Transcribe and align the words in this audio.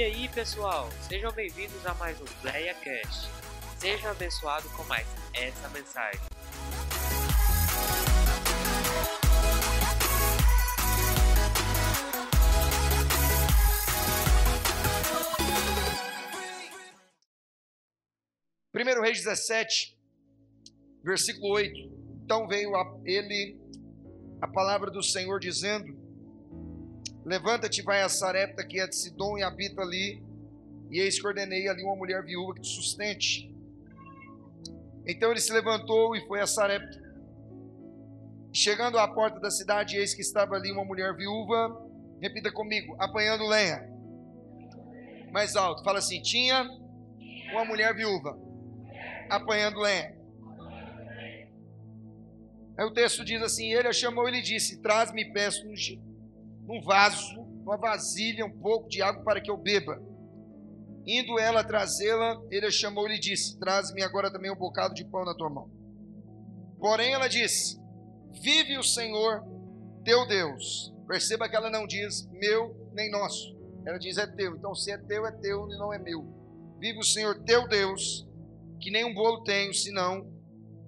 E 0.00 0.02
aí, 0.02 0.28
pessoal, 0.30 0.88
sejam 1.06 1.30
bem-vindos 1.30 1.84
a 1.84 1.92
mais 1.92 2.18
um 2.22 2.24
Leia 2.42 2.72
Cast. 2.72 3.28
Seja 3.76 4.12
abençoado 4.12 4.66
com 4.70 4.82
mais 4.84 5.06
essa 5.34 5.68
mensagem. 5.68 6.18
Primeiro 18.72 19.02
Reis 19.02 19.18
17, 19.18 19.98
versículo 21.04 21.52
8. 21.52 21.78
Então 22.24 22.48
veio 22.48 22.74
a 22.74 23.00
ele 23.04 23.60
a 24.40 24.48
palavra 24.48 24.90
do 24.90 25.02
Senhor 25.02 25.38
dizendo: 25.38 25.99
Levanta-te, 27.24 27.82
vai 27.82 28.02
a 28.02 28.08
Sarepta, 28.08 28.66
que 28.66 28.80
é 28.80 28.86
de 28.86 28.96
Sidom, 28.96 29.36
e 29.36 29.42
habita 29.42 29.82
ali, 29.82 30.22
e 30.90 30.98
eis 30.98 31.20
que 31.20 31.26
ordenei 31.26 31.68
ali 31.68 31.82
uma 31.82 31.96
mulher 31.96 32.24
viúva 32.24 32.54
que 32.54 32.62
te 32.62 32.68
sustente. 32.68 33.54
Então 35.06 35.30
ele 35.30 35.40
se 35.40 35.52
levantou 35.52 36.16
e 36.16 36.26
foi 36.26 36.40
a 36.40 36.46
Sarepta. 36.46 36.98
Chegando 38.52 38.98
à 38.98 39.06
porta 39.06 39.38
da 39.38 39.50
cidade, 39.50 39.96
eis 39.96 40.14
que 40.14 40.22
estava 40.22 40.56
ali 40.56 40.72
uma 40.72 40.84
mulher 40.84 41.14
viúva, 41.14 41.88
repita 42.20 42.50
comigo, 42.50 42.96
apanhando 42.98 43.46
lenha. 43.46 43.88
Mais 45.30 45.54
alto, 45.54 45.84
fala 45.84 45.98
assim: 45.98 46.20
tinha 46.20 46.68
uma 47.52 47.64
mulher 47.64 47.94
viúva, 47.94 48.36
apanhando 49.28 49.78
lenha. 49.78 50.18
Aí 52.76 52.84
o 52.84 52.90
texto 52.92 53.24
diz 53.24 53.40
assim: 53.42 53.72
Ele 53.72 53.88
a 53.88 53.92
chamou 53.92 54.28
e 54.28 54.32
lhe 54.32 54.42
disse: 54.42 54.80
Traz-me, 54.80 55.32
peço, 55.32 55.68
num 56.70 56.80
vaso, 56.80 57.40
uma 57.64 57.76
vasilha, 57.76 58.46
um 58.46 58.60
pouco 58.60 58.88
de 58.88 59.02
água 59.02 59.24
para 59.24 59.40
que 59.40 59.50
eu 59.50 59.56
beba. 59.56 60.00
Indo 61.04 61.36
ela 61.36 61.64
trazê-la, 61.64 62.40
ele 62.48 62.66
a 62.66 62.70
chamou 62.70 63.08
e 63.08 63.14
lhe 63.14 63.18
disse: 63.18 63.58
Traz-me 63.58 64.02
agora 64.02 64.30
também 64.30 64.52
um 64.52 64.56
bocado 64.56 64.94
de 64.94 65.04
pão 65.04 65.24
na 65.24 65.34
tua 65.34 65.50
mão. 65.50 65.68
Porém, 66.78 67.12
ela 67.12 67.26
disse: 67.26 67.80
Vive 68.40 68.78
o 68.78 68.84
Senhor 68.84 69.42
teu 70.04 70.26
Deus. 70.28 70.94
Perceba 71.08 71.48
que 71.48 71.56
ela 71.56 71.68
não 71.68 71.88
diz 71.88 72.28
meu 72.30 72.88
nem 72.94 73.10
nosso. 73.10 73.58
Ela 73.84 73.98
diz 73.98 74.16
é 74.16 74.26
teu. 74.28 74.54
Então, 74.54 74.72
se 74.74 74.92
é 74.92 74.98
teu, 74.98 75.26
é 75.26 75.32
teu 75.32 75.68
e 75.68 75.76
não 75.76 75.92
é 75.92 75.98
meu. 75.98 76.24
Vive 76.78 77.00
o 77.00 77.04
Senhor 77.04 77.42
teu 77.42 77.66
Deus, 77.66 78.28
que 78.78 78.92
nem 78.92 79.04
um 79.04 79.12
bolo 79.12 79.42
tenho, 79.42 79.74
senão 79.74 80.30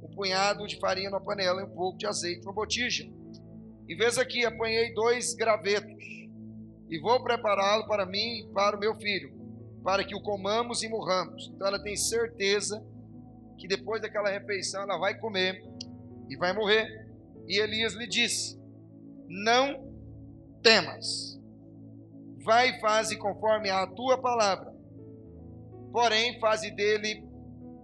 um 0.00 0.14
punhado 0.14 0.64
de 0.66 0.78
farinha 0.78 1.10
na 1.10 1.20
panela 1.20 1.60
e 1.60 1.64
um 1.64 1.74
pouco 1.74 1.98
de 1.98 2.06
azeite 2.06 2.44
numa 2.44 2.52
botija. 2.52 3.04
E 3.92 3.94
vês 3.94 4.16
aqui, 4.16 4.42
apanhei 4.42 4.94
dois 4.94 5.34
gravetos 5.34 6.02
e 6.88 6.98
vou 6.98 7.22
prepará-lo 7.22 7.86
para 7.86 8.06
mim 8.06 8.38
e 8.38 8.48
para 8.50 8.74
o 8.74 8.80
meu 8.80 8.94
filho, 8.94 9.30
para 9.84 10.02
que 10.02 10.14
o 10.14 10.22
comamos 10.22 10.82
e 10.82 10.88
morramos. 10.88 11.52
Então 11.54 11.66
ela 11.66 11.82
tem 11.82 11.94
certeza 11.94 12.82
que 13.58 13.68
depois 13.68 14.00
daquela 14.00 14.30
refeição 14.30 14.80
ela 14.80 14.96
vai 14.96 15.18
comer 15.18 15.62
e 16.26 16.38
vai 16.38 16.54
morrer. 16.54 16.88
E 17.46 17.60
Elias 17.60 17.92
lhe 17.92 18.06
disse: 18.06 18.58
Não 19.28 19.92
temas, 20.62 21.38
vai 22.42 22.70
e 22.70 22.80
faze 22.80 23.18
conforme 23.18 23.68
a 23.68 23.86
tua 23.86 24.16
palavra, 24.16 24.72
porém 25.92 26.40
faze 26.40 26.70
dele 26.70 27.28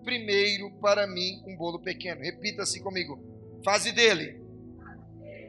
primeiro 0.04 0.72
para 0.80 1.06
mim 1.06 1.42
um 1.46 1.54
bolo 1.54 1.78
pequeno. 1.78 2.22
Repita 2.22 2.62
assim 2.62 2.82
comigo: 2.82 3.22
faze 3.62 3.92
dele 3.92 4.47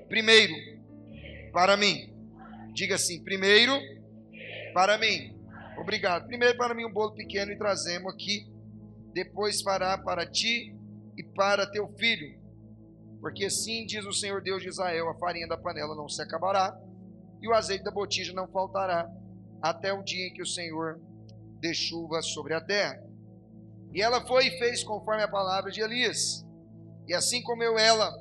primeiro 0.09 0.53
para 1.53 1.77
mim. 1.77 2.13
Diga 2.73 2.95
assim: 2.95 3.23
primeiro 3.23 3.79
para 4.73 4.97
mim. 4.97 5.37
Obrigado. 5.77 6.27
Primeiro 6.27 6.57
para 6.57 6.73
mim 6.73 6.85
um 6.85 6.91
bolo 6.91 7.13
pequeno 7.13 7.51
e 7.51 7.57
trazemos 7.57 8.13
aqui. 8.13 8.45
Depois 9.13 9.61
fará 9.61 9.97
para 9.97 10.25
ti 10.25 10.75
e 11.15 11.23
para 11.23 11.65
teu 11.65 11.87
filho. 11.97 12.37
Porque 13.21 13.45
assim 13.45 13.85
diz 13.85 14.05
o 14.05 14.13
Senhor 14.13 14.41
Deus 14.41 14.61
de 14.61 14.69
Israel: 14.69 15.09
a 15.09 15.15
farinha 15.15 15.47
da 15.47 15.57
panela 15.57 15.95
não 15.95 16.09
se 16.09 16.21
acabará 16.21 16.77
e 17.41 17.47
o 17.47 17.53
azeite 17.53 17.83
da 17.83 17.91
botija 17.91 18.33
não 18.33 18.47
faltará 18.47 19.09
até 19.61 19.93
o 19.93 20.03
dia 20.03 20.27
em 20.27 20.33
que 20.33 20.41
o 20.41 20.45
Senhor 20.45 20.99
dê 21.59 21.73
chuva 21.73 22.21
sobre 22.21 22.53
a 22.53 22.61
terra. 22.61 23.01
E 23.93 24.01
ela 24.01 24.25
foi 24.25 24.47
e 24.47 24.59
fez 24.59 24.83
conforme 24.83 25.23
a 25.23 25.27
palavra 25.27 25.71
de 25.71 25.81
Elias. 25.81 26.45
E 27.07 27.13
assim 27.13 27.41
comeu 27.41 27.77
ela, 27.77 28.11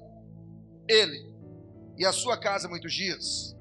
ele, 0.88 1.28
e 1.98 2.06
a 2.06 2.12
sua 2.12 2.38
casa 2.38 2.68
muitos 2.68 2.94
dias. 2.94 3.56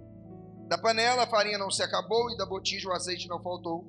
Da 0.67 0.77
panela 0.77 1.23
a 1.23 1.27
farinha 1.27 1.57
não 1.57 1.71
se 1.71 1.81
acabou, 1.81 2.29
e 2.29 2.37
da 2.37 2.45
botija 2.45 2.87
o 2.87 2.93
azeite 2.93 3.27
não 3.27 3.41
faltou, 3.41 3.85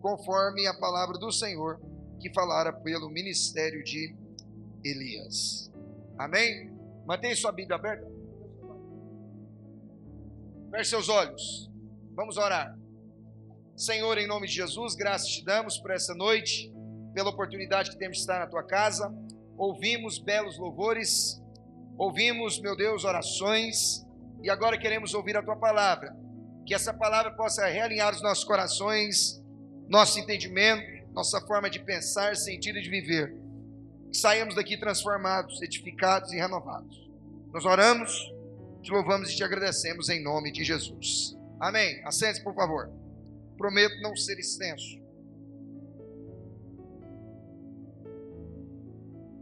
conforme 0.00 0.66
a 0.66 0.74
palavra 0.74 1.18
do 1.18 1.32
Senhor 1.32 1.80
que 2.20 2.32
falara 2.32 2.72
pelo 2.72 3.08
ministério 3.08 3.82
de 3.82 4.14
Elias. 4.84 5.72
Amém? 6.18 6.70
Mantenha 7.06 7.36
sua 7.36 7.52
Bíblia 7.52 7.76
aberta. 7.76 8.06
Feche 10.70 10.90
seus 10.90 11.08
olhos. 11.08 11.70
Vamos 12.14 12.36
orar. 12.36 12.76
Senhor, 13.76 14.18
em 14.18 14.26
nome 14.26 14.46
de 14.46 14.54
Jesus, 14.54 14.94
graças 14.94 15.28
te 15.28 15.44
damos 15.44 15.78
por 15.78 15.90
essa 15.90 16.14
noite, 16.14 16.72
pela 17.14 17.30
oportunidade 17.30 17.90
que 17.90 17.98
temos 17.98 18.16
de 18.16 18.22
estar 18.22 18.40
na 18.40 18.46
tua 18.46 18.62
casa. 18.62 19.14
Ouvimos 19.56 20.18
belos 20.18 20.58
louvores, 20.58 21.40
ouvimos, 21.96 22.60
meu 22.60 22.76
Deus, 22.76 23.04
orações, 23.04 24.06
e 24.42 24.50
agora 24.50 24.78
queremos 24.78 25.14
ouvir 25.14 25.36
a 25.36 25.42
tua 25.42 25.56
palavra. 25.56 26.16
Que 26.66 26.74
essa 26.74 26.92
palavra 26.92 27.32
possa 27.32 27.66
realinhar 27.66 28.12
os 28.12 28.22
nossos 28.22 28.44
corações, 28.44 29.42
nosso 29.88 30.18
entendimento, 30.18 31.06
nossa 31.12 31.40
forma 31.40 31.70
de 31.70 31.78
pensar, 31.78 32.36
sentir 32.36 32.76
e 32.76 32.82
de 32.82 32.90
viver. 32.90 33.36
Que 34.10 34.18
saímos 34.18 34.54
daqui 34.54 34.76
transformados, 34.76 35.62
edificados 35.62 36.32
e 36.32 36.36
renovados. 36.36 37.08
Nós 37.52 37.64
oramos, 37.64 38.12
te 38.82 38.90
louvamos 38.90 39.30
e 39.30 39.36
te 39.36 39.42
agradecemos 39.42 40.08
em 40.08 40.22
nome 40.22 40.52
de 40.52 40.62
Jesus. 40.64 41.36
Amém. 41.58 42.02
Assente, 42.04 42.42
por 42.42 42.54
favor. 42.54 42.90
Prometo 43.56 44.00
não 44.02 44.14
ser 44.14 44.38
extenso. 44.38 45.00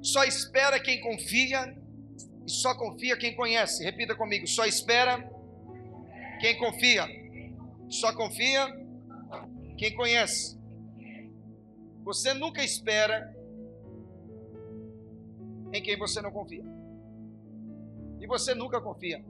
Só 0.01 0.23
espera 0.25 0.79
quem 0.79 1.01
confia 1.01 1.75
e 2.47 2.50
só 2.50 2.75
confia 2.75 3.16
quem 3.16 3.34
conhece. 3.34 3.82
Repita 3.82 4.15
comigo: 4.15 4.47
só 4.47 4.65
espera 4.66 5.19
quem 6.41 6.59
confia. 6.59 7.06
Só 7.88 8.12
confia 8.15 8.66
quem 9.77 9.94
conhece. 9.94 10.59
Você 12.05 12.34
nunca 12.34 12.62
espera 12.62 13.34
em 15.72 15.82
quem 15.82 15.99
você 15.99 16.21
não 16.21 16.31
confia. 16.31 16.65
E 18.21 18.27
você 18.27 18.55
nunca 18.55 18.81
confia 18.81 19.25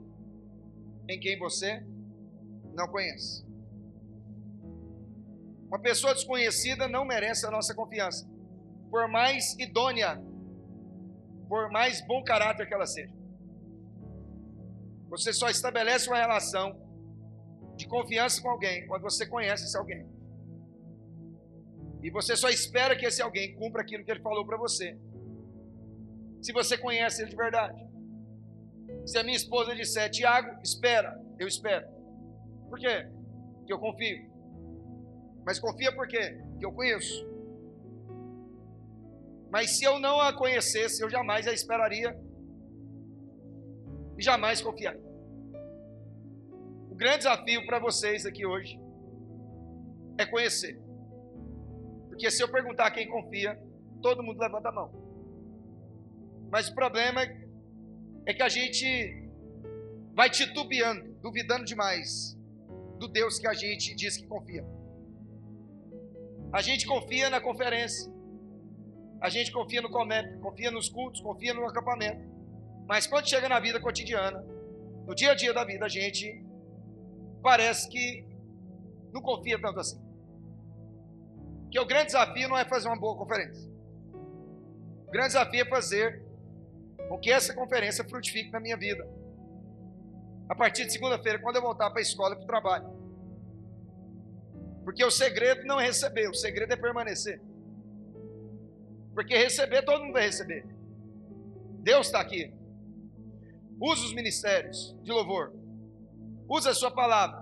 em 1.07 1.19
quem 1.19 1.37
você 1.39 1.83
não 2.73 2.87
conhece. 2.87 3.45
Uma 5.67 5.79
pessoa 5.79 6.13
desconhecida 6.13 6.87
não 6.87 7.03
merece 7.05 7.45
a 7.45 7.51
nossa 7.51 7.73
confiança, 7.73 8.27
por 8.89 9.07
mais 9.07 9.57
idônea 9.57 10.21
por 11.47 11.69
mais 11.71 12.05
bom 12.05 12.23
caráter 12.23 12.67
que 12.67 12.73
ela 12.73 12.85
seja. 12.85 13.13
Você 15.09 15.31
só 15.31 15.49
estabelece 15.49 16.09
uma 16.09 16.17
relação 16.17 16.81
de 17.75 17.87
confiança 17.87 18.41
com 18.41 18.49
alguém 18.49 18.87
quando 18.87 19.03
você 19.03 19.25
conhece 19.25 19.65
esse 19.65 19.77
alguém. 19.77 20.07
E 22.01 22.09
você 22.09 22.35
só 22.35 22.49
espera 22.49 22.95
que 22.95 23.05
esse 23.05 23.21
alguém 23.21 23.55
cumpra 23.55 23.81
aquilo 23.81 24.03
que 24.03 24.11
ele 24.11 24.21
falou 24.21 24.45
para 24.45 24.57
você. 24.57 24.97
Se 26.41 26.53
você 26.53 26.77
conhece 26.77 27.21
ele 27.21 27.31
de 27.31 27.35
verdade. 27.35 27.83
Se 29.05 29.17
a 29.17 29.23
minha 29.23 29.35
esposa 29.35 29.75
disser, 29.75 30.09
Tiago, 30.11 30.59
espera, 30.63 31.19
eu 31.39 31.47
espero. 31.47 31.87
Por 32.69 32.79
quê? 32.79 33.07
Porque 33.57 33.73
eu 33.73 33.79
confio. 33.79 34.31
Mas 35.45 35.59
confia 35.59 35.93
por 35.95 36.07
quê? 36.07 36.37
Porque 36.51 36.65
eu 36.65 36.71
conheço. 36.71 37.34
Mas 39.55 39.77
se 39.77 39.85
eu 39.85 39.99
não 39.99 40.19
a 40.19 40.33
conhecesse, 40.33 41.01
eu 41.01 41.09
jamais 41.09 41.47
a 41.47 41.53
esperaria 41.53 42.13
e 44.17 44.21
jamais 44.21 44.61
confiaria. 44.61 45.09
O 46.91 46.93
grande 46.93 47.19
desafio 47.19 47.65
para 47.65 47.79
vocês 47.79 48.25
aqui 48.25 48.45
hoje 48.45 48.77
é 50.17 50.25
conhecer. 50.25 50.77
Porque 52.09 52.29
se 52.29 52.43
eu 52.43 52.51
perguntar 52.51 52.91
quem 52.91 53.07
confia, 53.07 53.57
todo 54.01 54.21
mundo 54.21 54.41
levanta 54.41 54.67
a 54.67 54.73
mão. 54.73 54.91
Mas 56.51 56.67
o 56.67 56.75
problema 56.75 57.21
é 58.25 58.33
que 58.33 58.43
a 58.43 58.49
gente 58.49 58.85
vai 60.13 60.29
titubeando, 60.29 61.13
duvidando 61.21 61.63
demais 61.63 62.37
do 62.99 63.07
Deus 63.07 63.39
que 63.39 63.47
a 63.47 63.53
gente 63.53 63.95
diz 63.95 64.17
que 64.17 64.27
confia. 64.27 64.65
A 66.51 66.61
gente 66.61 66.85
confia 66.85 67.29
na 67.29 67.39
conferência, 67.39 68.13
a 69.21 69.29
gente 69.29 69.51
confia 69.51 69.81
no 69.81 69.89
comércio, 69.89 70.39
confia 70.39 70.71
nos 70.71 70.89
cultos, 70.89 71.21
confia 71.21 71.53
no 71.53 71.65
acampamento. 71.65 72.21
Mas 72.87 73.07
quando 73.07 73.27
chega 73.27 73.49
na 73.49 73.59
vida 73.59 73.79
cotidiana, 73.79 74.45
no 75.07 75.15
dia 75.15 75.31
a 75.31 75.35
dia 75.35 75.53
da 75.53 75.63
vida, 75.63 75.85
a 75.85 75.89
gente 75.89 76.43
parece 77.41 77.89
que 77.89 78.25
não 79.11 79.21
confia 79.21 79.59
tanto 79.59 79.79
assim. 79.79 79.99
Que 81.71 81.79
o 81.79 81.85
grande 81.85 82.07
desafio 82.07 82.49
não 82.49 82.57
é 82.57 82.65
fazer 82.65 82.87
uma 82.87 82.99
boa 82.99 83.17
conferência. 83.17 83.69
O 85.07 85.11
grande 85.11 85.29
desafio 85.29 85.61
é 85.61 85.65
fazer 85.65 86.23
com 87.07 87.17
que 87.17 87.31
essa 87.31 87.53
conferência 87.53 88.03
frutifique 88.03 88.51
na 88.51 88.59
minha 88.59 88.77
vida. 88.77 89.07
A 90.49 90.55
partir 90.55 90.85
de 90.85 90.91
segunda-feira, 90.91 91.39
quando 91.39 91.55
eu 91.55 91.61
voltar 91.61 91.89
para 91.89 91.99
a 91.99 92.01
escola 92.01 92.33
e 92.33 92.37
para 92.37 92.43
o 92.43 92.47
trabalho. 92.47 93.05
Porque 94.83 95.03
o 95.03 95.09
segredo 95.09 95.65
não 95.65 95.79
é 95.79 95.85
receber, 95.85 96.29
o 96.29 96.33
segredo 96.33 96.71
é 96.71 96.75
permanecer. 96.75 97.41
Porque 99.15 99.35
receber, 99.35 99.81
todo 99.83 100.03
mundo 100.03 100.13
vai 100.13 100.23
receber. 100.23 100.67
Deus 101.79 102.07
está 102.07 102.19
aqui. 102.19 102.53
Usa 103.79 104.05
os 104.05 104.13
ministérios 104.13 104.93
de 105.01 105.11
louvor. 105.11 105.53
Usa 106.49 106.71
a 106.71 106.73
sua 106.75 106.91
palavra. 106.91 107.41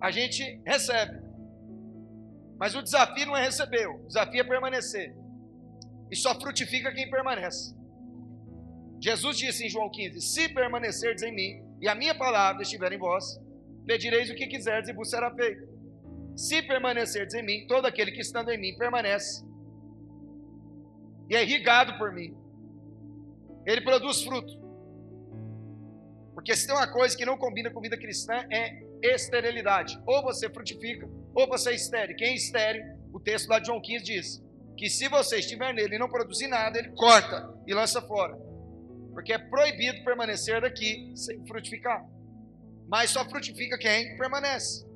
A 0.00 0.12
gente 0.12 0.60
recebe. 0.64 1.20
Mas 2.58 2.76
o 2.76 2.82
desafio 2.82 3.26
não 3.26 3.36
é 3.36 3.42
receber, 3.44 3.88
o 3.88 4.06
desafio 4.06 4.40
é 4.40 4.44
permanecer. 4.44 5.16
E 6.08 6.14
só 6.14 6.38
frutifica 6.38 6.92
quem 6.92 7.10
permanece. 7.10 7.74
Jesus 9.00 9.36
disse 9.36 9.66
em 9.66 9.68
João 9.68 9.90
15: 9.90 10.20
Se 10.20 10.48
permanecerdes 10.48 11.24
em 11.24 11.34
mim 11.34 11.64
e 11.80 11.88
a 11.88 11.94
minha 11.94 12.14
palavra 12.14 12.62
estiver 12.62 12.92
em 12.92 12.98
vós, 12.98 13.40
pedireis 13.84 14.30
o 14.30 14.34
que 14.34 14.46
quiserdes 14.46 14.90
e 14.90 14.92
vos 14.92 15.10
será 15.10 15.34
feito. 15.34 15.66
Se 16.36 16.62
permanecerdes 16.62 17.34
em 17.34 17.42
mim, 17.42 17.66
todo 17.66 17.86
aquele 17.86 18.12
que 18.12 18.20
estando 18.20 18.50
em 18.50 18.60
mim 18.60 18.76
permanece 18.76 19.44
e 21.28 21.36
é 21.36 21.42
irrigado 21.42 21.98
por 21.98 22.12
mim, 22.12 22.36
ele 23.64 23.80
produz 23.80 24.22
fruto. 24.22 24.60
Porque 26.34 26.56
se 26.56 26.66
tem 26.66 26.74
uma 26.74 26.90
coisa 26.90 27.16
que 27.16 27.24
não 27.24 27.36
combina 27.36 27.70
com 27.70 27.80
vida 27.80 27.96
cristã 27.96 28.34
é 28.50 28.82
esterilidade. 29.02 30.00
Ou 30.06 30.22
você 30.22 30.48
frutifica, 30.48 31.08
ou 31.34 31.46
você 31.46 31.70
é 31.70 31.74
estéreo. 31.74 32.16
Quem 32.16 32.28
é 32.28 32.34
estéreo, 32.34 32.98
o 33.12 33.20
texto 33.20 33.48
lá 33.48 33.58
de 33.58 33.66
João 33.66 33.80
15 33.80 34.04
diz 34.04 34.42
que 34.76 34.88
se 34.88 35.08
você 35.08 35.38
estiver 35.38 35.72
nele 35.74 35.96
e 35.96 35.98
não 35.98 36.08
produzir 36.08 36.48
nada, 36.48 36.78
ele 36.78 36.90
corta 36.92 37.54
e 37.66 37.74
lança 37.74 38.00
fora. 38.02 38.36
Porque 39.12 39.32
é 39.32 39.38
proibido 39.38 40.02
permanecer 40.04 40.60
daqui 40.62 41.12
sem 41.14 41.44
frutificar. 41.46 42.04
Mas 42.88 43.10
só 43.10 43.24
frutifica 43.28 43.78
quem 43.78 44.16
permanece. 44.16 44.86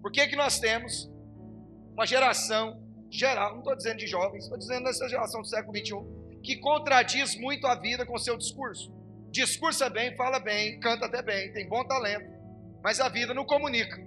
Por 0.00 0.10
que, 0.10 0.26
que 0.26 0.36
nós 0.36 0.58
temos 0.58 1.10
uma 1.92 2.06
geração 2.06 2.82
geral, 3.10 3.52
não 3.52 3.58
estou 3.58 3.76
dizendo 3.76 3.98
de 3.98 4.06
jovens, 4.06 4.44
estou 4.44 4.56
dizendo 4.56 4.84
dessa 4.84 5.08
geração 5.08 5.40
do 5.42 5.46
século 5.46 5.76
XXI, 5.76 6.40
que 6.42 6.56
contradiz 6.56 7.36
muito 7.36 7.66
a 7.66 7.74
vida 7.74 8.06
com 8.06 8.16
seu 8.18 8.36
discurso. 8.36 8.92
Discursa 9.30 9.88
bem, 9.90 10.16
fala 10.16 10.38
bem, 10.38 10.78
canta 10.80 11.06
até 11.06 11.20
bem, 11.20 11.52
tem 11.52 11.68
bom 11.68 11.84
talento, 11.84 12.30
mas 12.82 13.00
a 13.00 13.08
vida 13.08 13.34
não 13.34 13.44
comunica 13.44 14.00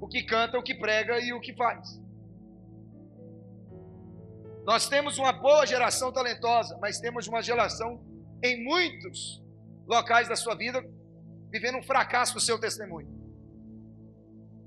o 0.00 0.08
que 0.08 0.22
canta, 0.22 0.58
o 0.58 0.62
que 0.62 0.74
prega 0.74 1.18
e 1.20 1.32
o 1.32 1.40
que 1.40 1.54
faz. 1.54 2.00
Nós 4.64 4.88
temos 4.88 5.16
uma 5.16 5.32
boa 5.32 5.64
geração 5.64 6.12
talentosa, 6.12 6.76
mas 6.80 6.98
temos 6.98 7.28
uma 7.28 7.40
geração 7.40 8.04
em 8.42 8.62
muitos 8.64 9.42
locais 9.86 10.28
da 10.28 10.34
sua 10.34 10.54
vida 10.54 10.84
vivendo 11.50 11.78
um 11.78 11.82
fracasso 11.82 12.34
no 12.34 12.40
seu 12.40 12.58
testemunho. 12.58 13.08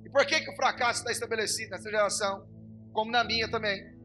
E 0.05 0.09
por 0.09 0.25
que, 0.25 0.39
que 0.39 0.49
o 0.49 0.55
fracasso 0.55 0.99
está 0.99 1.11
estabelecido 1.11 1.71
nessa 1.71 1.91
geração, 1.91 2.47
como 2.93 3.11
na 3.11 3.23
minha 3.23 3.49
também? 3.49 3.97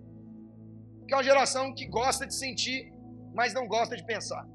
Porque 0.98 1.12
é 1.12 1.16
uma 1.16 1.24
geração 1.24 1.74
que 1.74 1.86
gosta 1.86 2.26
de 2.26 2.34
sentir, 2.34 2.92
mas 3.34 3.52
não 3.52 3.66
gosta 3.66 3.96
de 3.96 4.04
pensar. 4.04 4.46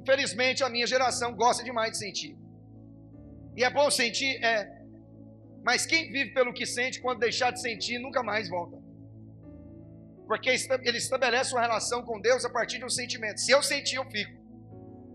Infelizmente, 0.00 0.62
a 0.62 0.68
minha 0.68 0.86
geração 0.86 1.34
gosta 1.34 1.64
demais 1.64 1.92
de 1.92 1.98
sentir. 1.98 2.36
E 3.56 3.64
é 3.64 3.70
bom 3.70 3.90
sentir? 3.90 4.42
É. 4.42 4.78
Mas 5.64 5.84
quem 5.84 6.10
vive 6.12 6.32
pelo 6.32 6.52
que 6.52 6.64
sente, 6.64 7.00
quando 7.00 7.18
deixar 7.18 7.50
de 7.50 7.60
sentir, 7.60 7.98
nunca 7.98 8.22
mais 8.22 8.48
volta. 8.48 8.78
Porque 10.26 10.48
ele 10.48 10.98
estabelece 10.98 11.52
uma 11.52 11.60
relação 11.60 12.02
com 12.02 12.20
Deus 12.20 12.44
a 12.44 12.50
partir 12.50 12.78
de 12.78 12.84
um 12.84 12.90
sentimento. 12.90 13.40
Se 13.40 13.50
eu 13.50 13.62
sentir, 13.62 13.96
eu 13.96 14.04
fico. 14.10 14.38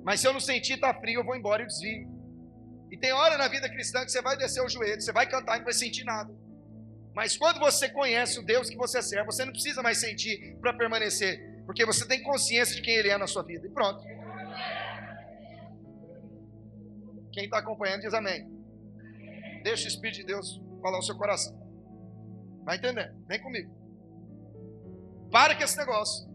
Mas 0.04 0.19
se 0.19 0.28
eu 0.28 0.34
não 0.34 0.40
sentir, 0.40 0.74
está 0.74 0.94
frio, 0.94 1.22
eu 1.22 1.24
vou 1.24 1.36
embora 1.36 1.63
e 1.63 1.68
desvio. 1.68 2.07
E 2.92 2.98
tem 2.98 3.13
hora 3.13 3.38
na 3.38 3.48
vida 3.48 3.69
cristã 3.69 4.04
que 4.04 4.12
você 4.12 4.22
vai 4.22 4.36
descer 4.36 4.62
o 4.62 4.69
joelho, 4.69 5.01
você 5.01 5.13
vai 5.13 5.28
cantar 5.28 5.56
e 5.56 5.60
não 5.60 5.66
vai 5.66 5.74
sentir 5.74 6.04
nada. 6.04 6.31
Mas 7.13 7.38
quando 7.38 7.60
você 7.60 7.89
conhece 7.89 8.39
o 8.39 8.44
Deus 8.44 8.69
que 8.69 8.75
você 8.75 9.01
serve, 9.01 9.25
você 9.25 9.45
não 9.45 9.51
precisa 9.51 9.81
mais 9.83 10.00
sentir 10.00 10.57
para 10.60 10.74
permanecer. 10.74 11.63
Porque 11.65 11.86
você 11.86 12.07
tem 12.07 12.24
consciência 12.24 12.75
de 12.75 12.81
quem 12.81 12.95
Ele 12.95 13.10
é 13.10 13.18
na 13.18 13.27
sua 13.27 13.44
vida. 13.44 13.68
E 13.68 13.69
pronto. 13.69 14.04
Quem 17.31 17.45
está 17.45 17.60
acompanhando 17.60 18.01
diz 18.01 18.13
amém. 18.13 18.50
Deixa 19.63 19.86
o 19.86 19.88
Espírito 19.88 20.18
de 20.18 20.25
Deus 20.25 20.62
falar 20.81 21.00
o 21.00 21.01
seu 21.01 21.15
coração. 21.15 21.56
Vai 22.63 22.77
entender? 22.77 23.13
Vem 23.27 23.42
comigo. 23.42 23.71
Para 25.31 25.56
com 25.56 25.63
esse 25.63 25.77
negócio 25.77 26.27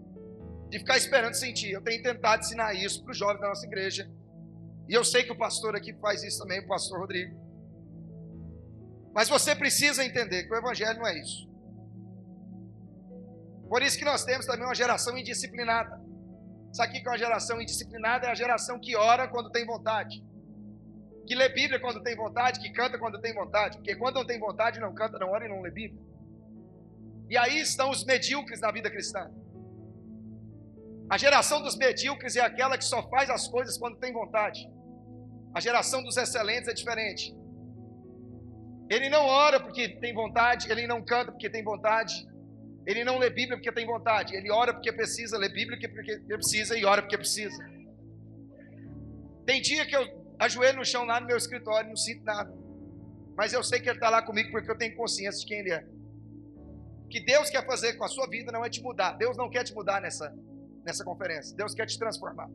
de 0.71 0.79
ficar 0.79 0.97
esperando 0.97 1.35
sentir. 1.35 1.71
Eu 1.71 1.83
tenho 1.83 2.03
tentado 2.03 2.43
ensinar 2.43 2.75
isso 2.75 3.03
para 3.03 3.13
os 3.13 3.19
jovens 3.19 3.41
da 3.41 3.49
nossa 3.49 3.67
igreja. 3.67 4.11
E 4.89 4.95
eu 4.95 5.05
sei 5.05 5.25
que 5.25 5.33
o 5.33 5.39
pastor 5.39 5.77
aqui 5.77 5.93
faz 5.95 6.23
isso 6.23 6.39
também, 6.39 6.61
o 6.61 6.67
pastor 6.67 7.01
Rodrigo. 7.01 7.48
Mas 9.19 9.29
você 9.29 9.53
precisa 9.53 10.05
entender 10.05 10.45
que 10.45 10.55
o 10.55 10.57
evangelho 10.57 11.01
não 11.01 11.07
é 11.09 11.19
isso. 11.19 11.51
Por 13.69 13.83
isso 13.83 13.99
que 13.99 14.05
nós 14.05 14.25
temos 14.25 14.47
também 14.47 14.65
uma 14.65 14.77
geração 14.77 15.19
indisciplinada. 15.19 16.01
Sabe 16.73 16.91
o 16.91 17.03
que 17.03 17.09
é 17.09 17.11
uma 17.11 17.19
geração 17.19 17.61
indisciplinada? 17.61 18.29
É 18.29 18.31
a 18.31 18.35
geração 18.37 18.79
que 18.79 18.95
ora 18.95 19.27
quando 19.27 19.51
tem 19.51 19.67
vontade. 19.67 20.25
Que 21.27 21.35
lê 21.35 21.49
Bíblia 21.49 21.81
quando 21.81 22.01
tem 22.01 22.15
vontade, 22.15 22.61
que 22.61 22.71
canta 22.71 22.97
quando 22.97 23.21
tem 23.21 23.35
vontade. 23.35 23.79
Porque 23.79 23.97
quando 23.97 24.15
não 24.15 24.25
tem 24.25 24.39
vontade, 24.39 24.79
não 24.79 24.95
canta, 24.95 25.19
não 25.19 25.31
ora 25.31 25.47
e 25.47 25.49
não 25.49 25.63
lê 25.63 25.73
Bíblia. 25.73 26.01
E 27.29 27.37
aí 27.37 27.59
estão 27.59 27.91
os 27.91 28.05
medíocres 28.05 28.61
na 28.61 28.71
vida 28.71 28.89
cristã. 28.89 29.29
A 31.11 31.19
geração 31.19 31.61
dos 31.61 31.77
medíocres 31.77 32.37
é 32.37 32.41
aquela 32.41 32.79
que 32.79 32.85
só 32.85 33.03
faz 33.11 33.29
as 33.31 33.49
coisas 33.49 33.77
quando 33.77 33.99
tem 33.99 34.13
vontade. 34.13 34.61
A 35.53 35.59
geração 35.59 36.05
dos 36.05 36.17
excelentes 36.17 36.69
é 36.69 36.73
diferente. 36.73 37.37
Ele 38.89 39.09
não 39.09 39.25
ora 39.27 39.61
porque 39.61 39.89
tem 39.89 40.15
vontade, 40.15 40.71
ele 40.71 40.87
não 40.87 41.05
canta 41.05 41.31
porque 41.33 41.51
tem 41.51 41.63
vontade, 41.63 42.27
ele 42.87 43.05
não 43.05 43.19
lê 43.19 43.29
Bíblia 43.29 43.57
porque 43.57 43.71
tem 43.71 43.87
vontade, 43.87 44.35
ele 44.35 44.51
ora 44.51 44.73
porque 44.73 44.93
precisa, 44.93 45.37
lê 45.37 45.49
Bíblia 45.49 45.79
porque 45.79 46.19
precisa 46.27 46.77
e 46.77 46.85
ora 46.85 47.03
porque 47.03 47.19
precisa. 47.19 47.63
Tem 49.45 49.61
dia 49.61 49.87
que 49.87 49.95
eu 49.95 50.05
ajoelho 50.39 50.79
no 50.79 50.85
chão 50.85 51.05
lá 51.05 51.21
no 51.21 51.27
meu 51.27 51.37
escritório 51.37 51.89
não 51.89 51.97
sinto 51.97 52.25
nada, 52.25 52.53
mas 53.37 53.53
eu 53.53 53.63
sei 53.63 53.81
que 53.81 53.89
ele 53.89 53.99
está 53.99 54.09
lá 54.09 54.23
comigo 54.23 54.51
porque 54.51 54.71
eu 54.71 54.79
tenho 54.79 54.97
consciência 54.97 55.41
de 55.41 55.47
quem 55.47 55.59
ele 55.61 55.73
é 55.73 55.85
que 57.09 57.21
Deus 57.21 57.49
quer 57.49 57.65
fazer 57.65 57.95
com 57.95 58.05
a 58.05 58.09
sua 58.09 58.29
vida 58.29 58.53
não 58.53 58.65
é 58.65 58.71
te 58.71 58.83
mudar. 58.83 59.13
Deus 59.13 59.37
não 59.37 59.49
quer 59.49 59.65
te 59.65 59.75
mudar 59.75 60.01
nessa, 60.01 60.35
nessa 60.85 61.05
conferência. 61.05 61.57
Deus 61.57 61.75
quer 61.75 61.87
te 61.87 61.99
transformar. 61.99 62.49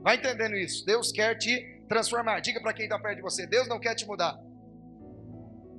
Vai 0.00 0.16
entendendo 0.16 0.54
isso? 0.56 0.84
Deus 0.86 1.10
quer 1.10 1.36
te 1.36 1.82
transformar. 1.88 2.40
Diga 2.40 2.60
para 2.60 2.72
quem 2.72 2.84
está 2.84 2.98
perto 2.98 3.16
de 3.16 3.22
você: 3.22 3.46
Deus 3.46 3.66
não 3.68 3.80
quer 3.80 3.94
te 3.94 4.06
mudar. 4.06 4.38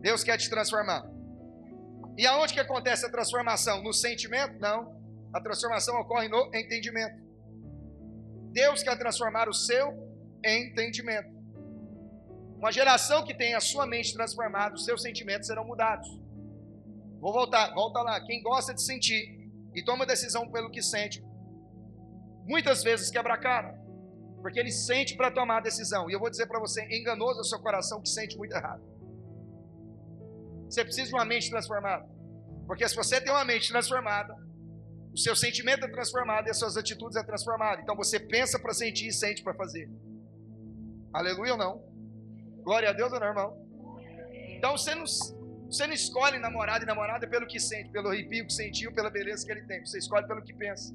Deus 0.01 0.23
quer 0.23 0.37
te 0.37 0.49
transformar. 0.49 1.05
E 2.17 2.25
aonde 2.25 2.53
que 2.53 2.59
acontece 2.59 3.05
a 3.05 3.11
transformação? 3.11 3.83
No 3.83 3.93
sentimento? 3.93 4.59
Não. 4.59 4.95
A 5.33 5.41
transformação 5.41 5.99
ocorre 5.99 6.29
no 6.29 6.45
entendimento. 6.55 7.21
Deus 8.51 8.81
quer 8.81 8.97
transformar 8.97 9.49
o 9.49 9.53
seu 9.53 9.93
entendimento. 10.43 11.35
Uma 12.57 12.71
geração 12.71 13.25
que 13.25 13.33
tem 13.33 13.53
a 13.53 13.59
sua 13.59 13.85
mente 13.85 14.13
transformada, 14.13 14.75
os 14.75 14.85
seus 14.85 15.01
sentimentos 15.01 15.47
serão 15.47 15.65
mudados. 15.65 16.07
Vou 17.19 17.33
voltar, 17.33 17.73
volta 17.73 18.01
lá. 18.01 18.23
Quem 18.25 18.41
gosta 18.41 18.73
de 18.73 18.81
sentir 18.81 19.51
e 19.73 19.83
toma 19.83 20.05
decisão 20.05 20.49
pelo 20.49 20.71
que 20.71 20.81
sente, 20.81 21.21
muitas 22.45 22.81
vezes 22.81 23.11
quebra 23.11 23.33
a 23.33 23.37
cara, 23.37 23.77
porque 24.41 24.57
ele 24.57 24.71
sente 24.71 25.17
para 25.17 25.29
tomar 25.29 25.57
a 25.57 25.61
decisão. 25.61 26.09
E 26.09 26.13
eu 26.13 26.19
vou 26.19 26.29
dizer 26.29 26.47
para 26.47 26.59
você, 26.59 26.81
enganoso 26.89 27.39
é 27.39 27.41
o 27.41 27.43
seu 27.43 27.59
coração 27.59 28.01
que 28.01 28.07
sente 28.07 28.37
muito 28.37 28.55
errado. 28.55 28.81
Você 30.69 30.84
precisa 30.84 31.07
de 31.07 31.13
uma 31.13 31.25
mente 31.25 31.50
transformada. 31.50 32.07
Porque 32.65 32.88
se 32.88 32.95
você 32.95 33.22
tem 33.22 33.31
uma 33.31 33.45
mente 33.45 33.69
transformada, 33.69 34.36
o 35.13 35.17
seu 35.17 35.36
sentimento 35.36 35.86
é 35.86 35.89
transformado 35.89 36.48
e 36.48 36.50
as 36.50 36.60
suas 36.60 36.75
atitudes 36.75 37.15
é 37.15 37.24
transformada. 37.24 37.81
Então 37.81 37.95
você 37.95 38.19
pensa 38.19 38.60
para 38.60 38.74
sentir 38.74 39.07
e 39.07 39.13
sente 39.13 39.43
para 39.43 39.53
fazer. 39.53 39.89
Aleluia 41.13 41.53
ou 41.53 41.57
não? 41.57 41.84
Glória 42.63 42.89
a 42.89 42.93
Deus 42.93 43.13
ou 43.13 43.19
não, 43.19 43.27
irmão? 43.27 43.65
Então 44.57 44.77
você 44.77 44.93
não, 44.93 45.05
você 45.05 45.88
não 45.88 45.93
escolhe 45.93 46.39
namorado 46.39 46.84
e 46.84 46.88
namorada 46.88 47.27
pelo 47.27 47.48
que 47.48 47.60
sente, 47.60 47.89
pelo 47.91 48.10
arrepio 48.10 48.45
que 48.45 48.53
sentiu, 48.53 48.93
pela 48.93 49.10
beleza 49.10 49.45
que 49.45 49.51
ele 49.51 49.62
tem. 49.63 49.86
Você 49.86 50.00
escolhe 50.00 50.27
pelo 50.27 50.41
que 50.41 50.53
pensa. 50.53 50.93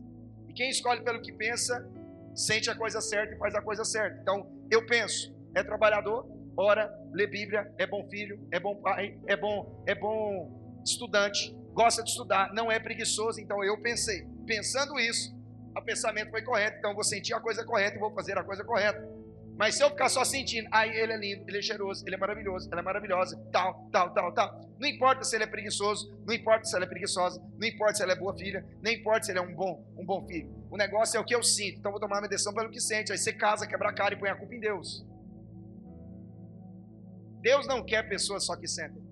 E 0.48 0.52
quem 0.52 0.68
escolhe 0.68 1.02
pelo 1.02 1.22
que 1.22 1.32
pensa, 1.32 1.88
sente 2.34 2.68
a 2.68 2.74
coisa 2.74 3.00
certa 3.00 3.34
e 3.34 3.38
faz 3.38 3.54
a 3.54 3.62
coisa 3.62 3.84
certa. 3.84 4.20
Então, 4.20 4.50
eu 4.70 4.84
penso, 4.84 5.34
é 5.54 5.62
trabalhador, 5.62 6.26
ora, 6.60 6.92
lê 7.12 7.26
Bíblia, 7.26 7.72
é 7.78 7.86
bom 7.86 8.06
filho, 8.08 8.46
é 8.52 8.60
bom 8.60 8.76
pai, 8.76 9.18
é 9.26 9.36
bom, 9.36 9.82
é 9.86 9.94
bom 9.94 10.80
estudante, 10.84 11.56
gosta 11.72 12.02
de 12.02 12.10
estudar, 12.10 12.52
não 12.52 12.70
é 12.70 12.78
preguiçoso. 12.78 13.40
Então, 13.40 13.64
eu 13.64 13.80
pensei. 13.80 14.26
Pensando 14.46 14.98
isso, 14.98 15.34
o 15.76 15.82
pensamento 15.82 16.30
foi 16.30 16.42
correto. 16.42 16.78
Então, 16.78 16.90
eu 16.90 16.94
vou 16.94 17.04
sentir 17.04 17.32
a 17.34 17.40
coisa 17.40 17.64
correta 17.64 17.96
e 17.96 17.98
vou 17.98 18.12
fazer 18.12 18.36
a 18.38 18.44
coisa 18.44 18.62
correta. 18.64 19.08
Mas 19.60 19.74
se 19.74 19.84
eu 19.84 19.90
ficar 19.90 20.08
só 20.08 20.24
sentindo, 20.24 20.66
aí 20.72 20.88
ele 20.88 21.12
é 21.12 21.16
lindo, 21.18 21.44
ele 21.46 21.58
é 21.58 21.60
cheiroso, 21.60 22.02
ele 22.06 22.14
é 22.14 22.18
maravilhoso, 22.18 22.66
ela 22.72 22.80
é 22.80 22.84
maravilhosa, 22.84 23.36
tal, 23.52 23.90
tal, 23.92 24.14
tal, 24.14 24.32
tal. 24.32 24.58
Não 24.78 24.88
importa 24.88 25.22
se 25.22 25.36
ele 25.36 25.44
é 25.44 25.46
preguiçoso, 25.46 26.10
não 26.26 26.32
importa 26.32 26.64
se 26.64 26.74
ela 26.74 26.86
é 26.86 26.88
preguiçosa, 26.88 27.38
não 27.58 27.68
importa 27.68 27.94
se 27.96 28.02
ela 28.02 28.12
é 28.12 28.16
boa 28.16 28.34
filha, 28.34 28.64
nem 28.80 28.98
importa 28.98 29.24
se 29.24 29.32
ele 29.32 29.38
é 29.38 29.42
um 29.42 29.54
bom, 29.54 29.86
um 29.98 30.06
bom 30.06 30.26
filho. 30.26 30.48
O 30.70 30.78
negócio 30.78 31.18
é 31.18 31.20
o 31.20 31.24
que 31.24 31.34
eu 31.34 31.42
sinto, 31.42 31.78
então 31.78 31.90
vou 31.90 32.00
tomar 32.00 32.20
uma 32.20 32.28
decisão 32.28 32.54
pelo 32.54 32.70
que 32.70 32.80
sente. 32.80 33.12
Aí 33.12 33.18
você 33.18 33.34
casa, 33.34 33.66
quebra 33.66 33.90
a 33.90 33.92
cara 33.92 34.14
e 34.14 34.16
põe 34.18 34.30
a 34.30 34.34
culpa 34.34 34.54
em 34.54 34.60
Deus. 34.60 35.04
Deus 37.40 37.66
não 37.66 37.84
quer 37.84 38.08
pessoas 38.08 38.44
só 38.44 38.56
que 38.56 38.68
sentem. 38.68 39.02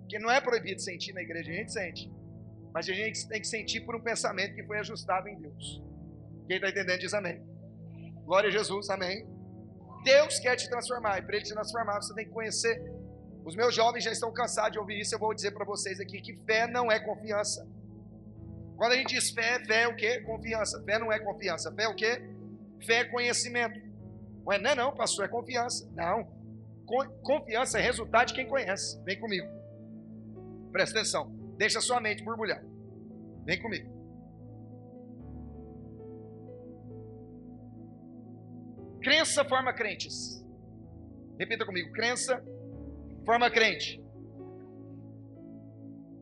Porque 0.00 0.18
não 0.18 0.30
é 0.30 0.40
proibido 0.40 0.80
sentir 0.80 1.12
na 1.12 1.22
igreja, 1.22 1.50
a 1.50 1.54
gente 1.54 1.72
sente. 1.72 2.10
Mas 2.72 2.88
a 2.88 2.92
gente 2.92 3.28
tem 3.28 3.40
que 3.40 3.46
sentir 3.46 3.80
por 3.80 3.96
um 3.96 4.00
pensamento 4.00 4.54
que 4.54 4.64
foi 4.64 4.78
ajustado 4.78 5.28
em 5.28 5.38
Deus. 5.40 5.82
Quem 6.46 6.56
está 6.56 6.68
entendendo 6.68 7.00
diz 7.00 7.14
amém. 7.14 7.42
Glória 8.24 8.48
a 8.48 8.52
Jesus, 8.52 8.88
amém. 8.90 9.26
Deus 10.04 10.38
quer 10.38 10.56
te 10.56 10.68
transformar, 10.68 11.18
e 11.18 11.22
para 11.22 11.36
Ele 11.36 11.44
te 11.44 11.52
transformar, 11.52 12.00
você 12.00 12.14
tem 12.14 12.24
que 12.24 12.32
conhecer. 12.32 12.80
Os 13.44 13.54
meus 13.54 13.74
jovens 13.74 14.04
já 14.04 14.12
estão 14.12 14.32
cansados 14.32 14.72
de 14.72 14.78
ouvir 14.78 15.00
isso, 15.00 15.14
eu 15.14 15.18
vou 15.18 15.34
dizer 15.34 15.50
para 15.52 15.64
vocês 15.64 16.00
aqui 16.00 16.20
que 16.20 16.36
fé 16.44 16.66
não 16.66 16.90
é 16.90 16.98
confiança. 16.98 17.66
Quando 18.76 18.92
a 18.92 18.96
gente 18.96 19.14
diz 19.14 19.30
fé, 19.30 19.62
fé 19.66 19.82
é 19.82 19.88
o 19.88 19.94
quê? 19.94 20.20
Confiança. 20.20 20.82
Fé 20.84 20.98
não 20.98 21.12
é 21.12 21.18
confiança. 21.18 21.70
Fé 21.70 21.82
é 21.82 21.88
o 21.88 21.94
quê? 21.94 22.22
Fé 22.86 23.00
é 23.00 23.04
conhecimento. 23.04 23.78
Ué, 24.46 24.58
não 24.58 24.70
é 24.70 24.74
não, 24.74 24.94
pastor, 24.94 25.26
é 25.26 25.28
confiança. 25.28 25.86
Não. 25.94 26.39
Confiança 27.22 27.78
é 27.78 27.82
resultado 27.82 28.28
de 28.28 28.34
quem 28.34 28.48
conhece. 28.48 29.00
Vem 29.04 29.18
comigo. 29.20 29.46
Presta 30.72 30.98
atenção. 30.98 31.30
Deixa 31.56 31.78
a 31.78 31.82
sua 31.82 32.00
mente 32.00 32.24
borbulhar. 32.24 32.64
Vem 33.44 33.60
comigo. 33.60 33.88
Crença 39.02 39.44
forma 39.44 39.72
crentes. 39.72 40.44
Repita 41.38 41.64
comigo: 41.64 41.92
crença 41.92 42.42
forma 43.24 43.50
crente. 43.50 44.02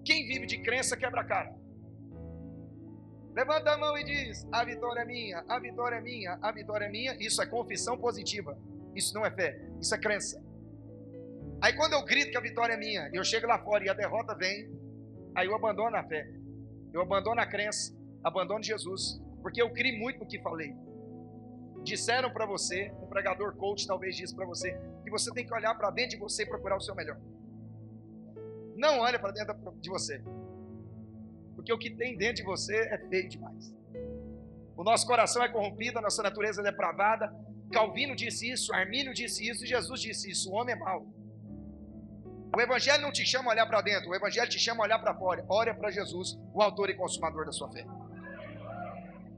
Quem 0.04 0.26
vive 0.26 0.46
de 0.46 0.62
crença 0.62 0.96
quebra 0.96 1.22
a 1.22 1.24
cara. 1.24 1.54
Levanta 3.34 3.72
a 3.72 3.78
mão 3.78 3.96
e 3.96 4.04
diz: 4.04 4.46
A 4.52 4.64
vitória 4.64 5.00
é 5.00 5.04
minha, 5.04 5.44
a 5.48 5.58
vitória 5.58 5.96
é 5.96 6.00
minha, 6.00 6.38
a 6.42 6.52
vitória 6.52 6.86
é 6.86 6.90
minha. 6.90 7.16
Isso 7.20 7.42
é 7.42 7.46
confissão 7.46 7.98
positiva. 7.98 8.56
Isso 8.94 9.14
não 9.14 9.24
é 9.24 9.30
fé, 9.30 9.60
isso 9.80 9.94
é 9.94 9.98
crença. 9.98 10.47
Aí 11.60 11.74
quando 11.74 11.94
eu 11.94 12.04
grito 12.04 12.30
que 12.30 12.36
a 12.36 12.40
vitória 12.40 12.74
é 12.74 12.76
minha, 12.76 13.10
eu 13.12 13.24
chego 13.24 13.46
lá 13.46 13.58
fora 13.58 13.84
e 13.84 13.88
a 13.88 13.94
derrota 13.94 14.34
vem, 14.34 14.70
aí 15.34 15.46
eu 15.46 15.54
abandono 15.54 15.96
a 15.96 16.04
fé, 16.04 16.28
eu 16.92 17.00
abandono 17.00 17.40
a 17.40 17.46
crença, 17.46 17.92
abandono 18.22 18.62
Jesus, 18.62 19.20
porque 19.42 19.60
eu 19.60 19.70
criei 19.70 19.98
muito 19.98 20.20
no 20.20 20.26
que 20.26 20.40
falei. 20.40 20.72
Disseram 21.82 22.30
para 22.30 22.46
você, 22.46 22.92
um 23.02 23.06
pregador 23.06 23.56
coach 23.56 23.86
talvez 23.86 24.16
disse 24.16 24.34
para 24.34 24.46
você, 24.46 24.78
que 25.02 25.10
você 25.10 25.32
tem 25.32 25.44
que 25.44 25.54
olhar 25.54 25.74
para 25.74 25.90
dentro 25.90 26.10
de 26.10 26.16
você 26.18 26.42
e 26.42 26.46
procurar 26.46 26.76
o 26.76 26.80
seu 26.80 26.94
melhor. 26.94 27.18
Não 28.76 29.00
olha 29.00 29.18
para 29.18 29.32
dentro 29.32 29.54
de 29.80 29.90
você. 29.90 30.22
Porque 31.56 31.72
o 31.72 31.78
que 31.78 31.90
tem 31.90 32.16
dentro 32.16 32.36
de 32.36 32.42
você 32.44 32.76
é 32.76 32.98
feio 33.08 33.28
demais. 33.28 33.74
O 34.76 34.84
nosso 34.84 35.04
coração 35.04 35.42
é 35.42 35.48
corrompido, 35.48 35.98
a 35.98 36.02
nossa 36.02 36.22
natureza 36.22 36.60
é 36.60 36.64
depravada. 36.64 37.34
Calvino 37.72 38.14
disse 38.14 38.48
isso, 38.48 38.72
Armínio 38.72 39.12
disse 39.12 39.48
isso, 39.48 39.66
Jesus 39.66 40.00
disse 40.00 40.30
isso. 40.30 40.50
O 40.50 40.54
homem 40.54 40.76
é 40.76 40.78
mau. 40.78 41.04
O 42.54 42.60
Evangelho 42.60 43.02
não 43.02 43.12
te 43.12 43.24
chama 43.26 43.50
a 43.50 43.52
olhar 43.52 43.66
para 43.66 43.82
dentro, 43.82 44.10
o 44.10 44.14
Evangelho 44.14 44.48
te 44.48 44.58
chama 44.58 44.82
a 44.82 44.86
olhar 44.86 44.98
para 44.98 45.14
fora. 45.14 45.44
Olha 45.48 45.74
para 45.74 45.90
Jesus, 45.90 46.38
o 46.52 46.62
autor 46.62 46.90
e 46.90 46.94
consumador 46.94 47.44
da 47.44 47.52
sua 47.52 47.70
fé. 47.70 47.84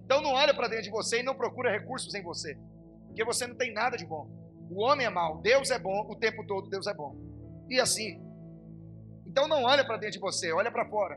Então 0.05 0.21
não 0.21 0.33
olha 0.33 0.55
para 0.55 0.69
dentro 0.69 0.85
de 0.85 0.91
você 0.91 1.21
e 1.21 1.23
não 1.23 1.35
procura 1.35 1.71
recursos 1.71 2.15
em 2.15 2.23
você, 2.23 2.59
porque 3.07 3.25
você 3.25 3.47
não 3.47 3.55
tem 3.55 3.73
nada 3.73 3.97
de 3.97 4.07
bom. 4.07 4.29
O 4.71 4.83
homem 4.83 5.07
é 5.07 5.11
mau, 5.11 5.41
Deus 5.41 5.71
é 5.71 5.79
bom, 5.79 6.07
o 6.09 6.17
tempo 6.17 6.47
todo 6.47 6.69
Deus 6.69 6.87
é 6.87 6.95
bom. 6.95 7.17
E 7.69 7.81
assim. 7.81 8.21
Então 9.27 9.47
não 9.47 9.63
olha 9.65 9.85
para 9.85 9.97
dentro 9.97 10.15
de 10.15 10.21
você, 10.21 10.53
olha 10.53 10.71
para 10.71 10.89
fora. 10.89 11.17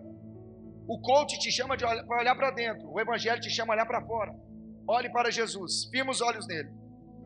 O 0.87 0.99
coach 0.99 1.39
te 1.39 1.51
chama 1.51 1.77
para 1.77 2.19
olhar 2.19 2.35
para 2.35 2.51
dentro, 2.51 2.91
o 2.91 2.99
evangelho 2.99 3.41
te 3.41 3.49
chama 3.49 3.73
a 3.73 3.75
olhar 3.75 3.85
para 3.85 4.05
fora. 4.05 4.35
Olhe 4.87 5.09
para 5.09 5.31
Jesus, 5.31 5.85
firma 5.85 6.11
os 6.11 6.21
olhos 6.21 6.45
nele, 6.45 6.69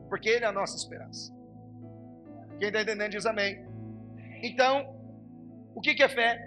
porque 0.08 0.30
ele 0.30 0.46
é 0.46 0.48
a 0.48 0.52
nossa 0.52 0.78
esperança. 0.78 1.34
Quem 2.60 2.70
está 2.70 2.82
entendendo 2.82 3.12
diz 3.12 3.26
amém. 3.26 3.67
Então, 4.44 4.96
o 5.76 5.82
que, 5.82 6.02
é 6.02 6.10
fé? 6.10 6.40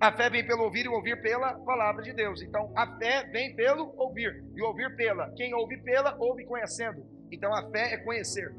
A 0.00 0.12
fé 0.12 0.30
vem 0.30 0.46
pelo 0.46 0.64
ouvir 0.64 0.86
e 0.86 0.88
ouvir 0.88 1.20
pela 1.20 1.54
palavra 1.54 2.02
de 2.02 2.12
Deus. 2.12 2.42
Então, 2.42 2.72
a 2.76 2.96
fé 2.98 3.24
vem 3.30 3.54
pelo 3.54 3.94
ouvir 3.96 4.44
e 4.54 4.62
ouvir 4.62 4.94
pela. 4.96 5.30
Quem 5.32 5.54
ouve 5.54 5.76
pela, 5.78 6.16
ouve 6.18 6.44
conhecendo. 6.44 7.04
Então, 7.30 7.52
a 7.52 7.70
fé 7.70 7.94
é 7.94 7.96
conhecer. 7.98 8.54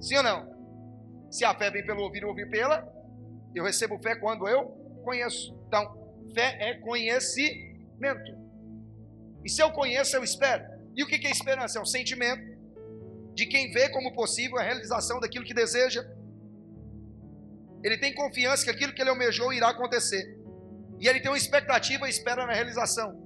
Sim 0.00 0.16
ou 0.16 0.22
não? 0.22 0.52
Se 1.30 1.44
a 1.44 1.54
fé 1.54 1.70
vem 1.70 1.84
pelo 1.84 2.02
ouvir 2.02 2.22
e 2.22 2.26
ouvir 2.26 2.48
pela, 2.50 2.86
eu 3.54 3.64
recebo 3.64 3.98
fé 4.02 4.14
quando 4.16 4.46
eu 4.48 4.66
conheço. 5.04 5.54
Então, 5.66 6.14
fé 6.34 6.58
é 6.60 6.74
conhecimento. 6.74 8.36
E 9.44 9.48
se 9.48 9.62
eu 9.62 9.70
conheço, 9.70 10.16
eu 10.16 10.22
espero. 10.22 10.64
E 10.94 11.02
o 11.02 11.06
que 11.06 11.26
é 11.26 11.30
esperança? 11.30 11.78
É 11.78 11.82
um 11.82 11.86
sentimento 11.86 12.52
de 13.34 13.46
quem 13.46 13.70
vê 13.72 13.88
como 13.88 14.12
possível 14.12 14.58
a 14.58 14.62
realização 14.62 15.18
daquilo 15.20 15.44
que 15.44 15.54
deseja 15.54 16.04
ele 17.82 17.98
tem 17.98 18.14
confiança 18.14 18.64
que 18.64 18.70
aquilo 18.70 18.92
que 18.92 19.00
ele 19.00 19.10
almejou 19.10 19.52
irá 19.52 19.70
acontecer. 19.70 20.36
E 21.00 21.08
ele 21.08 21.20
tem 21.20 21.30
uma 21.30 21.36
expectativa 21.36 22.06
e 22.06 22.10
espera 22.10 22.46
na 22.46 22.52
realização. 22.52 23.20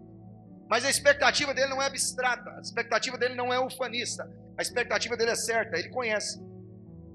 Mas 0.68 0.84
a 0.84 0.90
expectativa 0.90 1.54
dele 1.54 1.68
não 1.68 1.80
é 1.80 1.86
abstrata, 1.86 2.50
a 2.50 2.60
expectativa 2.60 3.16
dele 3.16 3.34
não 3.34 3.52
é 3.52 3.60
ufanista, 3.60 4.28
a 4.58 4.62
expectativa 4.62 5.16
dele 5.16 5.30
é 5.30 5.36
certa, 5.36 5.78
ele 5.78 5.90
conhece. 5.90 6.40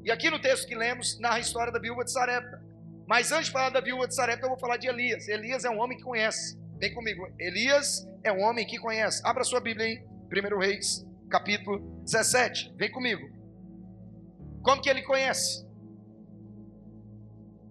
E 0.03 0.11
aqui 0.11 0.29
no 0.29 0.39
texto 0.39 0.67
que 0.67 0.75
lemos, 0.75 1.19
narra 1.19 1.35
a 1.35 1.39
história 1.39 1.71
da 1.71 1.79
viúva 1.79 2.03
de 2.03 2.11
Sarepta. 2.11 2.61
Mas 3.07 3.31
antes 3.31 3.47
de 3.47 3.51
falar 3.51 3.69
da 3.69 3.81
viúva 3.81 4.07
de 4.07 4.15
Sarepta, 4.15 4.45
eu 4.45 4.49
vou 4.49 4.59
falar 4.59 4.77
de 4.77 4.87
Elias. 4.87 5.27
Elias 5.27 5.65
é 5.65 5.69
um 5.69 5.79
homem 5.79 5.97
que 5.97 6.03
conhece. 6.03 6.57
Vem 6.79 6.93
comigo. 6.93 7.27
Elias 7.37 8.07
é 8.23 8.31
um 8.31 8.41
homem 8.41 8.65
que 8.65 8.77
conhece. 8.77 9.21
Abra 9.25 9.43
sua 9.43 9.59
Bíblia 9.59 9.85
aí, 9.85 10.03
1 10.31 10.57
Reis, 10.57 11.05
capítulo 11.29 11.79
17. 12.05 12.73
Vem 12.77 12.89
comigo. 12.89 13.29
Como 14.63 14.81
que 14.81 14.89
ele 14.89 15.01
conhece? 15.01 15.65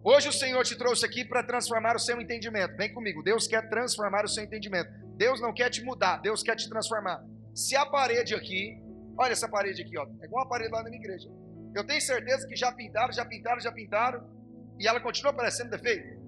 Hoje 0.03 0.29
o 0.29 0.33
Senhor 0.33 0.65
te 0.65 0.77
trouxe 0.77 1.05
aqui 1.05 1.25
para 1.25 1.43
transformar 1.43 1.95
o 1.95 1.99
seu 1.99 2.19
entendimento. 2.21 2.75
Vem 2.77 2.93
comigo. 2.93 3.23
Deus 3.23 3.47
quer 3.47 3.69
transformar 3.69 4.25
o 4.25 4.29
seu 4.29 4.43
entendimento. 4.43 4.91
Deus 5.17 5.41
não 5.41 5.53
quer 5.53 5.69
te 5.69 5.85
mudar, 5.85 6.17
Deus 6.17 6.43
quer 6.43 6.57
te 6.57 6.67
transformar. 6.67 7.23
Se 7.55 7.77
a 7.77 7.85
parede 7.85 8.35
aqui, 8.35 8.83
olha 9.19 9.33
essa 9.33 9.47
parede 9.47 9.83
aqui, 9.83 9.99
ó, 9.99 10.07
é 10.23 10.25
igual 10.25 10.45
a 10.45 10.49
parede 10.49 10.73
lá 10.73 10.83
na 10.83 10.89
minha 10.89 10.99
igreja. 10.99 11.29
Eu 11.75 11.87
tenho 11.87 12.01
certeza 12.01 12.47
que 12.49 12.57
já 12.57 12.73
pintaram, 12.73 13.13
já 13.13 13.27
pintaram, 13.27 13.61
já 13.61 13.71
pintaram, 13.71 14.27
e 14.79 14.89
ela 14.89 14.99
continua 14.99 15.35
parecendo 15.35 15.71
defeito. 15.71 16.19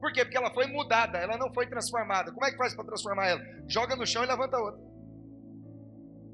Por 0.00 0.10
quê? 0.10 0.24
Porque 0.24 0.38
ela 0.38 0.50
foi 0.54 0.66
mudada, 0.66 1.18
ela 1.18 1.36
não 1.36 1.52
foi 1.52 1.66
transformada. 1.66 2.32
Como 2.32 2.46
é 2.46 2.50
que 2.50 2.56
faz 2.56 2.74
para 2.74 2.84
transformar 2.84 3.26
ela? 3.26 3.42
Joga 3.66 3.94
no 3.94 4.06
chão 4.06 4.24
e 4.24 4.26
levanta 4.26 4.56
outra. 4.56 4.80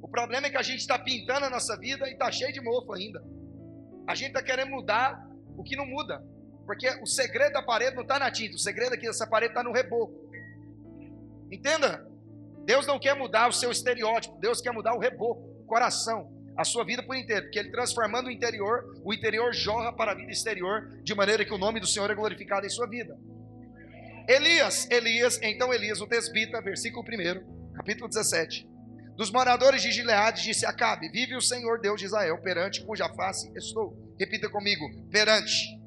O 0.00 0.06
problema 0.08 0.46
é 0.46 0.50
que 0.50 0.56
a 0.56 0.62
gente 0.62 0.78
está 0.78 0.96
pintando 0.96 1.46
a 1.46 1.50
nossa 1.50 1.76
vida 1.76 2.08
e 2.08 2.12
está 2.12 2.30
cheio 2.30 2.52
de 2.52 2.60
mofo 2.60 2.92
ainda. 2.92 3.20
A 4.06 4.14
gente 4.14 4.28
está 4.28 4.42
querendo 4.42 4.70
mudar 4.70 5.26
o 5.56 5.64
que 5.64 5.74
não 5.74 5.86
muda. 5.86 6.22
Porque 6.66 6.88
o 7.02 7.06
segredo 7.06 7.52
da 7.52 7.62
parede 7.62 7.94
não 7.94 8.02
está 8.02 8.18
na 8.18 8.30
tinta, 8.30 8.56
o 8.56 8.58
segredo 8.58 8.94
aqui 8.94 9.06
dessa 9.06 9.26
parede 9.26 9.52
está 9.52 9.62
no 9.62 9.72
reboco. 9.72 10.14
Entenda? 11.50 12.06
Deus 12.64 12.86
não 12.86 12.98
quer 12.98 13.14
mudar 13.14 13.48
o 13.48 13.52
seu 13.52 13.70
estereótipo, 13.70 14.38
Deus 14.40 14.60
quer 14.60 14.72
mudar 14.72 14.94
o 14.94 14.98
reboco, 14.98 15.42
o 15.60 15.66
coração, 15.66 16.32
a 16.56 16.64
sua 16.64 16.84
vida 16.84 17.02
por 17.02 17.16
inteiro, 17.16 17.42
porque 17.42 17.58
Ele 17.58 17.70
transformando 17.70 18.28
o 18.28 18.30
interior, 18.30 19.00
o 19.04 19.12
interior 19.12 19.52
jorra 19.52 19.92
para 19.92 20.12
a 20.12 20.14
vida 20.14 20.30
exterior, 20.30 20.88
de 21.02 21.14
maneira 21.14 21.44
que 21.44 21.52
o 21.52 21.58
nome 21.58 21.80
do 21.80 21.86
Senhor 21.86 22.10
é 22.10 22.14
glorificado 22.14 22.66
em 22.66 22.70
sua 22.70 22.88
vida. 22.88 23.16
Elias, 24.26 24.88
Elias, 24.90 25.38
então 25.42 25.74
Elias, 25.74 26.00
o 26.00 26.06
tesbita, 26.06 26.60
versículo 26.62 27.04
1, 27.04 27.72
capítulo 27.74 28.08
17. 28.08 28.66
Dos 29.16 29.30
moradores 29.30 29.82
de 29.82 29.92
Gileade 29.92 30.42
disse 30.42 30.64
Acabe: 30.64 31.08
Vive 31.10 31.36
o 31.36 31.40
Senhor 31.40 31.78
Deus 31.80 32.00
de 32.00 32.06
Israel, 32.06 32.38
perante 32.38 32.84
cuja 32.84 33.08
face 33.10 33.52
estou. 33.54 33.96
Repita 34.18 34.48
comigo: 34.48 34.84
perante 35.10 35.78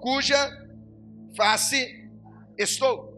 cuja 0.00 0.36
face 1.36 2.08
estou. 2.56 3.14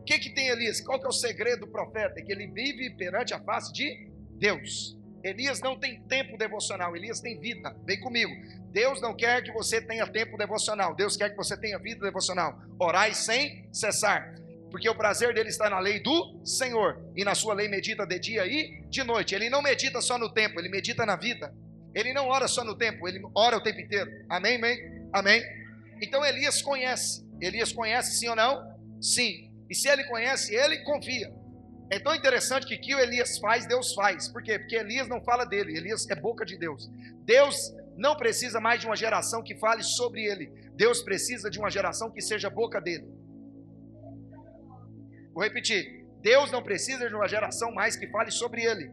O 0.00 0.04
que, 0.04 0.18
que 0.18 0.30
tem 0.30 0.48
Elias? 0.48 0.80
Qual 0.80 1.00
que 1.00 1.06
é 1.06 1.08
o 1.08 1.12
segredo 1.12 1.66
do 1.66 1.68
profeta? 1.68 2.20
É 2.20 2.22
que 2.22 2.30
ele 2.30 2.46
vive 2.46 2.90
perante 2.90 3.34
a 3.34 3.40
face 3.40 3.72
de 3.72 4.08
Deus. 4.38 4.96
Elias 5.22 5.60
não 5.60 5.76
tem 5.76 6.00
tempo 6.02 6.38
devocional, 6.38 6.96
Elias 6.96 7.20
tem 7.20 7.40
vida. 7.40 7.74
Vem 7.84 7.98
comigo. 7.98 8.32
Deus 8.70 9.00
não 9.00 9.14
quer 9.14 9.42
que 9.42 9.50
você 9.50 9.80
tenha 9.80 10.06
tempo 10.06 10.36
devocional, 10.36 10.94
Deus 10.94 11.16
quer 11.16 11.30
que 11.30 11.36
você 11.36 11.56
tenha 11.56 11.78
vida 11.78 12.04
devocional. 12.04 12.60
Orai 12.78 13.12
sem 13.14 13.68
cessar, 13.72 14.36
porque 14.70 14.88
o 14.88 14.94
prazer 14.94 15.34
dele 15.34 15.48
está 15.48 15.68
na 15.68 15.80
lei 15.80 15.98
do 15.98 16.40
Senhor, 16.44 17.00
e 17.16 17.24
na 17.24 17.34
sua 17.34 17.54
lei 17.54 17.66
medita 17.68 18.06
de 18.06 18.18
dia 18.20 18.46
e 18.46 18.82
de 18.88 19.02
noite. 19.02 19.34
Ele 19.34 19.50
não 19.50 19.62
medita 19.62 20.00
só 20.00 20.16
no 20.16 20.32
tempo, 20.32 20.60
ele 20.60 20.68
medita 20.68 21.04
na 21.04 21.16
vida. 21.16 21.52
Ele 21.94 22.12
não 22.12 22.28
ora 22.28 22.46
só 22.46 22.62
no 22.62 22.76
tempo, 22.76 23.08
ele 23.08 23.20
ora 23.34 23.56
o 23.56 23.62
tempo 23.62 23.80
inteiro. 23.80 24.10
Amém, 24.28 24.56
amém? 24.56 25.08
Amém? 25.12 25.42
Então 26.00 26.24
Elias 26.24 26.62
conhece. 26.62 27.26
Elias 27.40 27.72
conhece 27.72 28.18
sim 28.18 28.28
ou 28.28 28.36
não? 28.36 28.76
Sim. 29.00 29.50
E 29.68 29.74
se 29.74 29.88
ele 29.88 30.04
conhece, 30.04 30.54
ele 30.54 30.78
confia. 30.78 31.32
É 31.90 31.98
tão 31.98 32.14
interessante 32.14 32.66
que 32.66 32.74
o 32.74 32.80
que 32.80 32.94
o 32.94 32.98
Elias 32.98 33.38
faz, 33.38 33.66
Deus 33.66 33.94
faz. 33.94 34.28
Por 34.28 34.42
quê? 34.42 34.58
Porque 34.58 34.76
Elias 34.76 35.08
não 35.08 35.22
fala 35.22 35.44
dele, 35.44 35.76
Elias 35.76 36.08
é 36.10 36.14
boca 36.14 36.44
de 36.44 36.56
Deus. 36.56 36.90
Deus 37.24 37.74
não 37.96 38.16
precisa 38.16 38.60
mais 38.60 38.80
de 38.80 38.86
uma 38.86 38.96
geração 38.96 39.42
que 39.42 39.54
fale 39.56 39.82
sobre 39.82 40.24
ele. 40.24 40.46
Deus 40.74 41.02
precisa 41.02 41.48
de 41.48 41.58
uma 41.58 41.70
geração 41.70 42.10
que 42.10 42.20
seja 42.20 42.50
boca 42.50 42.80
dele. 42.80 43.06
Vou 45.32 45.42
repetir. 45.42 46.04
Deus 46.20 46.50
não 46.50 46.62
precisa 46.62 47.08
de 47.08 47.14
uma 47.14 47.28
geração 47.28 47.72
mais 47.72 47.94
que 47.94 48.08
fale 48.08 48.30
sobre 48.30 48.64
ele. 48.64 48.90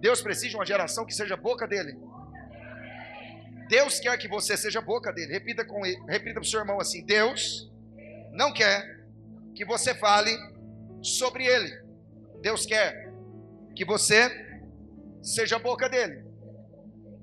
Deus 0.00 0.22
precisa 0.22 0.50
de 0.50 0.56
uma 0.56 0.66
geração 0.66 1.04
que 1.04 1.14
seja 1.14 1.36
boca 1.36 1.66
dele. 1.66 1.98
Deus 3.68 3.98
quer 3.98 4.16
que 4.16 4.28
você 4.28 4.56
seja 4.56 4.80
boca 4.80 5.12
dele. 5.12 5.32
Repita 5.32 5.64
com 5.64 5.84
ele, 5.84 6.00
repita 6.08 6.34
para 6.34 6.42
o 6.42 6.44
seu 6.44 6.60
irmão 6.60 6.80
assim: 6.80 7.04
Deus 7.04 7.70
não 8.32 8.52
quer 8.52 9.04
que 9.54 9.64
você 9.64 9.94
fale 9.94 10.30
sobre 11.02 11.46
ele. 11.46 11.84
Deus 12.40 12.66
quer 12.66 13.12
que 13.74 13.84
você 13.84 14.30
seja 15.22 15.58
boca 15.58 15.88
dele. 15.88 16.24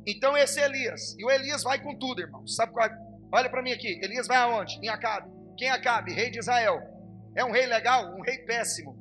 Então 0.06 0.36
esse 0.36 0.60
é 0.60 0.66
Elias. 0.66 1.16
E 1.18 1.26
o 1.26 1.32
Elias 1.32 1.64
vai 1.64 1.82
com 1.82 1.96
tudo, 1.98 2.22
irmão. 2.22 2.46
Sabe 2.46 2.74
qual? 2.74 2.86
É? 2.86 2.98
Olha 3.32 3.50
para 3.50 3.62
mim 3.62 3.72
aqui. 3.72 4.00
Elias 4.04 4.28
vai 4.28 4.38
aonde? 4.38 4.78
Em 4.84 4.90
Acabe. 4.90 5.30
Quem 5.58 5.70
é 5.70 5.72
Acabe? 5.72 6.14
Rei 6.14 6.30
de 6.30 6.40
Israel. 6.40 6.82
É 7.36 7.44
um 7.44 7.52
rei 7.52 7.66
legal? 7.66 8.14
Um 8.16 8.22
rei 8.22 8.40
péssimo. 8.40 8.98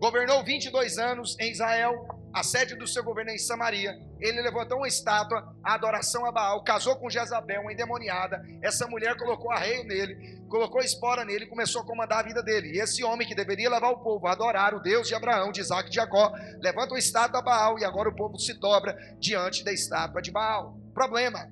Governou 0.00 0.44
22 0.44 0.98
anos 0.98 1.36
em 1.38 1.50
Israel 1.50 2.17
a 2.32 2.42
sede 2.42 2.74
do 2.74 2.86
seu 2.86 3.02
governo 3.02 3.30
é 3.30 3.34
em 3.34 3.38
Samaria. 3.38 3.98
Ele 4.20 4.42
levantou 4.42 4.78
uma 4.78 4.88
estátua, 4.88 5.54
a 5.64 5.74
adoração 5.74 6.26
a 6.26 6.32
Baal, 6.32 6.62
casou 6.62 6.96
com 6.96 7.08
Jezabel, 7.08 7.62
uma 7.62 7.72
endemoniada. 7.72 8.44
Essa 8.62 8.86
mulher 8.86 9.16
colocou 9.16 9.50
arreio 9.50 9.84
nele, 9.84 10.38
colocou 10.48 10.80
espora 10.80 11.24
nele 11.24 11.44
e 11.44 11.48
começou 11.48 11.82
a 11.82 11.86
comandar 11.86 12.20
a 12.20 12.28
vida 12.28 12.42
dele. 12.42 12.72
E 12.76 12.80
esse 12.80 13.02
homem 13.02 13.26
que 13.26 13.34
deveria 13.34 13.70
levar 13.70 13.90
o 13.90 14.02
povo 14.02 14.26
a 14.26 14.32
adorar 14.32 14.74
o 14.74 14.80
Deus 14.80 15.08
de 15.08 15.14
Abraão, 15.14 15.50
de 15.50 15.60
Isaac 15.60 15.86
e 15.86 15.90
de 15.90 15.96
Jacó, 15.96 16.32
levanta 16.60 16.92
uma 16.92 16.98
estátua 16.98 17.40
a 17.40 17.42
Baal 17.42 17.78
e 17.78 17.84
agora 17.84 18.10
o 18.10 18.14
povo 18.14 18.38
se 18.38 18.52
dobra 18.54 18.96
diante 19.18 19.64
da 19.64 19.72
estátua 19.72 20.20
de 20.20 20.30
Baal. 20.30 20.76
Problema. 20.92 21.50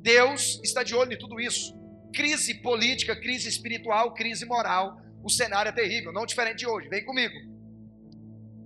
Deus 0.00 0.60
está 0.62 0.82
de 0.82 0.94
olho 0.94 1.12
em 1.12 1.18
tudo 1.18 1.40
isso. 1.40 1.74
Crise 2.12 2.54
política, 2.54 3.16
crise 3.16 3.48
espiritual, 3.48 4.12
crise 4.14 4.44
moral. 4.44 4.98
O 5.22 5.30
cenário 5.30 5.70
é 5.70 5.72
terrível, 5.72 6.12
não 6.12 6.26
diferente 6.26 6.58
de 6.58 6.66
hoje. 6.66 6.88
Vem 6.88 7.04
comigo. 7.04 7.34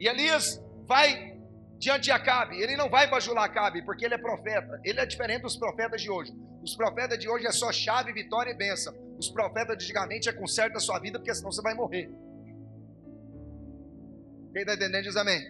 E 0.00 0.08
Elias 0.08 0.60
vai 0.88 1.36
diante 1.78 2.04
de 2.04 2.10
Acabe, 2.10 2.60
ele 2.60 2.76
não 2.76 2.90
vai 2.90 3.08
bajular 3.08 3.44
Acabe, 3.44 3.82
porque 3.82 4.04
ele 4.04 4.14
é 4.14 4.18
profeta. 4.18 4.80
Ele 4.82 4.98
é 4.98 5.06
diferente 5.06 5.42
dos 5.42 5.56
profetas 5.56 6.00
de 6.02 6.10
hoje. 6.10 6.34
Os 6.62 6.74
profetas 6.74 7.18
de 7.18 7.28
hoje 7.28 7.46
é 7.46 7.52
só 7.52 7.70
chave, 7.70 8.12
vitória 8.12 8.50
e 8.50 8.54
bênção. 8.54 8.92
Os 9.16 9.30
profetas 9.30 9.76
de 9.78 9.84
antigamente 9.84 10.28
é 10.28 10.32
conserta 10.32 10.78
a 10.78 10.80
sua 10.80 10.98
vida, 10.98 11.18
porque 11.18 11.32
senão 11.34 11.52
você 11.52 11.62
vai 11.62 11.74
morrer. 11.74 12.10
Quem 14.52 14.62
está 14.62 14.74
entendendo 14.74 15.04
diz 15.04 15.16
amém. 15.16 15.40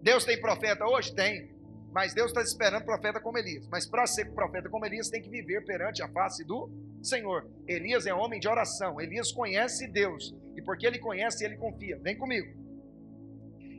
Deus 0.00 0.24
tem 0.24 0.40
profeta 0.40 0.86
hoje? 0.86 1.12
Tem. 1.14 1.50
Mas 1.92 2.14
Deus 2.14 2.28
está 2.30 2.40
esperando 2.40 2.84
profeta 2.84 3.20
como 3.20 3.38
Elias. 3.38 3.66
Mas 3.68 3.86
para 3.86 4.06
ser 4.06 4.32
profeta 4.32 4.68
como 4.68 4.86
Elias, 4.86 5.08
tem 5.08 5.20
que 5.20 5.28
viver 5.28 5.64
perante 5.64 6.02
a 6.02 6.08
face 6.08 6.44
do 6.44 6.70
Senhor. 7.02 7.50
Elias 7.66 8.06
é 8.06 8.14
homem 8.14 8.38
de 8.38 8.48
oração. 8.48 9.00
Elias 9.00 9.32
conhece 9.32 9.88
Deus. 9.88 10.34
E 10.56 10.62
porque 10.62 10.86
ele 10.86 10.98
conhece, 10.98 11.44
ele 11.44 11.56
confia. 11.56 11.98
Vem 11.98 12.16
comigo. 12.16 12.59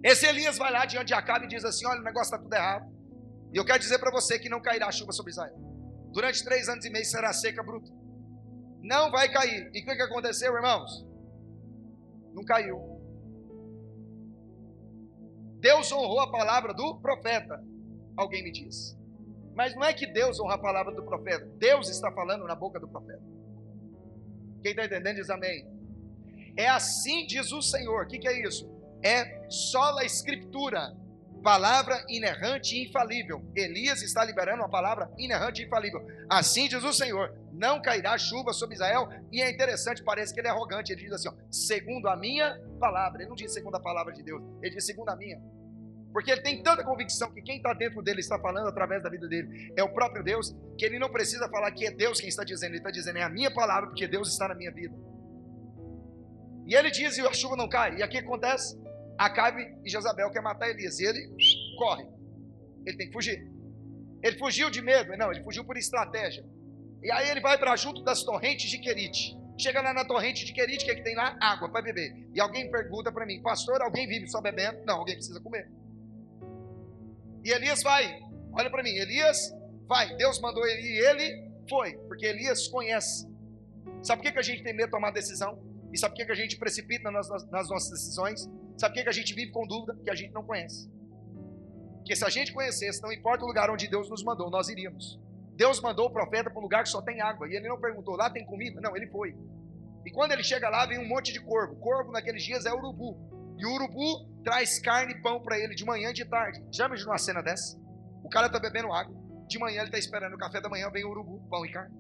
Esse 0.04 0.26
Elias 0.26 0.58
vai 0.58 0.72
lá 0.72 0.86
diante 0.86 1.08
de 1.08 1.14
Acabe 1.14 1.46
e 1.46 1.50
diz 1.50 1.64
assim: 1.64 1.86
Olha, 1.86 2.02
o 2.02 2.04
negócio 2.04 2.34
está 2.34 2.38
tudo 2.38 2.54
errado. 2.54 2.92
E 3.54 3.58
eu 3.58 3.66
quero 3.66 3.80
dizer 3.80 4.00
para 4.00 4.12
você 4.12 4.40
que 4.40 4.50
não 4.50 4.62
cairá 4.62 4.92
chuva 4.92 5.12
sobre 5.12 5.32
Israel. 5.32 5.56
Durante 6.12 6.44
três 6.44 6.68
anos 6.68 6.86
e 6.86 6.90
meio 6.90 7.06
será 7.06 7.32
seca 7.34 7.62
bruta. 7.62 7.92
Não 8.82 9.12
vai 9.12 9.32
cair. 9.32 9.70
E 9.74 9.82
o 9.82 9.86
que, 9.86 9.96
que 9.96 10.02
aconteceu, 10.02 10.56
irmãos? 10.56 11.06
Não 12.34 12.44
caiu. 12.44 12.92
Deus 15.60 15.92
honrou 15.92 16.22
a 16.22 16.32
palavra 16.32 16.74
do 16.74 17.00
profeta. 17.00 17.64
Alguém 18.18 18.44
me 18.44 18.52
diz. 18.52 18.98
Mas 19.54 19.76
não 19.76 19.84
é 19.84 19.94
que 19.94 20.08
Deus 20.08 20.40
honra 20.40 20.56
a 20.56 20.58
palavra 20.58 20.94
do 20.94 21.04
profeta. 21.04 21.46
Deus 21.58 21.90
está 21.90 22.12
falando 22.12 22.48
na 22.48 22.56
boca 22.56 22.80
do 22.80 22.88
profeta. 22.88 23.22
Quem 24.64 24.72
está 24.72 24.86
entendendo 24.86 25.18
diz 25.18 25.30
amém. 25.30 25.68
É 26.58 26.68
assim 26.68 27.28
diz 27.28 27.52
o 27.52 27.62
Senhor. 27.62 28.06
O 28.06 28.08
que, 28.08 28.18
que 28.18 28.28
é 28.28 28.48
isso? 28.48 28.71
É 29.04 29.50
sola 29.50 30.06
escritura, 30.06 30.96
palavra 31.44 32.04
inerrante 32.08 32.76
e 32.76 32.88
infalível. 32.88 33.44
Elias 33.56 34.02
está 34.02 34.24
liberando 34.24 34.62
uma 34.62 34.70
palavra 34.70 35.12
inerrante 35.18 35.62
e 35.62 35.66
infalível. 35.66 36.06
Assim 36.30 36.68
diz 36.68 36.84
o 36.84 36.94
Senhor: 36.94 37.34
não 37.52 37.82
cairá 37.82 38.18
chuva 38.18 38.54
sobre 38.54 38.76
Israel. 38.76 39.10
E 39.32 39.42
é 39.42 39.50
interessante, 39.50 40.04
parece 40.04 40.34
que 40.34 40.40
ele 40.40 40.48
é 40.48 40.52
arrogante. 40.52 40.92
Ele 40.92 41.02
diz 41.02 41.12
assim: 41.14 41.30
ó, 41.30 41.34
segundo 41.50 42.08
a 42.08 42.16
minha 42.16 42.60
palavra. 42.80 43.22
Ele 43.22 43.30
não 43.30 43.36
diz 43.36 43.54
segundo 43.54 43.76
a 43.76 43.80
palavra 43.80 44.14
de 44.14 44.24
Deus, 44.24 44.42
ele 44.62 44.76
diz 44.76 44.86
segundo 44.86 45.10
a 45.10 45.16
minha. 45.16 45.40
Porque 46.12 46.30
ele 46.30 46.42
tem 46.42 46.62
tanta 46.62 46.84
convicção 46.84 47.32
que 47.32 47.42
quem 47.42 47.58
está 47.58 47.74
dentro 47.74 48.02
dele 48.02 48.20
está 48.20 48.38
falando 48.38 48.68
através 48.68 49.02
da 49.02 49.10
vida 49.10 49.28
dele 49.28 49.74
é 49.78 49.84
o 49.84 49.94
próprio 49.94 50.22
Deus, 50.22 50.54
que 50.78 50.86
ele 50.86 51.00
não 51.00 51.10
precisa 51.10 51.48
falar 51.48 51.72
que 51.72 51.88
é 51.88 51.92
Deus 51.92 52.20
quem 52.20 52.28
está 52.28 52.44
dizendo, 52.44 52.72
ele 52.72 52.80
está 52.80 52.92
dizendo 52.92 53.18
é 53.18 53.24
a 53.24 53.30
minha 53.30 53.50
palavra, 53.50 53.88
porque 53.88 54.08
Deus 54.08 54.30
está 54.30 54.50
na 54.50 54.56
minha 54.56 54.72
vida. 54.72 54.94
E 56.68 56.76
ele 56.76 56.92
diz 56.92 57.18
e 57.18 57.22
a 57.22 57.34
chuva 57.34 57.56
não 57.56 57.68
cai. 57.68 57.98
E 57.98 58.04
aqui 58.04 58.18
acontece? 58.18 58.78
Acabe 59.18 59.78
e 59.84 59.90
Jezabel 59.90 60.32
quer 60.32 60.42
matar 60.42 60.70
Elias. 60.70 61.00
E 61.00 61.06
ele 61.06 61.30
corre. 61.78 62.06
Ele 62.86 62.98
tem 62.98 63.08
que 63.08 63.14
fugir. 63.14 63.52
Ele 64.24 64.38
fugiu 64.38 64.70
de 64.70 64.82
medo? 64.82 65.16
Não, 65.18 65.32
ele 65.32 65.44
fugiu 65.44 65.64
por 65.64 65.78
estratégia. 65.78 66.46
E 67.02 67.12
aí 67.12 67.30
ele 67.30 67.42
vai 67.42 67.58
para 67.58 67.76
junto 67.76 68.04
das 68.04 68.24
torrentes 68.24 68.70
de 68.70 68.78
Querite. 68.78 69.36
Chega 69.58 69.82
lá 69.82 69.94
na 69.94 70.06
torrente 70.06 70.46
de 70.46 70.54
Querite, 70.54 70.84
o 70.84 70.86
que, 70.86 70.92
é 70.92 70.96
que 70.96 71.04
tem 71.04 71.16
lá? 71.16 71.36
Água 71.40 71.70
para 71.70 71.82
beber. 71.82 72.30
E 72.34 72.40
alguém 72.40 72.70
pergunta 72.70 73.12
para 73.12 73.26
mim, 73.26 73.42
pastor, 73.42 73.82
alguém 73.82 74.08
vive 74.08 74.28
só 74.28 74.42
bebendo? 74.42 74.84
Não, 74.86 75.00
alguém 75.00 75.16
precisa 75.16 75.40
comer. 75.40 75.70
E 77.44 77.52
Elias 77.52 77.82
vai. 77.82 78.22
Olha 78.54 78.70
para 78.70 78.84
mim, 78.84 78.92
Elias 78.92 79.54
vai. 79.88 80.16
Deus 80.16 80.40
mandou 80.40 80.66
ele 80.66 80.82
e 80.82 81.00
ele 81.06 81.52
foi. 81.68 81.94
Porque 82.08 82.26
Elias 82.26 82.68
conhece. 82.68 83.28
Sabe 84.04 84.22
por 84.22 84.28
que, 84.28 84.34
que 84.34 84.40
a 84.40 84.44
gente 84.44 84.64
tem 84.64 84.74
medo 84.74 84.88
de 84.88 84.92
tomar 84.92 85.12
decisão? 85.12 85.60
E 85.92 85.98
sabe 85.98 86.14
por 86.14 86.18
que, 86.18 86.26
que 86.26 86.32
a 86.32 86.36
gente 86.36 86.58
precipita 86.58 87.10
nas, 87.12 87.28
nas 87.50 87.70
nossas 87.70 87.90
decisões? 87.90 88.50
Sabe 88.82 88.96
por 88.96 89.04
que 89.04 89.10
a 89.10 89.12
gente 89.12 89.36
vive 89.36 89.52
com 89.52 89.68
dúvida? 89.68 89.96
Que 90.04 90.10
a 90.10 90.16
gente 90.16 90.34
não 90.34 90.44
conhece. 90.44 90.90
Porque 91.98 92.16
se 92.16 92.26
a 92.26 92.30
gente 92.30 92.52
conhecesse, 92.52 93.00
não 93.04 93.14
importa 93.14 93.44
o 93.44 93.48
lugar 93.48 93.70
onde 93.70 93.88
Deus 93.88 94.10
nos 94.10 94.24
mandou, 94.24 94.50
nós 94.50 94.70
iríamos. 94.70 95.20
Deus 95.56 95.80
mandou 95.80 96.08
o 96.08 96.10
profeta 96.10 96.50
para 96.50 96.58
um 96.58 96.64
lugar 96.64 96.82
que 96.82 96.90
só 96.90 97.00
tem 97.00 97.22
água. 97.22 97.48
E 97.48 97.56
ele 97.56 97.70
não 97.70 97.80
perguntou, 97.80 98.16
lá 98.16 98.28
tem 98.28 98.44
comida? 98.44 98.82
Não, 98.82 98.98
ele 98.98 99.06
foi. 99.06 99.38
E 100.04 100.10
quando 100.10 100.32
ele 100.32 100.44
chega 100.44 100.68
lá, 100.68 100.88
vem 100.88 100.98
um 100.98 101.08
monte 101.08 101.32
de 101.32 101.40
corvo. 101.40 101.76
Corvo 101.76 102.12
naqueles 102.12 102.44
dias 102.44 102.66
é 102.66 102.74
urubu. 102.74 103.20
E 103.56 103.64
o 103.68 103.72
urubu 103.72 104.28
traz 104.44 104.80
carne 104.80 105.14
e 105.14 105.22
pão 105.22 105.40
para 105.40 105.60
ele 105.60 105.76
de 105.76 105.86
manhã 105.86 106.10
e 106.10 106.14
de 106.14 106.26
tarde. 106.26 106.66
Já 106.72 106.88
imaginou 106.88 107.12
uma 107.12 107.20
cena 107.20 107.44
dessa? 107.44 107.80
O 108.24 108.30
cara 108.30 108.48
está 108.48 108.60
bebendo 108.60 108.92
água. 108.92 109.16
De 109.48 109.60
manhã 109.60 109.82
ele 109.82 109.90
está 109.90 110.00
esperando 110.00 110.34
o 110.34 110.40
café 110.40 110.60
da 110.60 110.70
manhã, 110.70 110.90
vem 110.90 111.06
o 111.06 111.10
urubu, 111.12 111.40
pão 111.52 111.64
e 111.64 111.72
carne. 111.72 111.96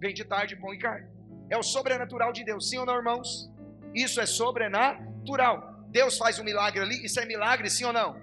Vem 0.00 0.12
de 0.12 0.24
tarde, 0.24 0.56
pão 0.56 0.74
e 0.74 0.78
carne. 0.78 1.08
É 1.48 1.56
o 1.56 1.62
sobrenatural 1.62 2.32
de 2.32 2.44
Deus. 2.44 2.68
Sim 2.68 2.78
ou 2.78 2.86
não, 2.86 2.96
irmãos? 2.96 3.48
Isso 3.94 4.20
é 4.20 4.26
sobrenatural. 4.26 5.69
Deus 5.90 6.16
faz 6.16 6.38
um 6.38 6.44
milagre 6.44 6.80
ali, 6.80 7.04
isso 7.04 7.18
é 7.20 7.26
milagre, 7.26 7.68
sim 7.68 7.84
ou 7.84 7.92
não? 7.92 8.20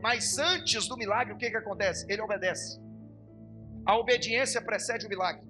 Mas 0.00 0.38
antes 0.38 0.86
do 0.86 0.96
milagre, 0.96 1.32
o 1.32 1.36
que, 1.36 1.50
que 1.50 1.56
acontece? 1.56 2.04
Ele 2.10 2.20
obedece. 2.20 2.80
A 3.86 3.96
obediência 3.96 4.60
precede 4.60 5.06
o 5.06 5.08
milagre. 5.08 5.42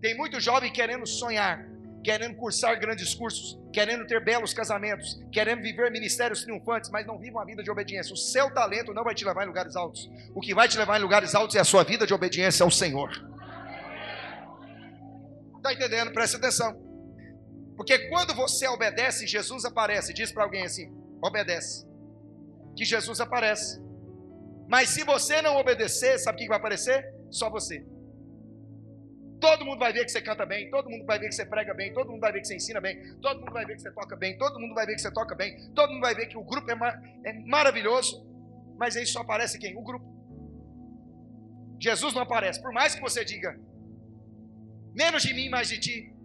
Tem 0.00 0.16
muito 0.16 0.40
jovem 0.40 0.72
querendo 0.72 1.06
sonhar, 1.06 1.64
querendo 2.04 2.36
cursar 2.36 2.78
grandes 2.78 3.14
cursos, 3.14 3.58
querendo 3.72 4.06
ter 4.06 4.24
belos 4.24 4.54
casamentos, 4.54 5.20
querendo 5.32 5.62
viver 5.62 5.90
ministérios 5.90 6.42
triunfantes, 6.42 6.90
mas 6.90 7.06
não 7.06 7.18
vivem 7.18 7.32
uma 7.32 7.44
vida 7.44 7.62
de 7.62 7.70
obediência. 7.70 8.12
O 8.12 8.16
seu 8.16 8.52
talento 8.54 8.94
não 8.94 9.02
vai 9.02 9.14
te 9.14 9.24
levar 9.24 9.44
em 9.44 9.48
lugares 9.48 9.74
altos. 9.74 10.08
O 10.34 10.40
que 10.40 10.54
vai 10.54 10.68
te 10.68 10.78
levar 10.78 10.98
em 10.98 11.02
lugares 11.02 11.34
altos 11.34 11.56
é 11.56 11.60
a 11.60 11.64
sua 11.64 11.82
vida 11.82 12.06
de 12.06 12.14
obediência 12.14 12.62
ao 12.62 12.70
Senhor. 12.70 13.10
Está 15.56 15.72
entendendo? 15.72 16.12
Preste 16.12 16.36
atenção. 16.36 16.87
Porque 17.78 18.08
quando 18.08 18.34
você 18.34 18.66
obedece, 18.66 19.24
Jesus 19.24 19.64
aparece. 19.64 20.12
Diz 20.12 20.32
para 20.32 20.42
alguém 20.42 20.64
assim: 20.64 20.92
obedece. 21.22 21.86
Que 22.76 22.84
Jesus 22.84 23.20
aparece. 23.20 23.80
Mas 24.68 24.90
se 24.90 25.04
você 25.04 25.40
não 25.40 25.56
obedecer, 25.56 26.18
sabe 26.18 26.36
o 26.36 26.40
que 26.40 26.48
vai 26.48 26.58
aparecer? 26.58 27.08
Só 27.30 27.48
você. 27.48 27.86
Todo 29.40 29.64
mundo 29.64 29.78
vai 29.78 29.92
ver 29.92 30.04
que 30.04 30.10
você 30.10 30.20
canta 30.20 30.44
bem, 30.44 30.68
todo 30.68 30.90
mundo 30.90 31.06
vai 31.06 31.16
ver 31.20 31.28
que 31.28 31.36
você 31.36 31.46
prega 31.46 31.72
bem, 31.72 31.92
todo 31.92 32.10
mundo 32.10 32.20
vai 32.20 32.32
ver 32.32 32.40
que 32.40 32.48
você 32.48 32.56
ensina 32.56 32.80
bem, 32.80 33.16
todo 33.22 33.38
mundo 33.38 33.52
vai 33.52 33.64
ver 33.64 33.76
que 33.76 33.82
você 33.82 33.92
toca 33.92 34.16
bem, 34.16 34.36
todo 34.36 34.58
mundo 34.58 34.74
vai 34.74 34.84
ver 34.84 34.96
que 34.96 35.00
você 35.00 35.12
toca 35.12 35.36
bem, 35.36 35.72
todo 35.74 35.92
mundo 35.92 36.00
vai 36.00 36.12
ver 36.12 36.26
que 36.26 36.36
o 36.36 36.42
grupo 36.42 36.68
é, 36.68 36.74
mar 36.74 37.00
é 37.24 37.32
maravilhoso, 37.44 38.26
mas 38.76 38.96
aí 38.96 39.06
só 39.06 39.20
aparece 39.20 39.56
quem? 39.56 39.76
O 39.76 39.82
grupo. 39.82 40.04
Jesus 41.80 42.12
não 42.14 42.22
aparece, 42.22 42.60
por 42.60 42.72
mais 42.72 42.96
que 42.96 43.00
você 43.00 43.24
diga, 43.24 43.56
menos 44.92 45.22
de 45.22 45.32
mim, 45.32 45.48
mais 45.48 45.68
de 45.68 45.78
ti 45.78 46.17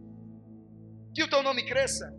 que 1.14 1.24
o 1.24 1.30
teu 1.30 1.44
nome 1.44 1.64
cresça. 1.66 2.14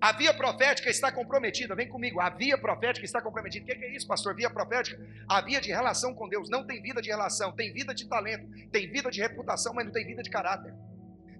A 0.00 0.12
via 0.12 0.32
profética 0.32 0.88
está 0.88 1.12
comprometida, 1.12 1.74
vem 1.74 1.86
comigo. 1.86 2.20
A 2.20 2.30
via 2.30 2.56
profética 2.56 3.04
está 3.04 3.20
comprometida. 3.20 3.64
O 3.64 3.66
que 3.66 3.84
é 3.84 3.94
isso, 3.94 4.06
pastor? 4.06 4.34
Via 4.34 4.48
profética? 4.48 4.98
A 5.28 5.42
via 5.42 5.60
de 5.60 5.68
relação 5.68 6.14
com 6.14 6.26
Deus. 6.26 6.48
Não 6.48 6.66
tem 6.66 6.80
vida 6.80 7.02
de 7.02 7.10
relação, 7.10 7.52
tem 7.52 7.70
vida 7.72 7.94
de 7.94 8.08
talento, 8.08 8.48
tem 8.72 8.90
vida 8.90 9.10
de 9.10 9.20
reputação, 9.20 9.74
mas 9.74 9.84
não 9.84 9.92
tem 9.92 10.06
vida 10.06 10.22
de 10.22 10.30
caráter. 10.30 10.72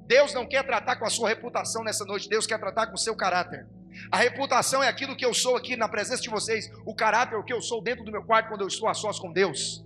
Deus 0.06 0.34
não 0.34 0.46
quer 0.46 0.64
tratar 0.64 0.96
com 0.96 1.06
a 1.06 1.10
sua 1.10 1.28
reputação 1.28 1.82
nessa 1.84 2.04
noite, 2.04 2.28
Deus 2.28 2.46
quer 2.46 2.58
tratar 2.58 2.88
com 2.88 2.94
o 2.94 2.98
seu 2.98 3.16
caráter. 3.16 3.66
A 4.10 4.16
reputação 4.16 4.82
é 4.82 4.88
aquilo 4.88 5.16
que 5.16 5.24
eu 5.24 5.32
sou 5.32 5.56
aqui 5.56 5.76
na 5.76 5.88
presença 5.88 6.20
de 6.20 6.28
vocês, 6.28 6.70
o 6.84 6.94
caráter 6.94 7.36
é 7.36 7.38
o 7.38 7.44
que 7.44 7.52
eu 7.52 7.62
sou 7.62 7.80
dentro 7.80 8.04
do 8.04 8.10
meu 8.10 8.24
quarto 8.24 8.48
quando 8.48 8.62
eu 8.62 8.66
estou 8.66 8.88
a 8.88 8.94
sós 8.94 9.18
com 9.18 9.32
Deus. 9.32 9.84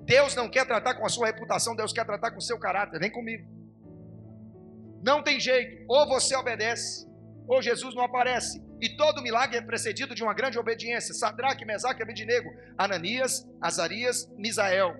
Deus 0.00 0.34
não 0.34 0.50
quer 0.50 0.66
tratar 0.66 0.94
com 0.94 1.06
a 1.06 1.08
sua 1.08 1.26
reputação, 1.26 1.76
Deus 1.76 1.92
quer 1.92 2.04
tratar 2.04 2.32
com 2.32 2.38
o 2.38 2.42
seu 2.42 2.58
caráter. 2.58 2.98
Vem 2.98 3.10
comigo. 3.10 3.61
Não 5.02 5.22
tem 5.22 5.40
jeito, 5.40 5.84
ou 5.88 6.06
você 6.06 6.36
obedece, 6.36 7.06
ou 7.46 7.60
Jesus 7.60 7.94
não 7.94 8.04
aparece. 8.04 8.62
E 8.80 8.88
todo 8.88 9.22
milagre 9.22 9.58
é 9.58 9.60
precedido 9.60 10.14
de 10.14 10.22
uma 10.22 10.34
grande 10.34 10.58
obediência. 10.58 11.14
Sadraque, 11.14 11.64
Mesaque 11.64 12.02
Abednego, 12.02 12.52
Ananias, 12.78 13.46
Azarias, 13.60 14.30
Misael. 14.36 14.96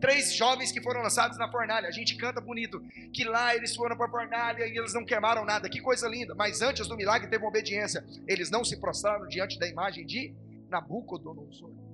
Três 0.00 0.34
jovens 0.34 0.70
que 0.70 0.82
foram 0.82 1.00
lançados 1.00 1.38
na 1.38 1.50
fornalha. 1.50 1.88
A 1.88 1.92
gente 1.92 2.16
canta 2.16 2.40
bonito 2.40 2.82
que 3.12 3.24
lá 3.24 3.54
eles 3.54 3.74
foram 3.74 3.96
para 3.96 4.06
a 4.06 4.10
fornalha 4.10 4.66
e 4.66 4.76
eles 4.76 4.92
não 4.92 5.04
queimaram 5.04 5.44
nada. 5.44 5.68
Que 5.68 5.80
coisa 5.80 6.06
linda. 6.06 6.34
Mas 6.34 6.60
antes 6.60 6.86
do 6.86 6.96
milagre 6.96 7.28
teve 7.28 7.42
uma 7.42 7.48
obediência. 7.48 8.04
Eles 8.26 8.50
não 8.50 8.62
se 8.62 8.78
prostraram 8.78 9.26
diante 9.26 9.58
da 9.58 9.66
imagem 9.66 10.04
de 10.04 10.34
Nabucodonosor. 10.68 11.85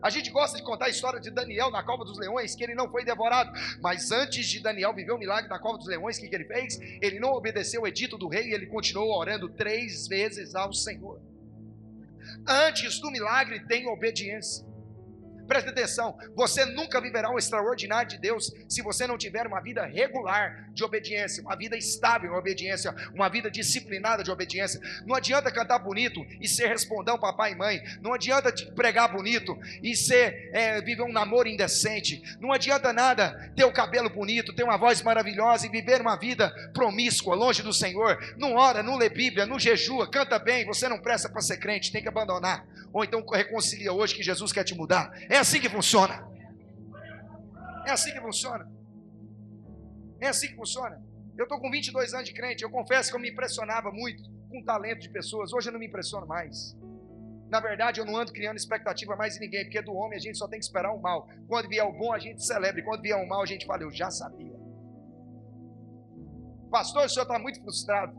A 0.00 0.10
gente 0.10 0.30
gosta 0.30 0.56
de 0.56 0.62
contar 0.62 0.86
a 0.86 0.90
história 0.90 1.20
de 1.20 1.30
Daniel 1.30 1.70
na 1.70 1.82
cova 1.82 2.04
dos 2.04 2.18
leões, 2.18 2.54
que 2.54 2.62
ele 2.62 2.74
não 2.74 2.88
foi 2.88 3.04
devorado. 3.04 3.50
Mas 3.80 4.12
antes 4.12 4.46
de 4.46 4.60
Daniel 4.60 4.94
viver 4.94 5.12
o 5.12 5.18
milagre 5.18 5.48
na 5.48 5.58
cova 5.58 5.78
dos 5.78 5.88
leões, 5.88 6.16
o 6.16 6.20
que, 6.20 6.28
que 6.28 6.34
ele 6.34 6.44
fez? 6.44 6.78
Ele 7.02 7.18
não 7.18 7.32
obedeceu 7.32 7.82
o 7.82 7.86
edito 7.86 8.16
do 8.16 8.28
rei 8.28 8.48
e 8.48 8.54
ele 8.54 8.66
continuou 8.66 9.18
orando 9.18 9.48
três 9.48 10.06
vezes 10.06 10.54
ao 10.54 10.72
Senhor. 10.72 11.20
Antes 12.46 13.00
do 13.00 13.10
milagre 13.10 13.60
tem 13.66 13.88
obediência. 13.88 14.67
Preste 15.48 15.70
atenção, 15.70 16.14
você 16.36 16.66
nunca 16.66 17.00
viverá 17.00 17.30
o 17.30 17.38
extraordinário 17.38 18.10
de 18.10 18.18
Deus 18.18 18.52
se 18.68 18.82
você 18.82 19.06
não 19.06 19.16
tiver 19.16 19.46
uma 19.46 19.60
vida 19.60 19.86
regular 19.86 20.68
de 20.74 20.84
obediência, 20.84 21.42
uma 21.42 21.56
vida 21.56 21.74
estável 21.74 22.30
em 22.30 22.36
obediência, 22.36 22.94
uma 23.14 23.30
vida 23.30 23.50
disciplinada 23.50 24.22
de 24.22 24.30
obediência. 24.30 24.78
Não 25.06 25.16
adianta 25.16 25.50
cantar 25.50 25.78
bonito 25.78 26.22
e 26.38 26.46
ser 26.46 26.68
respondão 26.68 27.18
papai 27.18 27.52
e 27.52 27.54
mãe. 27.54 27.82
Não 28.02 28.12
adianta 28.12 28.52
pregar 28.74 29.10
bonito 29.10 29.58
e 29.82 29.96
ser 29.96 30.50
é, 30.52 30.82
viver 30.82 31.02
um 31.02 31.12
namoro 31.12 31.48
indecente. 31.48 32.22
Não 32.38 32.52
adianta 32.52 32.92
nada 32.92 33.50
ter 33.56 33.64
o 33.64 33.72
cabelo 33.72 34.10
bonito, 34.10 34.54
ter 34.54 34.64
uma 34.64 34.76
voz 34.76 35.00
maravilhosa 35.00 35.64
e 35.64 35.70
viver 35.70 36.02
uma 36.02 36.16
vida 36.16 36.50
promíscua, 36.74 37.34
longe 37.34 37.62
do 37.62 37.72
Senhor. 37.72 38.34
Não 38.36 38.54
ora, 38.54 38.82
não 38.82 38.98
lê 38.98 39.08
Bíblia, 39.08 39.46
não 39.46 39.58
jejua, 39.58 40.10
canta 40.10 40.38
bem. 40.38 40.66
Você 40.66 40.90
não 40.90 41.00
presta 41.00 41.26
para 41.26 41.40
ser 41.40 41.56
crente, 41.56 41.90
tem 41.90 42.02
que 42.02 42.08
abandonar. 42.08 42.66
Ou 42.92 43.04
então 43.04 43.24
reconcilia 43.26 43.92
hoje 43.92 44.14
que 44.14 44.22
Jesus 44.22 44.52
quer 44.52 44.64
te 44.64 44.74
mudar. 44.74 45.12
É 45.28 45.38
assim 45.38 45.60
que 45.60 45.68
funciona. 45.68 46.26
É 47.86 47.90
assim 47.90 48.12
que 48.12 48.20
funciona. 48.20 48.70
É 50.20 50.28
assim 50.28 50.48
que 50.48 50.56
funciona. 50.56 51.02
Eu 51.36 51.44
estou 51.44 51.60
com 51.60 51.70
22 51.70 52.14
anos 52.14 52.28
de 52.28 52.34
crente. 52.34 52.62
Eu 52.62 52.70
confesso 52.70 53.10
que 53.10 53.16
eu 53.16 53.20
me 53.20 53.30
impressionava 53.30 53.90
muito 53.90 54.22
com 54.48 54.60
o 54.60 54.64
talento 54.64 55.00
de 55.00 55.08
pessoas. 55.08 55.52
Hoje 55.52 55.68
eu 55.68 55.72
não 55.72 55.78
me 55.78 55.86
impressiono 55.86 56.26
mais. 56.26 56.76
Na 57.48 57.60
verdade, 57.60 58.00
eu 58.00 58.04
não 58.04 58.16
ando 58.16 58.32
criando 58.32 58.56
expectativa 58.56 59.16
mais 59.16 59.36
em 59.36 59.40
ninguém, 59.40 59.64
porque 59.64 59.80
do 59.80 59.94
homem 59.94 60.18
a 60.18 60.20
gente 60.20 60.36
só 60.36 60.46
tem 60.46 60.58
que 60.58 60.64
esperar 60.64 60.92
o 60.92 61.00
mal. 61.00 61.28
Quando 61.46 61.68
vier 61.68 61.84
o 61.84 61.92
bom, 61.92 62.12
a 62.12 62.18
gente 62.18 62.44
celebra. 62.44 62.82
Quando 62.82 63.02
vier 63.02 63.16
o 63.16 63.26
mal, 63.26 63.42
a 63.42 63.46
gente 63.46 63.64
fala, 63.64 63.82
eu 63.82 63.90
já 63.90 64.10
sabia. 64.10 64.58
Pastor, 66.70 67.06
o 67.06 67.08
senhor 67.08 67.22
está 67.22 67.38
muito 67.38 67.60
frustrado. 67.62 68.14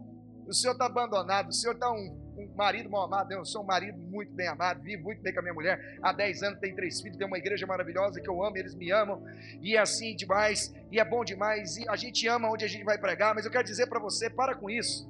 O 0.48 0.54
senhor 0.54 0.74
está 0.74 0.86
abandonado. 0.86 1.50
O 1.50 1.54
senhor 1.54 1.74
está 1.74 1.92
um 1.92 2.29
um 2.40 2.56
marido 2.56 2.90
mal 2.90 3.04
amado, 3.04 3.32
eu 3.32 3.44
sou 3.44 3.62
um 3.62 3.66
marido 3.66 3.98
muito 3.98 4.34
bem 4.34 4.48
amado, 4.48 4.82
vivo 4.82 5.04
muito 5.04 5.22
bem 5.22 5.34
com 5.34 5.40
a 5.40 5.42
minha 5.42 5.54
mulher, 5.54 5.98
há 6.02 6.14
10 6.14 6.44
anos 6.44 6.60
tem 6.60 6.74
três 6.74 7.02
filhos, 7.02 7.18
tem 7.18 7.28
uma 7.28 7.38
igreja 7.38 7.68
maravilhosa 7.68 8.22
que 8.22 8.30
eu 8.30 8.44
amo, 8.44 8.58
eles 8.58 8.74
me 8.74 8.92
amam, 8.92 9.24
e 9.62 9.76
é 9.76 9.80
assim 9.80 10.16
demais, 10.16 10.74
e 10.92 11.00
é 11.00 11.06
bom 11.06 11.24
demais, 11.24 11.78
e 11.78 11.88
a 11.90 11.96
gente 11.96 12.28
ama 12.28 12.50
onde 12.50 12.64
a 12.64 12.68
gente 12.68 12.84
vai 12.84 12.98
pregar, 12.98 13.36
mas 13.36 13.46
eu 13.46 13.52
quero 13.52 13.66
dizer 13.66 13.88
para 13.88 14.00
você, 14.00 14.30
para 14.30 14.56
com 14.56 14.70
isso. 14.70 15.10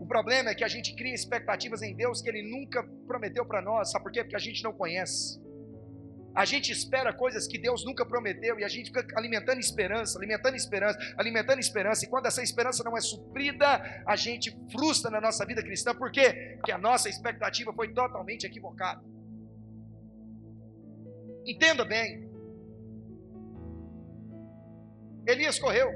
O 0.00 0.06
problema 0.06 0.50
é 0.50 0.54
que 0.54 0.64
a 0.64 0.68
gente 0.68 0.94
cria 0.94 1.14
expectativas 1.14 1.80
em 1.80 1.94
Deus 1.94 2.20
que 2.20 2.28
Ele 2.28 2.42
nunca 2.42 2.82
prometeu 3.06 3.46
para 3.46 3.62
nós, 3.62 3.90
sabe 3.90 4.04
por 4.04 4.12
quê? 4.12 4.22
Porque 4.22 4.36
a 4.36 4.40
gente 4.40 4.62
não 4.62 4.72
conhece. 4.72 5.40
A 6.34 6.44
gente 6.44 6.72
espera 6.72 7.12
coisas 7.12 7.46
que 7.46 7.56
Deus 7.56 7.84
nunca 7.84 8.04
prometeu 8.04 8.58
e 8.58 8.64
a 8.64 8.68
gente 8.68 8.86
fica 8.86 9.06
alimentando 9.16 9.60
esperança, 9.60 10.18
alimentando 10.18 10.56
esperança, 10.56 10.98
alimentando 11.16 11.60
esperança. 11.60 12.04
E 12.04 12.08
quando 12.08 12.26
essa 12.26 12.42
esperança 12.42 12.82
não 12.82 12.96
é 12.96 13.00
suprida, 13.00 14.02
a 14.04 14.16
gente 14.16 14.56
frustra 14.72 15.10
na 15.12 15.20
nossa 15.20 15.46
vida 15.46 15.62
cristã. 15.62 15.94
Por 15.94 16.10
quê? 16.10 16.56
Porque 16.56 16.72
a 16.72 16.78
nossa 16.78 17.08
expectativa 17.08 17.72
foi 17.72 17.92
totalmente 17.92 18.44
equivocada. 18.44 19.00
Entenda 21.46 21.84
bem. 21.84 22.28
Elias 25.26 25.58
correu, 25.58 25.88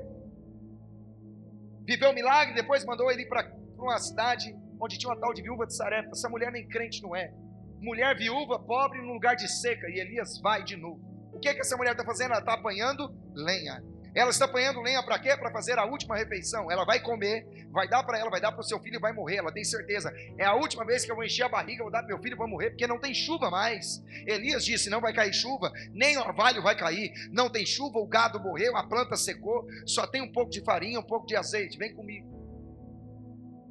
viveu 1.85 2.11
um 2.11 2.15
milagre, 2.15 2.55
depois 2.55 2.85
mandou 2.85 3.11
ele 3.11 3.27
para 3.27 3.53
uma 3.77 3.99
cidade 3.99 4.57
onde 4.81 4.97
tinha 4.97 5.13
uma 5.13 5.21
tal 5.21 5.35
de 5.35 5.43
viúva 5.43 5.67
de 5.67 5.77
Sarepta. 5.77 6.13
Essa 6.13 6.29
mulher 6.29 6.53
nem 6.53 6.67
crente 6.67 7.03
não 7.03 7.15
é 7.15 7.33
mulher 7.81 8.17
viúva, 8.17 8.59
pobre, 8.59 9.01
num 9.01 9.13
lugar 9.13 9.37
de 9.37 9.49
seca, 9.49 9.89
e 9.89 9.99
Elias 9.99 10.39
vai 10.41 10.63
de 10.63 10.77
novo. 10.77 11.01
O 11.33 11.39
que, 11.39 11.49
é 11.49 11.55
que 11.55 11.61
essa 11.61 11.77
mulher 11.77 11.93
está 11.93 12.05
fazendo? 12.05 12.33
Ela 12.33 12.41
está 12.41 12.55
apanhando 12.55 13.15
lenha. 13.35 13.83
Ela 14.15 14.31
está 14.31 14.47
apanhando 14.47 14.81
lenha 14.81 15.03
para 15.03 15.19
quê? 15.19 15.37
Para 15.37 15.53
fazer 15.53 15.79
a 15.79 15.85
última 15.85 16.17
refeição. 16.17 16.71
Ela 16.71 16.85
vai 16.85 16.99
comer, 16.99 17.47
vai 17.71 17.87
dar 17.87 18.03
para 18.03 18.19
ela, 18.19 18.31
vai 18.31 18.41
dar 18.41 18.51
para 18.51 18.61
o 18.61 18.65
seu 18.65 18.81
filho 18.81 18.97
e 18.97 19.01
vai 19.01 19.13
morrer. 19.13 19.37
Ela 19.37 19.53
tem 19.53 19.63
certeza. 19.63 20.13
É 20.37 20.45
a 20.45 20.55
última 20.55 20.85
vez 20.85 21.05
que 21.05 21.13
eu 21.13 21.15
vou 21.15 21.25
encher 21.25 21.45
a 21.45 21.49
barriga, 21.49 21.85
vou 21.85 21.93
dar 21.93 22.01
para 22.01 22.09
meu 22.09 22.19
filho 22.19 22.35
e 22.35 22.37
vou 22.37 22.49
morrer, 22.49 22.71
porque 22.71 22.87
não 22.87 22.99
tem 22.99 23.15
chuva 23.15 23.51
mais. 23.51 24.03
Elias 24.27 24.65
disse: 24.65 24.91
não 24.91 25.01
vai 25.01 25.13
cair 25.13 25.33
chuva, 25.33 25.71
nem 25.93 26.19
orvalho 26.19 26.63
vai 26.63 26.77
cair. 26.77 27.13
Não 27.31 27.49
tem 27.49 27.65
chuva, 27.65 27.99
o 27.99 28.07
gado 28.07 28.41
morreu, 28.41 28.77
a 28.77 28.83
planta 28.83 29.15
secou, 29.15 29.65
só 29.87 30.07
tem 30.07 30.23
um 30.23 30.33
pouco 30.33 30.51
de 30.51 30.65
farinha, 30.65 30.99
um 30.99 31.07
pouco 31.07 31.27
de 31.27 31.37
azeite. 31.37 31.79
Vem 31.79 31.95
comigo. 31.95 32.27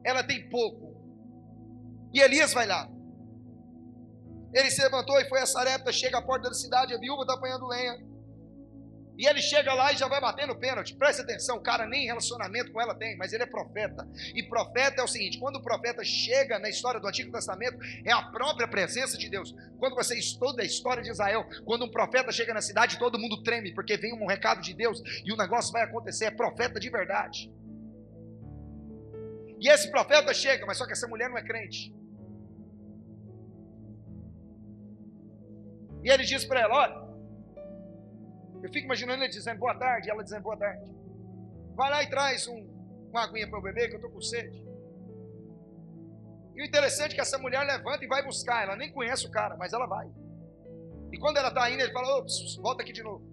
Ela 0.05 0.23
tem 0.23 0.47
pouco. 0.47 0.95
E 2.13 2.21
Elias 2.21 2.53
vai 2.53 2.65
lá. 2.65 2.89
Ele 4.57 4.71
se 4.71 4.81
levantou 4.81 5.19
e 5.21 5.29
foi 5.29 5.39
a 5.39 5.45
Sarepta, 5.45 5.91
chega 5.91 6.17
à 6.17 6.21
porta 6.21 6.49
da 6.49 6.55
cidade, 6.55 6.91
a 6.91 6.97
viúva 6.97 7.21
está 7.21 7.35
apanhando 7.35 7.67
lenha. 7.67 7.95
E 9.15 9.27
ele 9.27 9.39
chega 9.39 9.71
lá 9.71 9.93
e 9.93 9.97
já 9.97 10.07
vai 10.07 10.19
batendo 10.19 10.55
pênalti. 10.55 10.95
Preste 10.95 11.21
atenção, 11.21 11.57
o 11.57 11.61
cara 11.61 11.85
nem 11.85 12.07
relacionamento 12.07 12.71
com 12.71 12.81
ela 12.81 12.95
tem, 12.95 13.15
mas 13.17 13.33
ele 13.33 13.43
é 13.43 13.45
profeta. 13.45 14.07
E 14.33 14.41
profeta 14.41 15.01
é 15.01 15.03
o 15.03 15.07
seguinte: 15.07 15.37
quando 15.37 15.57
o 15.57 15.61
profeta 15.61 16.03
chega 16.03 16.57
na 16.57 16.69
história 16.69 16.99
do 16.99 17.07
Antigo 17.07 17.31
Testamento, 17.31 17.77
é 18.03 18.11
a 18.11 18.23
própria 18.23 18.67
presença 18.67 19.15
de 19.15 19.29
Deus. 19.29 19.55
Quando 19.77 19.95
você 19.95 20.17
estuda 20.17 20.63
a 20.63 20.65
história 20.65 21.03
de 21.03 21.11
Israel, 21.11 21.47
quando 21.63 21.85
um 21.85 21.91
profeta 21.91 22.31
chega 22.31 22.51
na 22.51 22.61
cidade, 22.61 22.97
todo 22.97 23.19
mundo 23.19 23.43
treme, 23.43 23.75
porque 23.75 23.95
vem 23.95 24.13
um 24.13 24.25
recado 24.25 24.61
de 24.61 24.73
Deus 24.73 25.03
e 25.23 25.31
o 25.31 25.37
negócio 25.37 25.71
vai 25.71 25.83
acontecer. 25.83 26.25
É 26.25 26.31
profeta 26.31 26.79
de 26.79 26.89
verdade. 26.89 27.51
E 29.59 29.69
esse 29.69 29.89
profeta 29.91 30.33
chega, 30.33 30.65
mas 30.65 30.77
só 30.77 30.85
que 30.87 30.93
essa 30.93 31.07
mulher 31.07 31.29
não 31.29 31.37
é 31.37 31.43
crente. 31.43 31.93
E 36.03 36.09
ele 36.09 36.23
diz 36.23 36.45
para 36.45 36.61
ela: 36.61 36.75
Olha, 36.75 37.07
eu 38.63 38.71
fico 38.71 38.85
imaginando 38.85 39.23
ele 39.23 39.31
dizendo 39.31 39.59
boa 39.59 39.75
tarde, 39.75 40.07
e 40.07 40.11
ela 40.11 40.23
dizendo 40.23 40.43
boa 40.43 40.57
tarde. 40.57 40.91
Vai 41.75 41.89
lá 41.89 42.03
e 42.03 42.09
traz 42.09 42.47
um, 42.47 42.67
uma 43.09 43.23
aguinha 43.23 43.47
para 43.47 43.59
eu 43.59 43.63
beber, 43.63 43.87
que 43.87 43.95
eu 43.95 43.97
estou 43.97 44.11
com 44.11 44.21
sede. 44.21 44.65
E 46.55 46.61
o 46.61 46.65
interessante 46.65 47.11
é 47.11 47.15
que 47.15 47.21
essa 47.21 47.37
mulher 47.37 47.63
levanta 47.63 48.03
e 48.03 48.07
vai 48.07 48.23
buscar. 48.23 48.63
Ela 48.63 48.75
nem 48.75 48.91
conhece 48.91 49.27
o 49.27 49.31
cara, 49.31 49.55
mas 49.55 49.73
ela 49.73 49.85
vai. 49.85 50.09
E 51.11 51.17
quando 51.19 51.37
ela 51.37 51.49
está 51.49 51.69
indo, 51.69 51.81
ele 51.81 51.93
fala: 51.93 52.25
volta 52.61 52.81
aqui 52.81 52.91
de 52.91 53.03
novo. 53.03 53.23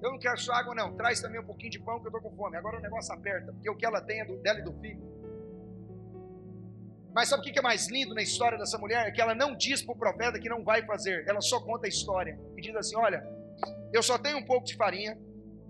Eu 0.00 0.12
não 0.12 0.18
quero 0.18 0.38
só 0.38 0.52
água, 0.52 0.74
não. 0.74 0.96
Traz 0.96 1.20
também 1.20 1.40
um 1.40 1.44
pouquinho 1.44 1.70
de 1.70 1.78
pão 1.78 2.00
que 2.00 2.06
eu 2.06 2.16
estou 2.16 2.22
com 2.22 2.36
fome. 2.36 2.56
Agora 2.56 2.78
o 2.78 2.80
negócio 2.80 3.12
aperta, 3.12 3.52
porque 3.52 3.68
o 3.68 3.76
que 3.76 3.84
ela 3.84 4.00
tem 4.00 4.20
é 4.20 4.24
do, 4.24 4.38
dela 4.38 4.60
e 4.60 4.62
do 4.62 4.72
filho. 4.80 5.19
Mas 7.14 7.28
sabe 7.28 7.42
o 7.42 7.52
que 7.52 7.58
é 7.58 7.62
mais 7.62 7.88
lindo 7.88 8.14
na 8.14 8.22
história 8.22 8.56
dessa 8.56 8.78
mulher? 8.78 9.06
É 9.06 9.10
que 9.10 9.20
ela 9.20 9.34
não 9.34 9.56
diz 9.56 9.82
para 9.82 9.94
o 9.94 9.98
profeta 9.98 10.38
que 10.38 10.48
não 10.48 10.62
vai 10.62 10.84
fazer, 10.86 11.24
ela 11.28 11.40
só 11.40 11.60
conta 11.60 11.86
a 11.86 11.88
história 11.88 12.38
e 12.56 12.60
diz 12.60 12.74
assim: 12.76 12.96
Olha, 12.96 13.24
eu 13.92 14.02
só 14.02 14.16
tenho 14.16 14.38
um 14.38 14.44
pouco 14.44 14.66
de 14.66 14.76
farinha, 14.76 15.18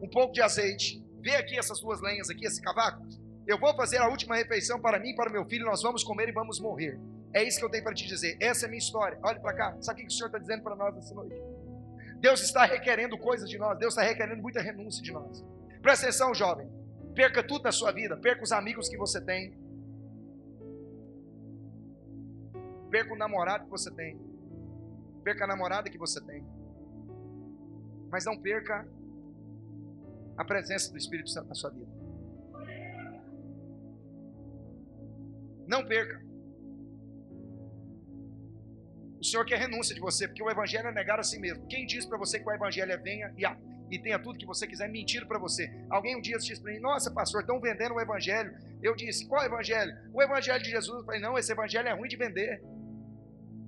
um 0.00 0.09
pouco 0.09 0.33
de 0.33 0.42
azeite, 0.42 1.03
vê 1.20 1.37
aqui 1.37 1.59
essas 1.59 1.81
duas 1.81 2.00
lenhas, 2.00 2.29
aqui, 2.29 2.44
esse 2.44 2.61
cavaco. 2.61 3.07
Eu 3.46 3.59
vou 3.59 3.74
fazer 3.74 3.98
a 3.98 4.09
última 4.09 4.37
refeição 4.37 4.81
para 4.81 4.98
mim 4.98 5.11
e 5.11 5.16
para 5.16 5.31
o 5.31 5.33
meu 5.33 5.44
filho, 5.46 5.64
nós 5.66 5.83
vamos 5.83 6.05
comer 6.05 6.29
e 6.29 6.33
vamos 6.33 6.61
morrer. 6.61 7.00
É 7.33 7.42
isso 7.42 7.59
que 7.59 7.64
eu 7.64 7.70
tenho 7.70 7.85
para 7.85 7.94
te 7.94 8.07
dizer. 8.07 8.37
Essa 8.40 8.64
é 8.64 8.66
a 8.66 8.68
minha 8.68 8.79
história. 8.79 9.18
Olhe 9.22 9.40
para 9.40 9.55
cá. 9.55 9.76
Sabe 9.81 10.03
o 10.03 10.07
que 10.07 10.12
o 10.12 10.16
Senhor 10.16 10.26
está 10.26 10.38
dizendo 10.38 10.62
para 10.62 10.74
nós 10.74 10.96
essa 10.96 11.14
noite? 11.14 11.35
Deus 12.18 12.42
está 12.42 12.64
requerendo 12.64 13.16
coisas 13.18 13.48
de 13.48 13.57
nós. 13.57 13.79
Deus 13.79 13.94
está 13.94 14.03
requerendo 14.03 14.42
muita 14.42 14.61
renúncia 14.61 15.03
de 15.03 15.12
nós. 15.12 15.44
Presta 15.81 16.07
atenção, 16.07 16.35
jovem. 16.35 16.68
Perca 17.14 17.42
tudo 17.42 17.64
na 17.64 17.72
sua 17.72 17.92
vida. 17.92 18.16
Perca 18.16 18.42
os 18.42 18.53
amigos 18.53 18.88
que 18.88 18.96
você 18.96 19.20
tem. 19.20 19.57
Perca 22.90 23.14
o 23.14 23.16
namorado 23.16 23.64
que 23.64 23.70
você 23.70 23.90
tem. 23.90 24.18
Perca 25.22 25.44
a 25.44 25.46
namorada 25.46 25.88
que 25.88 25.98
você 25.98 26.20
tem. 26.20 26.44
Mas 28.11 28.24
não 28.24 28.37
perca 28.37 28.87
a 30.37 30.44
presença 30.44 30.90
do 30.90 30.98
Espírito 30.98 31.31
Santo 31.31 31.48
na 31.48 31.55
sua 31.55 31.70
vida. 31.70 31.87
Não 35.66 35.87
perca. 35.87 36.20
O 39.20 39.24
Senhor 39.24 39.44
quer 39.44 39.59
renúncia 39.59 39.94
de 39.94 40.00
você, 40.00 40.26
porque 40.26 40.42
o 40.42 40.50
Evangelho 40.50 40.88
é 40.88 40.92
negar 40.92 41.20
a 41.20 41.22
si 41.22 41.38
mesmo. 41.38 41.66
Quem 41.68 41.87
diz 41.87 42.07
para 42.07 42.18
você 42.18 42.40
que 42.40 42.48
o 42.48 42.53
Evangelho 42.53 42.90
é 42.90 42.96
venha 42.96 43.33
e, 43.37 43.44
e 43.94 43.98
tenha 43.98 44.18
tudo 44.18 44.38
que 44.38 44.46
você 44.46 44.66
quiser, 44.66 44.88
mentiram 44.88 45.29
para 45.29 45.38
você. 45.38 45.70
Alguém 45.90 46.16
um 46.16 46.20
dia 46.20 46.38
disse 46.38 46.61
para 46.61 46.72
mim: 46.72 46.81
Nossa, 46.81 47.11
pastor, 47.11 47.42
estão 47.42 47.61
vendendo 47.61 47.94
o 47.94 48.00
evangelho. 48.00 48.57
Eu 48.83 48.96
disse: 48.96 49.26
Qual 49.26 49.44
evangelho? 49.44 49.94
O 50.12 50.22
evangelho 50.22 50.62
de 50.62 50.70
Jesus. 50.70 51.00
Eu 51.00 51.05
falei: 51.05 51.20
Não, 51.20 51.38
esse 51.38 51.53
evangelho 51.53 51.87
é 51.87 51.92
ruim 51.92 52.09
de 52.09 52.16
vender. 52.16 52.62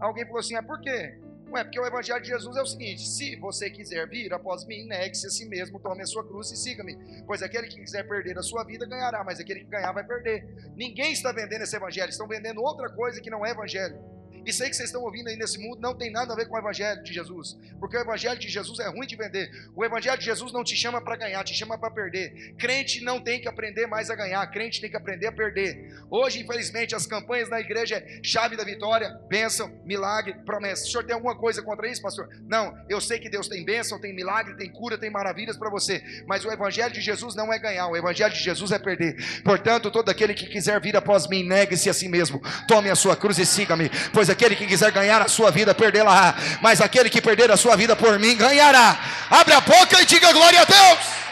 Alguém 0.03 0.25
falou 0.25 0.41
assim: 0.41 0.57
É 0.57 0.63
por 0.63 0.81
quê? 0.81 1.19
Ué, 1.53 1.63
porque 1.65 1.79
o 1.79 1.87
evangelho 1.87 2.23
de 2.23 2.29
Jesus 2.29 2.57
é 2.57 2.63
o 2.63 2.67
seguinte: 2.67 3.07
se 3.07 3.37
você 3.37 3.71
quiser 3.71 4.09
vir 4.09 4.33
após 4.33 4.65
mim, 4.65 4.87
negue-se 4.87 5.27
a 5.27 5.31
si 5.31 5.47
mesmo, 5.47 5.79
tome 5.79 6.03
a 6.03 6.07
sua 6.07 6.27
cruz 6.27 6.51
e 6.51 6.57
siga-me. 6.57 6.97
Pois 7.27 7.43
aquele 7.43 7.69
que 7.69 7.79
quiser 7.79 8.09
perder 8.09 8.39
a 8.39 8.43
sua 8.43 8.65
vida 8.65 8.87
ganhará, 8.87 9.23
mas 9.23 9.39
aquele 9.39 9.61
que 9.61 9.67
ganhar 9.67 9.93
vai 9.93 10.05
perder. 10.05 10.47
Ninguém 10.75 11.13
está 11.13 11.31
vendendo 11.31 11.63
esse 11.63 11.77
evangelho, 11.77 12.09
estão 12.09 12.27
vendendo 12.27 12.63
outra 12.63 12.89
coisa 12.91 13.21
que 13.21 13.31
não 13.31 13.45
é 13.45 13.51
evangelho. 13.51 14.01
Isso 14.47 14.63
aí 14.63 14.71
que 14.71 14.77
vocês 14.77 14.89
estão 14.89 15.03
ouvindo 15.03 15.29
aí 15.29 15.37
nesse 15.37 15.59
mundo 15.59 15.81
não 15.81 15.95
tem 15.95 16.11
nada 16.11 16.33
a 16.33 16.37
ver 16.37 16.47
com 16.47 16.55
o 16.55 16.59
Evangelho 16.59 17.03
de 17.03 17.13
Jesus. 17.13 17.57
Porque 17.79 17.97
o 17.97 18.01
Evangelho 18.01 18.39
de 18.39 18.49
Jesus 18.49 18.79
é 18.79 18.89
ruim 18.89 19.07
de 19.07 19.17
vender. 19.17 19.51
O 19.75 19.85
Evangelho 19.85 20.19
de 20.19 20.25
Jesus 20.25 20.53
não 20.53 20.65
te 20.65 20.77
chama 20.77 21.01
para 21.01 21.17
ganhar, 21.17 21.43
te 21.45 21.55
chama 21.55 21.79
para 21.79 21.91
perder. 21.91 22.55
Crente 22.59 23.03
não 23.03 23.21
tem 23.21 23.41
que 23.41 23.49
aprender 23.49 23.87
mais 23.87 24.11
a 24.11 24.15
ganhar, 24.15 24.45
crente 24.51 24.81
tem 24.81 24.91
que 24.91 24.97
aprender 24.97 25.27
a 25.27 25.33
perder. 25.33 25.95
Hoje, 26.11 26.41
infelizmente, 26.41 26.95
as 26.95 27.07
campanhas 27.07 27.49
na 27.49 27.61
igreja 27.61 27.97
é 27.97 28.21
chave 28.23 28.57
da 28.57 28.65
vitória, 28.65 29.21
bênção, 29.29 29.71
milagre, 29.85 30.35
promessa. 30.45 30.85
O 30.85 30.91
senhor 30.91 31.05
tem 31.05 31.15
alguma 31.15 31.37
coisa 31.37 31.63
contra 31.63 31.89
isso, 31.89 32.03
pastor? 32.03 32.29
Não, 32.47 32.77
eu 32.89 33.01
sei 33.01 33.19
que 33.19 33.29
Deus 33.29 33.49
tem 33.49 33.65
bênção, 33.65 34.01
tem 34.01 34.15
milagre, 34.15 34.57
tem 34.57 34.71
cura, 34.71 34.99
tem 34.99 35.11
maravilhas 35.11 35.57
para 35.57 35.71
você. 35.71 36.03
Mas 36.27 36.45
o 36.45 36.51
Evangelho 36.51 36.93
de 36.93 37.01
Jesus 37.01 37.35
não 37.35 37.53
é 37.53 37.59
ganhar, 37.59 37.89
o 37.89 37.97
Evangelho 37.97 38.33
de 38.33 38.41
Jesus 38.41 38.73
é 38.73 38.79
perder. 38.79 39.17
Portanto, 39.43 39.91
todo 39.91 40.09
aquele 40.09 40.35
que 40.35 40.47
quiser 40.47 40.81
vir 40.81 40.97
após 40.97 41.29
mim, 41.29 41.43
negue-se 41.43 41.89
a 41.89 41.95
si 41.95 42.09
mesmo. 42.09 42.41
Tome 42.67 42.91
a 42.91 42.95
sua 42.95 43.17
cruz 43.17 43.39
e 43.39 43.47
siga-me. 43.47 43.91
Pois 44.13 44.29
aquele 44.33 44.57
que 44.57 44.67
quiser 44.67 44.91
ganhar 44.91 45.23
a 45.23 45.29
sua 45.29 45.51
vida, 45.51 45.75
perdê-la. 45.75 46.35
Mas 46.61 46.81
aquele 46.81 47.09
que 47.09 47.21
perder 47.21 47.51
a 47.51 47.57
sua 47.57 47.77
vida 47.77 47.95
por 47.95 48.19
mim, 48.19 48.37
ganhará. 48.37 48.99
Abre 49.31 49.55
a 49.55 49.61
boca 49.61 50.01
e 50.01 50.07
diga 50.07 50.33
glória 50.33 50.61
a 50.61 50.65
Deus. 50.65 51.23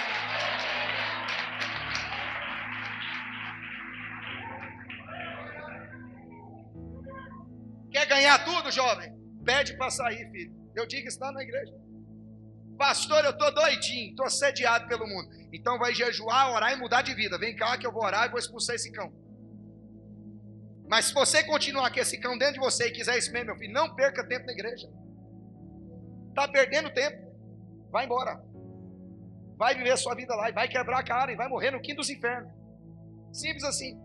Quer 7.90 8.06
ganhar 8.06 8.44
tudo, 8.44 8.70
jovem? 8.70 9.12
Pede 9.44 9.76
para 9.76 9.90
sair, 9.90 10.30
filho. 10.30 10.52
Eu 10.74 10.86
digo 10.86 11.08
isso 11.08 11.18
lá 11.20 11.32
na 11.32 11.42
igreja. 11.42 11.72
Pastor, 12.78 13.24
eu 13.24 13.32
estou 13.32 13.52
doidinho, 13.52 14.10
estou 14.10 14.30
sediado 14.30 14.88
pelo 14.88 15.06
mundo. 15.06 15.28
Então 15.52 15.78
vai 15.78 15.92
jejuar, 15.94 16.50
orar 16.50 16.72
e 16.72 16.76
mudar 16.76 17.02
de 17.02 17.14
vida. 17.14 17.38
Vem 17.38 17.54
cá 17.54 17.76
que 17.76 17.86
eu 17.86 17.92
vou 17.92 18.04
orar 18.04 18.26
e 18.26 18.30
vou 18.30 18.38
expulsar 18.38 18.76
esse 18.76 18.90
cão. 18.92 19.12
Mas 20.90 21.04
se 21.04 21.14
você 21.14 21.44
continuar 21.44 21.92
com 21.92 22.00
esse 22.00 22.18
cão 22.18 22.36
dentro 22.36 22.54
de 22.54 22.58
você 22.58 22.88
e 22.88 22.90
quiser 22.90 23.16
isso 23.16 23.30
mesmo, 23.30 23.46
meu 23.46 23.56
filho, 23.56 23.72
não 23.72 23.94
perca 23.94 24.26
tempo 24.26 24.44
na 24.44 24.52
igreja. 24.52 24.90
Está 26.30 26.48
perdendo 26.48 26.92
tempo. 26.92 27.30
Vai 27.92 28.06
embora. 28.06 28.42
Vai 29.56 29.76
viver 29.76 29.96
sua 29.96 30.16
vida 30.16 30.34
lá 30.34 30.50
e 30.50 30.52
vai 30.52 30.66
quebrar 30.66 30.98
a 30.98 31.04
cara 31.04 31.30
e 31.30 31.36
vai 31.36 31.48
morrer 31.48 31.70
no 31.70 31.80
quinto 31.80 31.98
dos 31.98 32.10
infernos. 32.10 32.52
Simples 33.32 33.62
assim. 33.62 33.96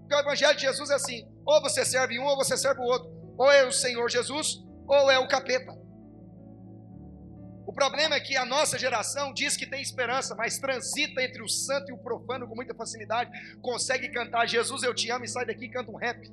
Porque 0.00 0.14
o 0.16 0.18
evangelho 0.18 0.56
de 0.56 0.62
Jesus 0.62 0.90
é 0.90 0.94
assim: 0.94 1.24
ou 1.46 1.60
você 1.62 1.84
serve 1.84 2.18
um, 2.18 2.24
ou 2.24 2.36
você 2.36 2.56
serve 2.56 2.80
o 2.80 2.84
outro. 2.84 3.08
Ou 3.38 3.52
é 3.52 3.64
o 3.64 3.70
Senhor 3.70 4.10
Jesus, 4.10 4.60
ou 4.88 5.08
é 5.08 5.20
o 5.20 5.28
capeta. 5.28 5.72
O 7.68 7.72
problema 7.72 8.14
é 8.14 8.20
que 8.20 8.34
a 8.34 8.46
nossa 8.46 8.78
geração 8.78 9.30
diz 9.30 9.54
que 9.54 9.66
tem 9.66 9.82
esperança, 9.82 10.34
mas 10.34 10.58
transita 10.58 11.22
entre 11.22 11.42
o 11.42 11.48
santo 11.48 11.90
e 11.90 11.92
o 11.92 11.98
profano 11.98 12.48
com 12.48 12.54
muita 12.54 12.74
facilidade. 12.74 13.30
Consegue 13.60 14.08
cantar 14.08 14.48
Jesus, 14.48 14.82
eu 14.82 14.94
te 14.94 15.10
amo 15.10 15.26
e 15.26 15.28
sai 15.28 15.44
daqui 15.44 15.66
e 15.66 15.68
canta 15.68 15.90
um 15.90 15.96
rap. 15.96 16.32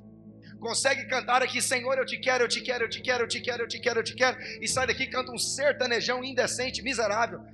Consegue 0.58 1.04
cantar 1.04 1.42
aqui, 1.42 1.60
Senhor, 1.60 1.98
eu 1.98 2.06
te 2.06 2.16
quero, 2.16 2.44
eu 2.44 2.48
te 2.48 2.62
quero, 2.62 2.84
eu 2.84 2.88
te 2.88 3.02
quero, 3.02 3.24
eu 3.24 3.28
te 3.28 3.42
quero, 3.42 3.62
eu 3.64 3.68
te 3.68 3.78
quero, 3.78 4.00
eu 4.00 4.02
te 4.02 4.14
quero, 4.14 4.38
e 4.62 4.66
sai 4.66 4.86
daqui 4.86 5.02
e 5.02 5.10
canta 5.10 5.30
um 5.30 5.36
sertanejão 5.36 6.24
indecente, 6.24 6.82
miserável. 6.82 7.44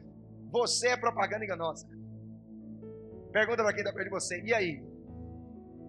Você 0.52 0.86
é 0.86 0.96
propaganda 0.96 1.44
enganosa. 1.44 1.84
Pergunta 3.32 3.64
para 3.64 3.72
quem 3.72 3.82
está 3.82 3.92
perto 3.92 4.04
de 4.04 4.10
você, 4.10 4.40
e 4.42 4.54
aí? 4.54 4.80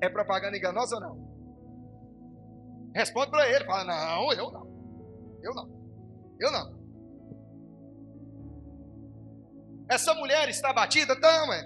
É 0.01 0.09
propaganda 0.09 0.57
enganosa 0.57 0.95
ou 0.95 1.01
não? 1.01 2.91
Responde 2.95 3.29
para 3.29 3.47
ele, 3.47 3.65
fala, 3.65 3.83
não, 3.83 4.33
eu 4.33 4.51
não. 4.51 5.39
Eu 5.43 5.53
não. 5.53 5.69
Eu 6.39 6.51
não. 6.51 6.82
Essa 9.89 10.13
mulher 10.13 10.49
está 10.49 10.71
batida? 10.73 11.15
Não, 11.15 11.53
é. 11.53 11.63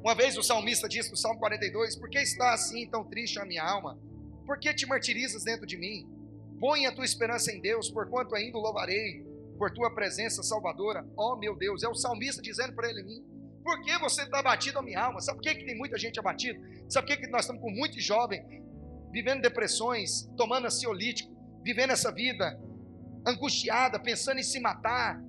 Uma 0.00 0.14
vez 0.14 0.36
o 0.36 0.42
salmista 0.42 0.88
disse 0.88 1.10
no 1.10 1.16
Salmo 1.16 1.38
42: 1.38 1.96
Por 1.96 2.08
que 2.08 2.18
está 2.18 2.52
assim 2.52 2.88
tão 2.88 3.04
triste 3.04 3.38
a 3.38 3.44
minha 3.44 3.62
alma? 3.62 3.98
Por 4.44 4.58
que 4.58 4.72
te 4.72 4.86
martirizas 4.86 5.44
dentro 5.44 5.66
de 5.66 5.76
mim? 5.76 6.08
Põe 6.60 6.86
a 6.86 6.94
tua 6.94 7.04
esperança 7.04 7.52
em 7.52 7.60
Deus, 7.60 7.90
porquanto 7.90 8.34
ainda 8.34 8.56
o 8.56 8.60
louvarei 8.60 9.24
por 9.58 9.70
tua 9.72 9.94
presença 9.94 10.42
salvadora. 10.42 11.06
Ó 11.16 11.32
oh, 11.32 11.36
meu 11.36 11.56
Deus, 11.56 11.82
é 11.82 11.88
o 11.88 11.94
salmista 11.94 12.40
dizendo 12.40 12.74
para 12.74 12.88
ele 12.88 13.02
mim. 13.02 13.24
Por 13.64 13.82
que 13.82 13.98
você 13.98 14.22
está 14.22 14.38
abatido 14.38 14.78
a 14.78 14.82
minha 14.82 15.00
alma? 15.00 15.20
Sabe 15.20 15.38
por 15.38 15.42
que, 15.42 15.56
que 15.56 15.66
tem 15.66 15.76
muita 15.76 15.98
gente 15.98 16.20
abatida? 16.20 16.58
Sabe 16.88 17.06
por 17.06 17.16
que, 17.16 17.22
que 17.22 17.32
nós 17.32 17.42
estamos 17.42 17.60
com 17.60 17.70
muitos 17.70 18.02
jovens 18.02 18.44
vivendo 19.10 19.40
depressões, 19.40 20.30
tomando 20.36 20.66
ansiolítico, 20.66 21.34
vivendo 21.64 21.90
essa 21.90 22.12
vida 22.12 22.60
angustiada, 23.26 23.98
pensando 23.98 24.38
em 24.38 24.42
se 24.42 24.60
matar, 24.60 25.20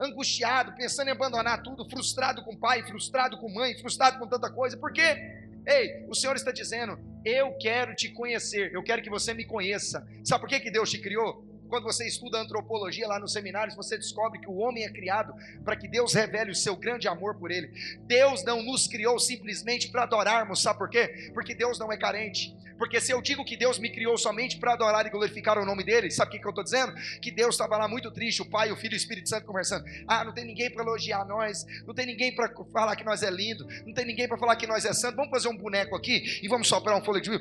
angustiado, 0.00 0.74
pensando 0.74 1.08
em 1.08 1.12
abandonar 1.12 1.62
tudo, 1.62 1.88
frustrado 1.88 2.42
com 2.42 2.56
pai, 2.56 2.82
frustrado 2.82 3.38
com 3.38 3.48
mãe, 3.48 3.76
frustrado 3.78 4.18
com 4.18 4.26
tanta 4.26 4.50
coisa. 4.50 4.76
Por 4.76 4.92
quê? 4.92 5.42
Ei, 5.66 6.04
o 6.08 6.14
Senhor 6.14 6.36
está 6.36 6.52
dizendo: 6.52 6.98
Eu 7.24 7.52
quero 7.54 7.94
te 7.94 8.08
conhecer, 8.08 8.72
eu 8.72 8.82
quero 8.82 9.02
que 9.02 9.10
você 9.10 9.32
me 9.32 9.44
conheça. 9.44 10.06
Sabe 10.22 10.40
por 10.40 10.48
que, 10.48 10.60
que 10.60 10.70
Deus 10.70 10.90
te 10.90 10.98
criou? 10.98 11.44
Quando 11.68 11.84
você 11.84 12.06
estuda 12.06 12.38
antropologia 12.38 13.08
lá 13.08 13.18
nos 13.18 13.32
seminários, 13.32 13.74
você 13.74 13.96
descobre 13.96 14.38
que 14.38 14.48
o 14.48 14.56
homem 14.58 14.84
é 14.84 14.90
criado 14.90 15.34
para 15.64 15.74
que 15.74 15.88
Deus 15.88 16.12
revele 16.12 16.50
o 16.50 16.54
seu 16.54 16.76
grande 16.76 17.08
amor 17.08 17.34
por 17.36 17.50
ele. 17.50 17.72
Deus 18.02 18.44
não 18.44 18.62
nos 18.62 18.86
criou 18.86 19.18
simplesmente 19.18 19.88
para 19.88 20.02
adorarmos, 20.02 20.62
sabe 20.62 20.78
por 20.78 20.88
quê? 20.88 21.30
Porque 21.32 21.54
Deus 21.54 21.78
não 21.78 21.90
é 21.90 21.96
carente. 21.96 22.54
Porque 22.78 23.00
se 23.00 23.12
eu 23.12 23.22
digo 23.22 23.44
que 23.44 23.56
Deus 23.56 23.78
me 23.78 23.90
criou 23.90 24.16
somente 24.18 24.56
para 24.58 24.72
adorar 24.72 25.06
e 25.06 25.10
glorificar 25.10 25.58
o 25.58 25.64
nome 25.64 25.84
dele, 25.84 26.10
sabe 26.10 26.28
o 26.28 26.32
que, 26.32 26.38
que 26.38 26.46
eu 26.46 26.50
estou 26.50 26.64
dizendo? 26.64 26.94
Que 27.20 27.30
Deus 27.30 27.54
estava 27.54 27.76
lá 27.76 27.88
muito 27.88 28.10
triste, 28.10 28.42
o 28.42 28.44
Pai, 28.44 28.70
o 28.72 28.76
Filho 28.76 28.94
e 28.94 28.96
o 28.96 28.98
Espírito 28.98 29.28
Santo 29.28 29.46
conversando. 29.46 29.84
Ah, 30.06 30.24
não 30.24 30.32
tem 30.32 30.44
ninguém 30.44 30.70
para 30.70 30.82
elogiar 30.82 31.24
nós, 31.24 31.64
não 31.86 31.94
tem 31.94 32.06
ninguém 32.06 32.34
para 32.34 32.50
falar 32.72 32.96
que 32.96 33.04
nós 33.04 33.22
é 33.22 33.30
lindo, 33.30 33.66
não 33.86 33.92
tem 33.92 34.04
ninguém 34.04 34.28
para 34.28 34.38
falar 34.38 34.56
que 34.56 34.66
nós 34.66 34.84
é 34.84 34.92
santo. 34.92 35.16
Vamos 35.16 35.30
fazer 35.30 35.48
um 35.48 35.56
boneco 35.56 35.94
aqui 35.96 36.40
e 36.42 36.48
vamos 36.48 36.68
soprar 36.68 36.96
um 36.96 37.04
fôlego 37.04 37.24
de 37.24 37.34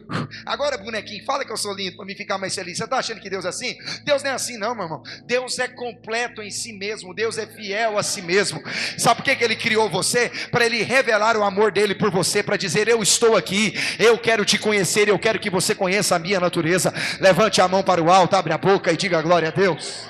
Agora, 0.46 0.78
bonequinho, 0.78 1.24
fala 1.26 1.46
que 1.46 1.52
eu 1.52 1.58
sou 1.58 1.74
lindo 1.74 1.98
para 1.98 2.06
me 2.06 2.16
ficar 2.16 2.38
mais 2.38 2.54
feliz. 2.56 2.78
Você 2.78 2.84
está 2.84 2.98
achando 2.98 3.20
que 3.20 3.30
Deus 3.30 3.46
é 3.46 3.50
assim? 3.50 3.78
Deus 4.04 4.24
não 4.24 4.32
é 4.32 4.34
assim, 4.34 4.58
não, 4.58 4.76
meu 4.76 4.86
irmão. 4.86 5.04
Deus 5.26 5.60
é 5.60 5.68
completo 5.68 6.42
em 6.42 6.52
si 6.52 6.74
mesmo, 6.74 7.14
Deus 7.14 7.38
é 7.38 7.46
fiel 7.46 7.98
a 7.98 8.04
si 8.04 8.22
mesmo. 8.22 8.62
Sabe 8.98 9.18
por 9.18 9.26
que, 9.26 9.36
que 9.36 9.44
ele 9.44 9.56
criou 9.56 9.90
você? 9.90 10.30
Para 10.52 10.66
ele 10.66 10.84
revelar 10.84 11.38
o 11.38 11.44
amor 11.44 11.72
dele 11.72 11.96
por 11.96 12.12
você, 12.12 12.44
para 12.44 12.58
dizer: 12.58 12.88
Eu 12.88 13.02
estou 13.02 13.36
aqui, 13.36 13.74
eu 14.00 14.18
quero 14.18 14.46
te 14.46 14.58
conhecer, 14.58 15.08
eu 15.08 15.20
quero 15.24 15.40
que 15.40 15.50
você 15.50 15.74
conheça 15.74 16.16
a 16.16 16.20
minha 16.20 16.40
natureza. 16.40 16.94
Levante 17.22 17.62
a 17.62 17.68
mão 17.68 17.82
para 17.82 18.04
o 18.04 18.12
alto, 18.12 18.36
abre 18.36 18.52
a 18.52 18.58
boca 18.58 18.92
e 18.92 18.98
diga 18.98 19.22
glória 19.22 19.48
a 19.48 19.52
Deus. 19.52 20.10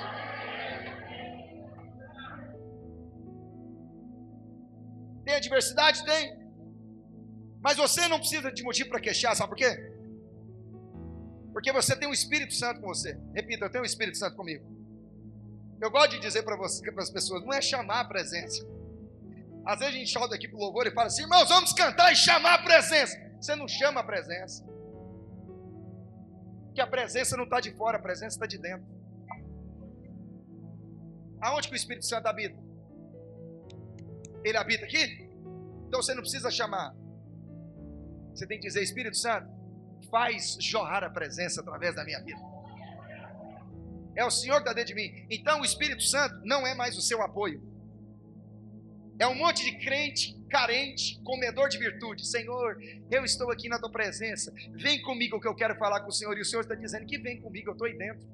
Tem 5.24 5.34
adversidade? 5.36 6.04
Tem. 6.04 6.36
Mas 7.62 7.76
você 7.76 8.08
não 8.08 8.18
precisa 8.18 8.52
de 8.52 8.62
motivo 8.62 8.90
para 8.90 9.00
queixar, 9.00 9.34
sabe 9.36 9.50
por 9.50 9.56
quê? 9.56 9.72
Porque 11.52 11.72
você 11.72 11.96
tem 11.96 12.08
o 12.08 12.10
um 12.10 12.14
Espírito 12.14 12.52
Santo 12.52 12.80
com 12.80 12.88
você. 12.88 13.16
Repita, 13.32 13.64
eu 13.64 13.70
tenho 13.70 13.82
o 13.82 13.86
um 13.86 13.86
Espírito 13.86 14.18
Santo 14.18 14.36
comigo. 14.36 14.64
Eu 15.80 15.90
gosto 15.90 16.10
de 16.10 16.18
dizer 16.18 16.42
para 16.42 16.56
as 16.56 17.10
pessoas, 17.10 17.42
não 17.44 17.52
é 17.52 17.62
chamar 17.62 18.00
a 18.00 18.04
presença. 18.04 18.66
Às 19.64 19.78
vezes 19.78 19.94
a 19.94 19.98
gente 19.98 20.12
solta 20.12 20.34
aqui 20.34 20.48
para 20.48 20.58
o 20.58 20.60
louvor 20.60 20.86
e 20.86 20.90
fala 20.90 21.06
assim, 21.06 21.22
irmãos, 21.22 21.48
vamos 21.48 21.72
cantar 21.72 22.12
e 22.12 22.16
chamar 22.16 22.54
a 22.54 22.62
presença. 22.62 23.16
Você 23.40 23.54
não 23.54 23.68
chama 23.68 24.00
a 24.00 24.04
presença 24.04 24.73
que 26.74 26.80
a 26.80 26.86
presença 26.86 27.36
não 27.36 27.44
está 27.44 27.60
de 27.60 27.72
fora, 27.72 27.98
a 27.98 28.02
presença 28.02 28.36
está 28.36 28.46
de 28.46 28.58
dentro. 28.58 28.86
Aonde 31.40 31.68
que 31.68 31.74
o 31.74 31.76
Espírito 31.76 32.04
Santo 32.04 32.26
habita? 32.26 32.58
Ele 34.42 34.58
habita 34.58 34.84
aqui? 34.84 35.30
Então 35.86 36.02
você 36.02 36.14
não 36.14 36.22
precisa 36.22 36.50
chamar. 36.50 36.94
Você 38.34 38.46
tem 38.46 38.58
que 38.58 38.66
dizer, 38.66 38.82
Espírito 38.82 39.16
Santo, 39.16 39.48
faz 40.10 40.56
jorrar 40.60 41.04
a 41.04 41.10
presença 41.10 41.60
através 41.60 41.94
da 41.94 42.04
minha 42.04 42.20
vida. 42.20 42.40
É 44.16 44.24
o 44.24 44.30
Senhor 44.30 44.56
que 44.56 44.68
está 44.68 44.72
dentro 44.72 44.94
de 44.94 44.94
mim. 44.94 45.26
Então 45.30 45.60
o 45.60 45.64
Espírito 45.64 46.02
Santo 46.02 46.40
não 46.44 46.66
é 46.66 46.74
mais 46.74 46.96
o 46.96 47.00
seu 47.00 47.22
apoio. 47.22 47.62
É 49.18 49.26
um 49.26 49.34
monte 49.34 49.64
de 49.64 49.78
crente 49.78 50.34
carente, 50.54 51.20
comedor 51.24 51.68
de 51.68 51.78
virtude. 51.78 52.24
Senhor, 52.24 52.80
eu 53.10 53.24
estou 53.24 53.50
aqui 53.50 53.68
na 53.68 53.76
tua 53.76 53.90
presença. 53.90 54.54
Vem 54.70 55.02
comigo 55.02 55.40
que 55.40 55.48
eu 55.48 55.54
quero 55.54 55.74
falar 55.74 56.00
com 56.00 56.10
o 56.10 56.12
Senhor. 56.12 56.38
E 56.38 56.42
o 56.42 56.44
Senhor 56.44 56.62
está 56.62 56.76
dizendo 56.76 57.04
que 57.06 57.18
vem 57.18 57.40
comigo, 57.40 57.70
eu 57.70 57.72
estou 57.72 57.88
aí 57.88 57.98
dentro. 57.98 58.24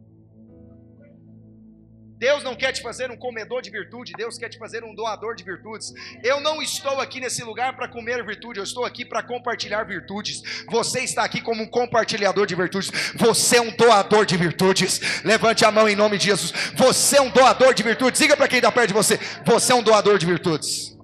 Deus 2.21 2.45
não 2.45 2.55
quer 2.55 2.71
te 2.71 2.83
fazer 2.83 3.11
um 3.11 3.17
comedor 3.17 3.63
de 3.63 3.71
virtude, 3.71 4.13
Deus 4.15 4.37
quer 4.37 4.51
te 4.51 4.59
fazer 4.59 4.85
um 4.85 4.95
doador 4.95 5.35
de 5.35 5.43
virtudes. 5.43 5.95
Eu 6.23 6.39
não 6.39 6.61
estou 6.61 7.01
aqui 7.01 7.19
nesse 7.19 7.43
lugar 7.43 7.75
para 7.75 7.89
comer 7.89 8.23
virtude, 8.23 8.59
eu 8.59 8.63
estou 8.63 8.85
aqui 8.85 9.07
para 9.07 9.23
compartilhar 9.23 9.85
virtudes. 9.85 10.43
Você 10.71 11.01
está 11.01 11.25
aqui 11.25 11.41
como 11.41 11.63
um 11.63 11.67
compartilhador 11.67 12.47
de 12.47 12.55
virtudes, 12.55 12.91
você 13.17 13.57
é 13.57 13.63
um 13.63 13.75
doador 13.75 14.27
de 14.27 14.37
virtudes. 14.37 15.01
Levante 15.25 15.65
a 15.65 15.71
mão 15.71 15.89
em 15.89 15.97
nome 15.97 16.19
de 16.19 16.27
Jesus. 16.27 16.53
Você 16.77 17.17
é 17.17 17.23
um 17.23 17.31
doador 17.31 17.73
de 17.73 17.83
virtudes. 17.83 18.21
Diga 18.21 18.37
para 18.37 18.49
quem 18.49 18.59
está 18.59 18.71
perto 18.71 18.89
de 18.89 18.95
você: 18.95 19.19
você 19.47 19.73
é 19.73 19.75
um 19.75 19.83
doador 19.83 20.19
de 20.19 20.27
virtudes. 20.27 20.95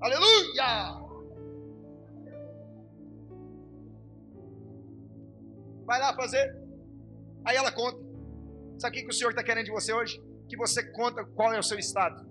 Aleluia! 0.00 0.98
Vai 5.84 6.00
lá 6.00 6.14
fazer. 6.16 6.56
Aí 7.44 7.54
ela 7.54 7.70
conta. 7.70 8.13
Sabe 8.78 8.98
o 8.98 9.02
que 9.02 9.08
o 9.08 9.12
Senhor 9.12 9.30
está 9.30 9.42
querendo 9.42 9.66
de 9.66 9.70
você 9.70 9.92
hoje? 9.92 10.20
Que 10.48 10.56
você 10.56 10.82
conta 10.92 11.24
qual 11.24 11.52
é 11.52 11.58
o 11.58 11.62
seu 11.62 11.78
estado. 11.78 12.26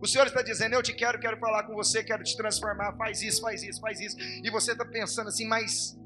O 0.00 0.06
Senhor 0.06 0.26
está 0.26 0.42
dizendo: 0.42 0.74
Eu 0.74 0.82
te 0.82 0.94
quero, 0.94 1.18
quero 1.18 1.38
falar 1.38 1.64
com 1.64 1.74
você, 1.74 2.02
quero 2.02 2.22
te 2.22 2.36
transformar. 2.36 2.96
Faz 2.96 3.22
isso, 3.22 3.40
faz 3.40 3.62
isso, 3.62 3.80
faz 3.80 4.00
isso. 4.00 4.16
E 4.18 4.50
você 4.50 4.72
está 4.72 4.84
pensando 4.84 5.28
assim, 5.28 5.46
mas 5.46 5.98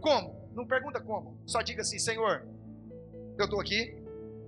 como? 0.00 0.48
Não 0.54 0.66
pergunta 0.66 1.00
como. 1.00 1.40
Só 1.46 1.60
diga 1.60 1.82
assim: 1.82 1.98
Senhor, 1.98 2.46
eu 3.38 3.44
estou 3.44 3.60
aqui, 3.60 3.96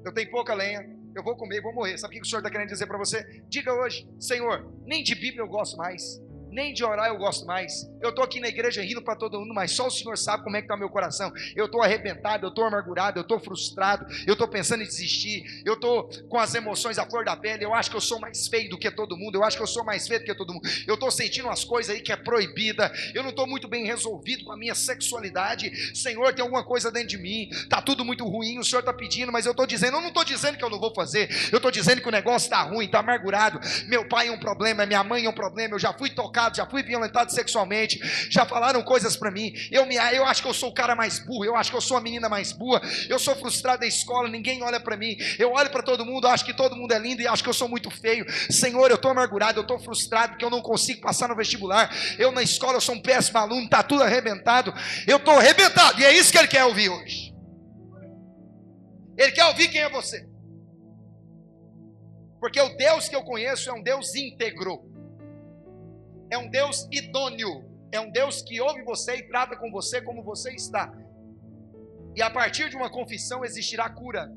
eu 0.04 0.12
tenho 0.12 0.30
pouca 0.30 0.54
lenha, 0.54 0.88
eu 1.14 1.22
vou 1.22 1.36
comer, 1.36 1.60
vou 1.60 1.74
morrer. 1.74 1.98
Sabe 1.98 2.16
o 2.16 2.20
que 2.20 2.26
o 2.26 2.28
Senhor 2.28 2.40
está 2.40 2.50
querendo 2.50 2.68
dizer 2.68 2.86
para 2.86 2.98
você? 2.98 3.42
Diga 3.48 3.72
hoje: 3.74 4.08
Senhor, 4.20 4.72
nem 4.84 5.02
de 5.02 5.14
Bíblia 5.14 5.42
eu 5.42 5.48
gosto 5.48 5.76
mais 5.76 6.20
nem 6.56 6.72
de 6.72 6.82
orar 6.82 7.08
eu 7.08 7.18
gosto 7.18 7.44
mais. 7.44 7.86
Eu 8.00 8.08
estou 8.08 8.24
aqui 8.24 8.40
na 8.40 8.48
igreja 8.48 8.80
rindo 8.80 9.02
para 9.02 9.14
todo 9.14 9.38
mundo, 9.38 9.52
mas 9.52 9.72
só 9.72 9.88
o 9.88 9.90
Senhor 9.90 10.16
sabe 10.16 10.42
como 10.42 10.56
é 10.56 10.60
que 10.60 10.64
está 10.64 10.74
meu 10.74 10.88
coração. 10.88 11.30
Eu 11.54 11.66
estou 11.66 11.82
arrebentado, 11.82 12.46
eu 12.46 12.48
estou 12.48 12.64
amargurado, 12.64 13.18
eu 13.18 13.22
estou 13.22 13.38
frustrado, 13.38 14.06
eu 14.26 14.32
estou 14.32 14.48
pensando 14.48 14.82
em 14.82 14.86
desistir, 14.86 15.44
eu 15.66 15.74
estou 15.74 16.08
com 16.30 16.38
as 16.38 16.54
emoções 16.54 16.98
à 16.98 17.04
flor 17.04 17.26
da 17.26 17.36
pele, 17.36 17.62
eu 17.62 17.74
acho 17.74 17.90
que 17.90 17.96
eu 17.96 18.00
sou 18.00 18.18
mais 18.18 18.48
feio 18.48 18.70
do 18.70 18.78
que 18.78 18.90
todo 18.90 19.18
mundo, 19.18 19.36
eu 19.36 19.44
acho 19.44 19.54
que 19.54 19.62
eu 19.62 19.66
sou 19.66 19.84
mais 19.84 20.08
feio 20.08 20.20
do 20.20 20.24
que 20.24 20.34
todo 20.34 20.54
mundo, 20.54 20.66
eu 20.86 20.94
estou 20.94 21.10
sentindo 21.10 21.46
umas 21.46 21.62
coisas 21.62 21.94
aí 21.94 22.00
que 22.00 22.10
é 22.10 22.16
proibida, 22.16 22.90
eu 23.12 23.22
não 23.22 23.30
estou 23.30 23.46
muito 23.46 23.68
bem 23.68 23.84
resolvido 23.84 24.46
com 24.46 24.52
a 24.52 24.56
minha 24.56 24.74
sexualidade. 24.74 25.94
Senhor, 25.94 26.32
tem 26.32 26.42
alguma 26.42 26.64
coisa 26.64 26.90
dentro 26.90 27.08
de 27.08 27.18
mim, 27.18 27.50
está 27.50 27.82
tudo 27.82 28.02
muito 28.02 28.26
ruim, 28.26 28.58
o 28.58 28.64
Senhor 28.64 28.80
está 28.80 28.94
pedindo, 28.94 29.30
mas 29.30 29.44
eu 29.44 29.50
estou 29.50 29.66
dizendo, 29.66 29.98
eu 29.98 30.00
não 30.00 30.08
estou 30.08 30.24
dizendo 30.24 30.56
que 30.56 30.64
eu 30.64 30.70
não 30.70 30.80
vou 30.80 30.94
fazer, 30.94 31.28
eu 31.52 31.56
estou 31.58 31.70
dizendo 31.70 32.00
que 32.00 32.08
o 32.08 32.12
negócio 32.12 32.46
está 32.46 32.62
ruim, 32.62 32.86
está 32.86 33.00
amargurado. 33.00 33.60
Meu 33.88 34.08
pai 34.08 34.28
é 34.28 34.32
um 34.32 34.38
problema, 34.38 34.86
minha 34.86 35.04
mãe 35.04 35.26
é 35.26 35.28
um 35.28 35.34
problema, 35.34 35.74
eu 35.74 35.78
já 35.78 35.92
fui 35.92 36.08
tocado, 36.08 36.45
já 36.54 36.66
fui 36.66 36.82
violentado 36.82 37.32
sexualmente, 37.32 37.98
já 38.30 38.44
falaram 38.44 38.82
coisas 38.82 39.16
para 39.16 39.30
mim. 39.30 39.52
Eu, 39.70 39.86
me, 39.86 39.96
eu 39.96 40.24
acho 40.24 40.42
que 40.42 40.48
eu 40.48 40.54
sou 40.54 40.70
o 40.70 40.74
cara 40.74 40.94
mais 40.94 41.18
burro, 41.18 41.44
eu 41.44 41.56
acho 41.56 41.70
que 41.70 41.76
eu 41.76 41.80
sou 41.80 41.96
a 41.96 42.00
menina 42.00 42.28
mais 42.28 42.52
burra, 42.52 42.80
eu 43.08 43.18
sou 43.18 43.34
frustrado 43.34 43.80
da 43.80 43.86
escola, 43.86 44.28
ninguém 44.28 44.62
olha 44.62 44.78
para 44.78 44.96
mim. 44.96 45.16
Eu 45.38 45.52
olho 45.52 45.70
para 45.70 45.82
todo 45.82 46.04
mundo, 46.04 46.28
acho 46.28 46.44
que 46.44 46.54
todo 46.54 46.76
mundo 46.76 46.92
é 46.92 46.98
lindo 46.98 47.22
e 47.22 47.26
acho 47.26 47.42
que 47.42 47.48
eu 47.48 47.54
sou 47.54 47.68
muito 47.68 47.90
feio. 47.90 48.26
Senhor, 48.50 48.90
eu 48.90 48.96
estou 48.96 49.10
amargurado, 49.10 49.58
eu 49.58 49.62
estou 49.62 49.78
frustrado 49.78 50.32
porque 50.32 50.44
eu 50.44 50.50
não 50.50 50.60
consigo 50.60 51.00
passar 51.00 51.28
no 51.28 51.36
vestibular. 51.36 51.90
Eu 52.18 52.30
na 52.32 52.42
escola 52.42 52.74
eu 52.74 52.80
sou 52.80 52.94
um 52.94 53.00
péssimo 53.02 53.38
aluno, 53.38 53.64
está 53.64 53.82
tudo 53.82 54.02
arrebentado. 54.02 54.72
Eu 55.06 55.16
estou 55.16 55.38
arrebentado, 55.38 56.00
e 56.00 56.04
é 56.04 56.12
isso 56.12 56.30
que 56.30 56.38
ele 56.38 56.48
quer 56.48 56.64
ouvir 56.64 56.88
hoje. 56.88 57.34
Ele 59.16 59.32
quer 59.32 59.46
ouvir 59.46 59.68
quem 59.68 59.80
é 59.80 59.88
você. 59.88 60.28
Porque 62.38 62.60
o 62.60 62.76
Deus 62.76 63.08
que 63.08 63.16
eu 63.16 63.22
conheço 63.22 63.70
é 63.70 63.72
um 63.72 63.82
Deus 63.82 64.14
íntegro 64.14 64.95
é 66.30 66.38
um 66.38 66.48
Deus 66.48 66.88
idôneo, 66.90 67.64
é 67.92 68.00
um 68.00 68.10
Deus 68.10 68.42
que 68.42 68.60
ouve 68.60 68.82
você 68.82 69.16
e 69.16 69.28
trata 69.28 69.56
com 69.56 69.70
você 69.70 70.00
como 70.02 70.22
você 70.22 70.52
está. 70.52 70.92
E 72.14 72.22
a 72.22 72.30
partir 72.30 72.70
de 72.70 72.76
uma 72.76 72.90
confissão 72.90 73.44
existirá 73.44 73.88
cura. 73.90 74.32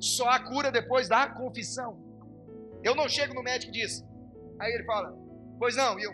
Só 0.00 0.28
há 0.28 0.40
cura 0.40 0.70
depois 0.72 1.08
da 1.08 1.28
confissão. 1.28 1.98
Eu 2.82 2.94
não 2.94 3.08
chego 3.08 3.34
no 3.34 3.42
médico 3.42 3.70
e 3.74 3.80
diz, 3.80 4.04
aí 4.58 4.72
ele 4.72 4.84
fala, 4.84 5.16
pois 5.58 5.76
não, 5.76 5.98
e 5.98 6.04
eu. 6.04 6.12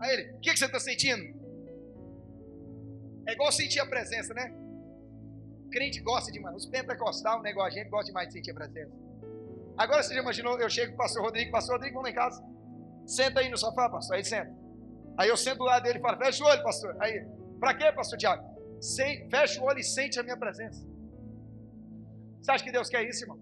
Aí 0.00 0.12
ele, 0.14 0.32
o 0.32 0.40
que, 0.40 0.52
que 0.52 0.58
você 0.58 0.66
está 0.66 0.80
sentindo? 0.80 1.22
É 3.28 3.32
igual 3.32 3.52
sentir 3.52 3.80
a 3.80 3.86
presença, 3.86 4.32
né? 4.32 4.52
O 5.66 5.70
crente 5.70 6.00
gosta 6.00 6.32
demais. 6.32 6.56
Os 6.56 6.66
pentecostais, 6.66 7.38
o 7.38 7.42
negócio, 7.42 7.68
a 7.68 7.82
gente 7.82 7.90
gosta 7.90 8.06
demais 8.06 8.28
de 8.28 8.34
sentir 8.34 8.52
a 8.52 8.54
presença. 8.54 8.92
Agora 9.76 10.02
você 10.02 10.14
já 10.14 10.20
imaginou, 10.20 10.58
eu 10.58 10.70
chego 10.70 10.88
com 10.88 10.94
o 10.94 10.98
pastor 10.98 11.22
Rodrigo, 11.22 11.52
pastor 11.52 11.74
Rodrigo, 11.74 11.94
vamos 11.94 12.08
lá 12.08 12.10
em 12.10 12.14
casa. 12.14 12.42
Senta 13.08 13.40
aí 13.40 13.48
no 13.48 13.56
sofá, 13.56 13.88
pastor. 13.88 14.16
Aí 14.16 14.24
senta. 14.24 14.54
Aí 15.16 15.28
eu 15.28 15.36
sento 15.36 15.58
do 15.58 15.64
lado 15.64 15.82
dele 15.82 15.98
e 15.98 16.02
falo, 16.02 16.18
fecha 16.18 16.44
o 16.44 16.46
olho, 16.46 16.62
pastor. 16.62 16.94
Aí, 17.00 17.26
para 17.58 17.74
quê, 17.74 17.90
pastor 17.90 18.18
Tiago? 18.18 18.44
Fecha 19.30 19.60
o 19.60 19.64
olho 19.64 19.80
e 19.80 19.82
sente 19.82 20.20
a 20.20 20.22
minha 20.22 20.36
presença. 20.36 20.86
Você 22.40 22.50
acha 22.52 22.62
que 22.62 22.70
Deus 22.70 22.88
quer 22.88 23.02
isso, 23.08 23.24
irmão? 23.24 23.38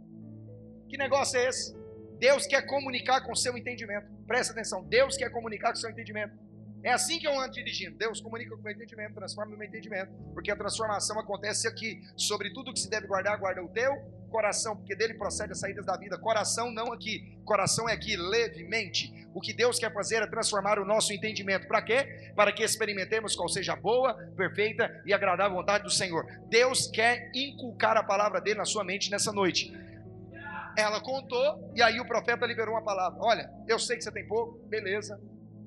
Que 0.89 0.97
negócio 0.97 1.39
é 1.39 1.49
esse? 1.49 1.77
Deus 2.19 2.47
quer 2.47 2.63
comunicar 2.63 3.21
com 3.27 3.33
o 3.33 3.37
seu 3.37 3.59
entendimento. 3.59 4.07
Presta 4.27 4.53
atenção, 4.53 4.85
Deus 4.85 5.17
quer 5.17 5.31
comunicar 5.31 5.73
com 5.73 5.77
o 5.77 5.81
seu 5.81 5.91
entendimento. 5.91 6.46
É 6.87 6.93
assim 6.93 7.19
que 7.19 7.27
eu 7.27 7.37
ando 7.37 7.51
dirigindo. 7.51 7.99
Deus 7.99 8.21
comunica 8.21 8.57
com 8.57 8.63
o 8.63 8.71
entendimento, 8.71 9.13
transforma 9.13 9.53
o 9.53 9.59
meu 9.59 9.67
entendimento, 9.67 10.13
porque 10.33 10.53
a 10.53 10.57
transformação 10.57 11.19
acontece 11.19 11.67
aqui. 11.67 12.01
Sobre 12.17 12.55
tudo 12.55 12.73
que 12.73 12.79
se 12.79 12.89
deve 12.89 13.09
guardar, 13.09 13.37
guarda 13.41 13.61
o 13.61 13.69
teu 13.69 13.93
coração, 14.31 14.77
porque 14.77 14.95
dele 14.95 15.15
procede 15.15 15.51
as 15.51 15.59
saídas 15.59 15.85
da 15.85 15.97
vida. 15.97 16.17
Coração 16.17 16.71
não 16.71 16.93
aqui, 16.93 17.37
coração 17.45 17.89
é 17.89 17.93
aqui, 17.93 18.17
levemente. 18.17 19.27
O 19.35 19.41
que 19.41 19.53
Deus 19.53 19.81
quer 19.81 19.93
fazer 19.93 20.23
é 20.23 20.29
transformar 20.29 20.79
o 20.79 20.85
nosso 20.85 21.13
entendimento. 21.13 21.67
Para 21.67 21.83
quê? 21.83 22.33
Para 22.37 22.53
que 22.53 22.63
experimentemos 22.63 23.35
qual 23.35 23.49
seja 23.49 23.73
a 23.73 23.77
boa, 23.77 24.15
perfeita 24.37 25.03
e 25.05 25.13
agradável 25.13 25.57
vontade 25.57 25.83
do 25.83 25.91
Senhor. 25.91 26.25
Deus 26.49 26.87
quer 26.87 27.33
inculcar 27.35 27.97
a 27.97 28.05
palavra 28.05 28.41
dele 28.41 28.59
na 28.59 28.65
sua 28.65 28.85
mente 28.85 29.11
nessa 29.11 29.33
noite. 29.33 29.77
Ela 30.79 31.01
contou 31.01 31.73
e 31.75 31.83
aí 31.83 31.99
o 31.99 32.07
profeta 32.07 32.47
liberou 32.47 32.77
uma 32.77 32.85
palavra. 32.85 33.19
Olha, 33.21 33.51
eu 33.67 33.77
sei 33.77 33.97
que 33.97 34.05
você 34.05 34.13
tem 34.13 34.25
pouco, 34.29 34.65
beleza, 34.69 35.21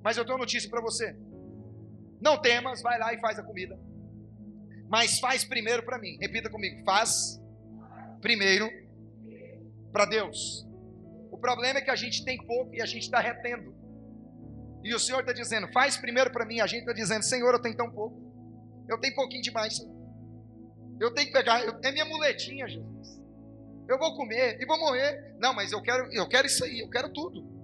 mas 0.04 0.18
eu 0.18 0.26
tenho 0.26 0.38
notícia 0.38 0.70
para 0.70 0.82
você. 0.82 1.16
Não 2.22 2.42
temas, 2.42 2.82
vai 2.82 3.00
lá 3.00 3.14
e 3.14 3.20
faz 3.20 3.40
a 3.40 3.44
comida. 3.44 3.80
Mas 4.90 5.20
faz 5.20 5.44
primeiro 5.44 5.84
para 5.84 6.00
mim. 6.00 6.18
Repita 6.20 6.50
comigo: 6.50 6.84
faz 6.84 7.40
primeiro 8.22 8.70
para 9.92 10.06
Deus. 10.06 10.68
O 11.32 11.38
problema 11.38 11.80
é 11.80 11.82
que 11.82 11.92
a 11.92 11.96
gente 11.96 12.26
tem 12.26 12.38
pouco 12.38 12.74
e 12.74 12.82
a 12.82 12.86
gente 12.86 13.04
está 13.04 13.20
retendo. 13.20 13.74
E 14.84 14.94
o 14.94 15.00
Senhor 15.00 15.20
está 15.20 15.34
dizendo: 15.34 15.72
faz 15.72 15.98
primeiro 15.98 16.32
para 16.32 16.46
mim. 16.46 16.60
A 16.60 16.68
gente 16.68 16.82
está 16.82 16.94
dizendo: 16.94 17.24
Senhor, 17.24 17.54
eu 17.54 17.62
tenho 17.62 17.76
tão 17.76 17.92
pouco. 17.92 18.20
Eu 18.88 19.00
tenho 19.00 19.16
pouquinho 19.16 19.44
demais. 19.44 19.80
Eu 21.00 21.14
tenho 21.14 21.28
que 21.28 21.34
pegar. 21.34 21.64
Eu, 21.64 21.80
é 21.84 21.92
minha 21.92 22.06
muletinha, 22.06 22.68
Jesus. 22.68 23.22
Eu 23.88 23.98
vou 23.98 24.16
comer 24.16 24.62
e 24.62 24.66
vou 24.66 24.80
morrer. 24.80 25.36
Não, 25.40 25.54
mas 25.54 25.72
eu 25.72 25.82
quero, 25.82 26.12
eu 26.12 26.28
quero 26.28 26.48
isso 26.48 26.64
aí. 26.64 26.80
Eu 26.80 26.90
quero 26.90 27.10
tudo. 27.14 27.59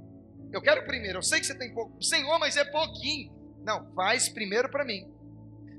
Eu 0.52 0.62
quero 0.62 0.86
primeiro. 0.86 1.20
Eu 1.20 1.24
sei 1.24 1.40
que 1.40 1.46
você 1.46 1.56
tem 1.56 1.74
pouco. 1.74 2.02
Senhor, 2.04 2.40
mas 2.40 2.58
é 2.58 2.66
pouquinho. 2.66 3.34
Não, 3.64 3.92
faz 3.94 4.30
primeiro 4.30 4.70
para 4.70 4.86
mim. 4.86 5.12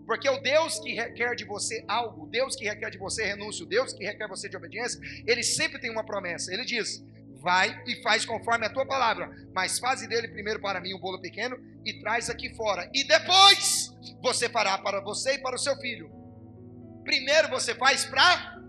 Porque 0.06 0.28
o 0.28 0.40
Deus 0.40 0.78
que 0.78 0.94
requer 0.94 1.34
de 1.34 1.44
você 1.44 1.84
algo, 1.88 2.24
o 2.24 2.28
Deus 2.28 2.54
que 2.54 2.64
requer 2.64 2.90
de 2.90 2.98
você 2.98 3.24
renúncia, 3.24 3.64
o 3.64 3.68
Deus 3.68 3.92
que 3.92 4.04
requer 4.04 4.28
você 4.28 4.48
de 4.48 4.56
obediência, 4.56 5.00
ele 5.26 5.42
sempre 5.42 5.80
tem 5.80 5.90
uma 5.90 6.04
promessa. 6.04 6.52
Ele 6.52 6.64
diz: 6.64 7.04
vai 7.46 7.82
e 7.86 8.02
faz 8.02 8.24
conforme 8.24 8.66
a 8.66 8.70
tua 8.70 8.86
palavra, 8.86 9.30
mas 9.54 9.78
faze 9.78 10.08
dele 10.08 10.28
primeiro 10.28 10.60
para 10.60 10.80
mim 10.80 10.94
um 10.94 10.98
bolo 10.98 11.20
pequeno 11.20 11.56
e 11.84 12.00
traz 12.00 12.30
aqui 12.30 12.54
fora. 12.54 12.90
E 12.92 13.04
depois 13.04 13.94
você 14.20 14.48
fará 14.48 14.78
para 14.78 15.00
você 15.00 15.34
e 15.34 15.38
para 15.38 15.56
o 15.56 15.58
seu 15.58 15.76
filho. 15.76 16.10
Primeiro 17.04 17.48
você 17.48 17.74
faz 17.74 18.04
para 18.04 18.60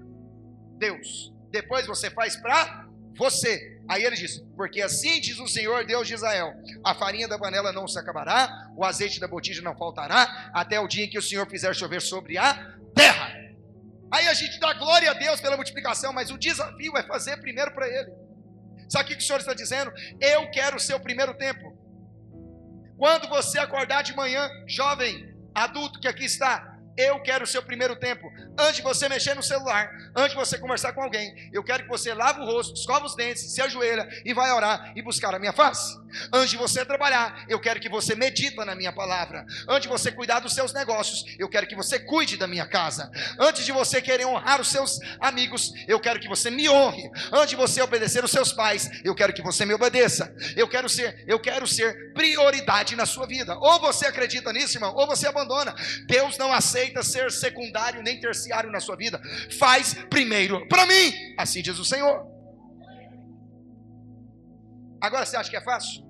Deus, 0.78 1.34
depois 1.52 1.88
você 1.88 2.10
faz 2.12 2.36
para 2.36 2.87
você. 3.18 3.80
Aí 3.90 4.04
ele 4.04 4.16
diz: 4.16 4.40
Porque 4.56 4.82
assim 4.82 5.20
diz 5.20 5.40
o 5.40 5.48
Senhor 5.48 5.86
Deus 5.86 6.08
de 6.08 6.14
Israel: 6.14 6.54
a 6.84 6.94
farinha 6.94 7.28
da 7.28 7.40
panela 7.40 7.72
não 7.72 7.88
se 7.88 7.98
acabará, 7.98 8.70
o 8.76 8.86
azeite 8.86 9.20
da 9.20 9.28
botija 9.28 9.62
não 9.62 9.76
faltará, 9.76 10.52
até 10.54 10.80
o 10.80 10.88
dia 10.88 11.06
em 11.06 11.10
que 11.10 11.18
o 11.18 11.22
Senhor 11.22 11.48
fizer 11.50 11.74
chover 11.76 12.02
sobre 12.02 12.38
a 12.38 12.54
terra. 12.94 13.34
Aí 14.12 14.28
a 14.28 14.34
gente 14.34 14.60
dá 14.60 14.74
glória 14.74 15.12
a 15.12 15.14
Deus 15.14 15.42
pela 15.42 15.58
multiplicação, 15.58 16.14
mas 16.14 16.32
o 16.32 16.38
desafio 16.38 16.96
é 16.98 17.04
fazer 17.04 17.38
primeiro 17.38 17.72
para 17.74 17.88
Ele. 17.88 18.12
Sabe 18.90 19.06
o 19.06 19.18
que 19.18 19.22
o 19.22 19.26
Senhor 19.26 19.40
está 19.40 19.54
dizendo? 19.54 19.92
Eu 20.22 20.50
quero 20.52 20.78
o 20.78 20.80
seu 20.80 21.00
primeiro 21.00 21.34
tempo. 21.34 21.76
Quando 22.98 23.28
você 23.28 23.60
acordar 23.60 24.02
de 24.02 24.16
manhã, 24.16 24.50
jovem, 24.66 25.36
adulto 25.54 26.00
que 26.00 26.08
aqui 26.08 26.26
está, 26.26 26.77
eu 26.98 27.22
quero 27.22 27.44
o 27.44 27.48
seu 27.48 27.62
primeiro 27.62 27.96
tempo. 27.96 28.32
Antes 28.58 28.78
de 28.78 28.82
você 28.82 29.08
mexer 29.08 29.36
no 29.36 29.44
celular, 29.44 29.92
antes 30.16 30.32
de 30.32 30.36
você 30.36 30.58
conversar 30.58 30.94
com 30.94 31.04
alguém, 31.04 31.50
eu 31.54 31.64
quero 31.64 31.84
que 31.84 31.90
você 31.90 32.12
lave 32.14 32.42
o 32.42 32.46
rosto, 32.46 32.74
escova 32.74 33.06
os 33.06 33.16
dentes, 33.16 33.54
se 33.54 33.62
ajoelha 33.62 34.10
e 34.26 34.34
vai 34.34 34.52
orar 34.52 34.94
e 34.96 35.02
buscar 35.02 35.36
a 35.36 35.40
minha 35.40 35.54
face. 35.54 35.96
Antes 36.34 36.50
de 36.50 36.58
você 36.58 36.84
trabalhar, 36.84 37.46
eu 37.48 37.60
quero 37.60 37.80
que 37.80 37.88
você 37.88 38.16
medita 38.16 38.66
na 38.66 38.74
minha 38.74 38.92
palavra. 38.92 39.46
Antes 39.68 39.84
de 39.84 39.88
você 39.88 40.12
cuidar 40.12 40.40
dos 40.40 40.56
seus 40.56 40.74
negócios, 40.74 41.24
eu 41.38 41.48
quero 41.48 41.68
que 41.68 41.76
você 41.76 42.00
cuide 42.00 42.36
da 42.36 42.48
minha 42.48 42.66
casa. 42.66 43.12
Antes 43.40 43.64
de 43.64 43.72
você 43.72 44.02
querer 44.02 44.26
honrar 44.26 44.60
os 44.60 44.70
seus 44.70 45.00
amigos, 45.20 45.72
eu 45.88 46.00
quero 46.00 46.20
que 46.20 46.28
você 46.28 46.50
me 46.50 46.68
honre. 46.68 47.12
Antes 47.32 47.50
de 47.50 47.56
você 47.56 47.80
obedecer 47.82 48.24
os 48.24 48.32
seus 48.32 48.52
pais, 48.52 48.90
eu 49.04 49.14
quero 49.14 49.34
que 49.34 49.44
você 49.44 49.66
me 49.66 49.74
obedeça. 49.74 50.34
Eu 50.56 50.68
quero 50.68 50.90
ser, 50.90 51.24
eu 51.28 51.40
quero 51.40 51.68
ser 51.68 52.14
prioridade 52.14 52.96
na 52.96 53.06
sua 53.06 53.28
vida. 53.28 53.56
Ou 53.60 53.80
você 53.80 54.08
acredita 54.08 54.52
nisso, 54.52 54.78
irmão, 54.78 54.96
ou 54.96 55.06
você 55.06 55.28
abandona. 55.28 55.76
Deus 56.08 56.38
não 56.38 56.52
aceita 56.52 56.87
ser 57.04 57.32
secundário 57.32 58.02
nem 58.02 58.20
terciário 58.20 58.72
na 58.72 58.80
sua 58.80 58.96
vida. 58.96 59.22
Faz 59.58 59.94
primeiro 60.10 60.68
para 60.68 60.86
mim, 60.86 61.36
assim 61.38 61.62
diz 61.62 61.78
o 61.80 61.86
Senhor. 61.86 62.26
Agora 65.00 65.26
você 65.26 65.38
acha 65.38 65.50
que 65.50 65.58
é 65.58 65.62
fácil? 65.62 66.06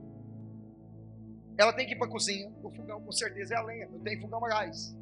Ela 1.58 1.74
tem 1.74 1.88
que 1.88 1.94
ir 1.94 1.98
para 1.98 2.08
a 2.08 2.12
cozinha. 2.12 2.50
O 2.64 2.70
fogão, 2.72 3.02
com 3.02 3.12
certeza, 3.12 3.56
é 3.56 3.58
a 3.58 3.64
lenha. 3.64 3.88
Não 3.90 4.00
tem 4.00 4.20
fogão 4.22 4.44
a 4.46 4.50
gás. 4.50 4.96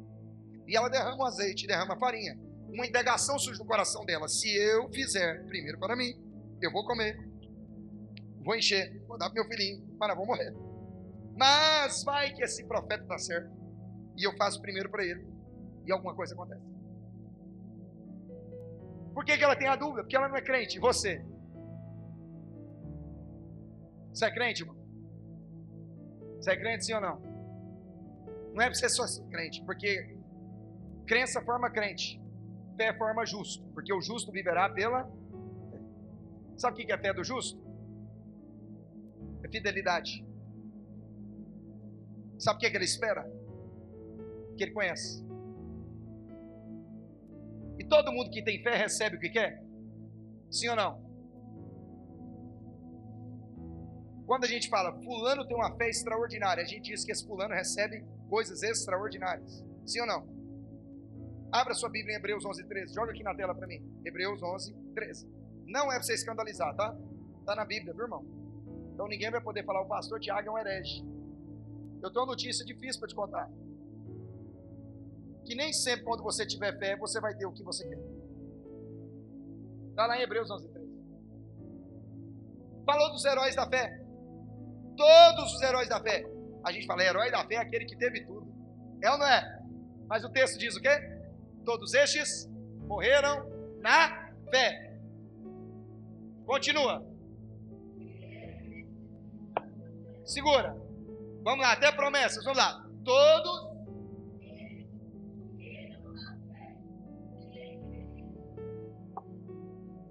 E 0.66 0.76
ela 0.76 0.88
derrama 0.88 1.22
o 1.22 1.26
azeite, 1.26 1.66
derrama 1.66 1.94
a 1.94 1.98
farinha. 1.98 2.36
Uma 2.68 2.86
indagação 2.86 3.38
surge 3.38 3.60
no 3.60 3.66
coração 3.66 4.04
dela. 4.04 4.26
Se 4.26 4.48
eu 4.56 4.88
fizer 4.90 5.44
primeiro 5.46 5.78
para 5.78 5.94
mim, 5.94 6.18
eu 6.60 6.72
vou 6.72 6.84
comer. 6.84 7.16
Vou 8.42 8.56
encher. 8.56 9.00
Vou 9.06 9.18
dar 9.18 9.30
para 9.30 9.42
meu 9.42 9.48
filhinho. 9.48 9.86
Para, 9.98 10.14
vou 10.14 10.26
morrer. 10.26 10.52
Mas 11.36 12.02
vai 12.02 12.32
que 12.32 12.42
esse 12.42 12.64
profeta 12.64 13.02
está 13.02 13.18
certo. 13.18 13.50
E 14.16 14.24
eu 14.24 14.34
faço 14.36 14.60
primeiro 14.60 14.90
para 14.90 15.04
ele. 15.04 15.26
E 15.86 15.92
alguma 15.92 16.14
coisa 16.14 16.34
acontece. 16.34 16.66
Por 19.14 19.24
que, 19.24 19.38
que 19.38 19.44
ela 19.44 19.56
tem 19.56 19.68
a 19.68 19.76
dúvida? 19.76 20.02
Porque 20.02 20.16
ela 20.16 20.28
não 20.28 20.36
é 20.36 20.42
crente. 20.42 20.78
Você? 20.78 21.24
Você 24.12 24.24
é 24.24 24.30
crente, 24.30 24.62
irmão? 24.62 24.76
Você 26.36 26.50
é 26.52 26.56
crente 26.56 26.84
sim 26.84 26.94
ou 26.94 27.00
não? 27.00 27.20
Não 28.54 28.62
é 28.62 28.66
para 28.66 28.74
você 28.74 28.88
só 28.88 29.04
crente, 29.30 29.62
porque 29.64 30.16
crença 31.06 31.42
forma 31.42 31.70
crente, 31.70 32.18
fé 32.76 32.96
forma 32.96 33.26
justo, 33.26 33.62
porque 33.74 33.92
o 33.92 34.00
justo 34.00 34.32
viverá 34.32 34.68
pela 34.70 35.04
fé. 35.04 35.80
Sabe 36.56 36.82
o 36.82 36.86
que 36.86 36.92
é 36.92 36.98
fé 36.98 37.12
do 37.12 37.22
justo? 37.22 37.60
É 39.42 39.48
fidelidade. 39.48 40.24
Sabe 42.38 42.56
o 42.56 42.60
que, 42.60 42.66
é 42.66 42.70
que 42.70 42.76
ele 42.76 42.84
espera? 42.84 43.30
Que 44.56 44.64
ele 44.64 44.72
conhece. 44.72 45.25
Todo 47.88 48.12
mundo 48.12 48.30
que 48.30 48.42
tem 48.42 48.62
fé 48.62 48.76
recebe 48.76 49.16
o 49.16 49.20
que 49.20 49.30
quer? 49.30 49.62
Sim 50.50 50.68
ou 50.70 50.76
não? 50.76 51.06
Quando 54.26 54.44
a 54.44 54.48
gente 54.48 54.68
fala, 54.68 54.92
fulano 55.02 55.46
tem 55.46 55.56
uma 55.56 55.76
fé 55.76 55.88
extraordinária, 55.88 56.62
a 56.62 56.66
gente 56.66 56.90
diz 56.90 57.04
que 57.04 57.12
esse 57.12 57.24
fulano 57.24 57.54
recebe 57.54 58.04
coisas 58.28 58.62
extraordinárias. 58.62 59.64
Sim 59.84 60.00
ou 60.00 60.06
não? 60.06 60.36
Abra 61.52 61.74
sua 61.74 61.88
Bíblia 61.88 62.14
em 62.14 62.18
Hebreus 62.18 62.44
11, 62.44 62.64
13. 62.64 62.94
Joga 62.94 63.12
aqui 63.12 63.22
na 63.22 63.34
tela 63.34 63.54
para 63.54 63.66
mim. 63.68 63.80
Hebreus 64.04 64.42
11, 64.42 64.74
13. 64.94 65.28
Não 65.66 65.92
é 65.92 65.94
para 65.94 66.02
você 66.02 66.14
escandalizar, 66.14 66.74
tá? 66.74 66.96
Está 67.40 67.54
na 67.54 67.64
Bíblia, 67.64 67.92
viu, 67.94 68.02
irmão? 68.02 68.24
Então 68.92 69.06
ninguém 69.06 69.30
vai 69.30 69.40
poder 69.40 69.64
falar, 69.64 69.82
o 69.82 69.88
pastor 69.88 70.18
Tiago 70.18 70.48
é 70.48 70.50
um 70.50 70.58
herege. 70.58 71.04
Eu 72.02 72.10
tenho 72.10 72.24
uma 72.24 72.32
notícia 72.32 72.64
difícil 72.64 72.98
para 72.98 73.08
te 73.08 73.14
contar. 73.14 73.50
Que 75.46 75.54
nem 75.54 75.72
sempre 75.72 76.04
quando 76.04 76.22
você 76.22 76.44
tiver 76.44 76.78
fé, 76.78 76.96
você 76.96 77.20
vai 77.20 77.34
ter 77.34 77.46
o 77.46 77.52
que 77.52 77.62
você 77.62 77.88
quer. 77.88 77.98
Está 79.90 80.06
lá 80.06 80.18
em 80.18 80.22
Hebreus 80.22 80.50
11, 80.50 80.68
13. 80.68 80.86
Falou 82.84 83.12
dos 83.12 83.24
heróis 83.24 83.54
da 83.54 83.66
fé 83.68 84.06
todos 84.96 85.54
os 85.54 85.62
heróis 85.62 85.88
da 85.88 86.00
fé. 86.00 86.26
A 86.64 86.72
gente 86.72 86.86
fala, 86.86 87.04
herói 87.04 87.30
da 87.30 87.46
fé 87.46 87.56
é 87.56 87.58
aquele 87.58 87.84
que 87.84 87.96
teve 87.96 88.24
tudo. 88.24 88.46
É 89.02 89.10
ou 89.10 89.18
não 89.18 89.26
é? 89.26 89.62
Mas 90.08 90.24
o 90.24 90.30
texto 90.30 90.58
diz 90.58 90.74
o 90.74 90.80
quê? 90.80 90.98
Todos 91.64 91.94
estes 91.94 92.48
morreram 92.86 93.46
na 93.80 94.32
fé. 94.50 94.98
Continua. 96.44 97.04
Segura. 100.24 100.76
Vamos 101.42 101.64
lá, 101.64 101.72
até 101.72 101.92
promessas. 101.92 102.42
Vamos 102.44 102.58
lá. 102.58 102.84
Todos 103.04 103.75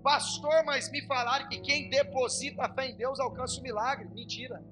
Pastor, 0.05 0.63
mas 0.63 0.91
me 0.91 1.03
falaram 1.07 1.49
que 1.49 1.59
quem 1.59 1.89
deposita 1.89 2.63
a 2.63 2.71
fé 2.71 2.89
em 2.89 2.95
Deus 2.95 3.19
alcança 3.19 3.59
o 3.59 3.63
milagre. 3.63 4.07
Mentira. 4.13 4.63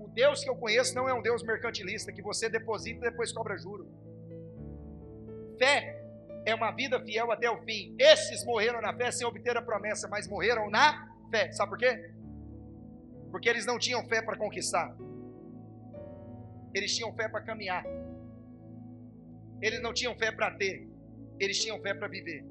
O 0.00 0.08
Deus 0.08 0.42
que 0.42 0.50
eu 0.50 0.56
conheço 0.56 0.96
não 0.96 1.08
é 1.08 1.14
um 1.14 1.22
Deus 1.22 1.44
mercantilista 1.44 2.10
que 2.10 2.20
você 2.20 2.48
deposita 2.48 3.06
e 3.06 3.10
depois 3.10 3.32
cobra 3.32 3.56
juro. 3.56 3.88
Fé 5.60 6.04
é 6.44 6.52
uma 6.52 6.72
vida 6.72 7.00
fiel 7.04 7.30
até 7.30 7.48
o 7.48 7.62
fim. 7.62 7.94
Esses 7.96 8.44
morreram 8.44 8.80
na 8.80 8.92
fé 8.92 9.12
sem 9.12 9.24
obter 9.24 9.56
a 9.56 9.62
promessa, 9.62 10.08
mas 10.08 10.26
morreram 10.26 10.68
na 10.68 11.08
fé. 11.30 11.52
Sabe 11.52 11.70
por 11.70 11.78
quê? 11.78 12.12
Porque 13.30 13.48
eles 13.48 13.64
não 13.64 13.78
tinham 13.78 14.04
fé 14.08 14.20
para 14.20 14.36
conquistar. 14.36 14.92
Eles 16.74 16.96
tinham 16.96 17.14
fé 17.14 17.28
para 17.28 17.42
caminhar. 17.42 17.84
Eles 19.60 19.80
não 19.80 19.94
tinham 19.94 20.18
fé 20.18 20.32
para 20.32 20.50
ter 20.50 20.90
eles 21.44 21.58
tinham 21.58 21.80
fé 21.80 21.94
para 21.94 22.08
viver. 22.08 22.44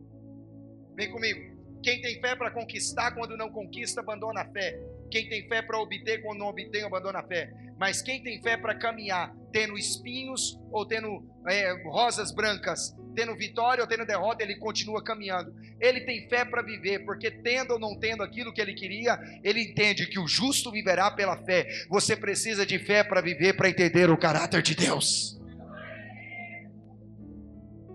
Vem 0.96 1.12
comigo. 1.12 1.52
Quem 1.84 2.00
tem 2.00 2.20
fé 2.22 2.36
para 2.36 2.52
conquistar, 2.52 3.12
quando 3.12 3.36
não 3.36 3.50
conquista, 3.50 4.02
abandona 4.02 4.42
a 4.42 4.52
fé. 4.52 4.80
Quem 5.10 5.28
tem 5.28 5.48
fé 5.48 5.62
para 5.62 5.80
obter, 5.80 6.22
quando 6.22 6.40
não 6.40 6.48
obtém, 6.48 6.84
abandona 6.84 7.20
a 7.20 7.24
fé. 7.24 7.52
Mas 7.78 8.02
quem 8.02 8.22
tem 8.22 8.42
fé 8.42 8.56
para 8.56 8.76
caminhar, 8.76 9.36
tendo 9.52 9.78
espinhos 9.78 10.60
ou 10.72 10.86
tendo 10.86 11.28
é, 11.48 11.74
rosas 11.90 12.32
brancas, 12.32 12.96
tendo 13.16 13.36
vitória 13.36 13.84
ou 13.84 13.88
tendo 13.90 14.06
derrota, 14.06 14.44
ele 14.44 14.56
continua 14.58 15.04
caminhando. 15.04 15.54
Ele 15.80 16.02
tem 16.02 16.30
fé 16.30 16.46
para 16.46 16.62
viver, 16.62 17.00
porque 17.00 17.32
tendo 17.32 17.74
ou 17.74 17.80
não 17.80 17.98
tendo 17.98 18.22
aquilo 18.22 18.54
que 18.54 18.62
ele 18.62 18.76
queria, 18.76 19.20
ele 19.44 19.64
entende 19.64 20.06
que 20.06 20.20
o 20.20 20.28
justo 20.28 20.72
viverá 20.72 21.10
pela 21.10 21.36
fé. 21.44 21.68
Você 21.90 22.16
precisa 22.16 22.66
de 22.66 22.78
fé 22.78 23.04
para 23.04 23.20
viver, 23.20 23.54
para 23.54 23.70
entender 23.70 24.10
o 24.12 24.18
caráter 24.18 24.62
de 24.62 24.76
Deus. 24.76 25.42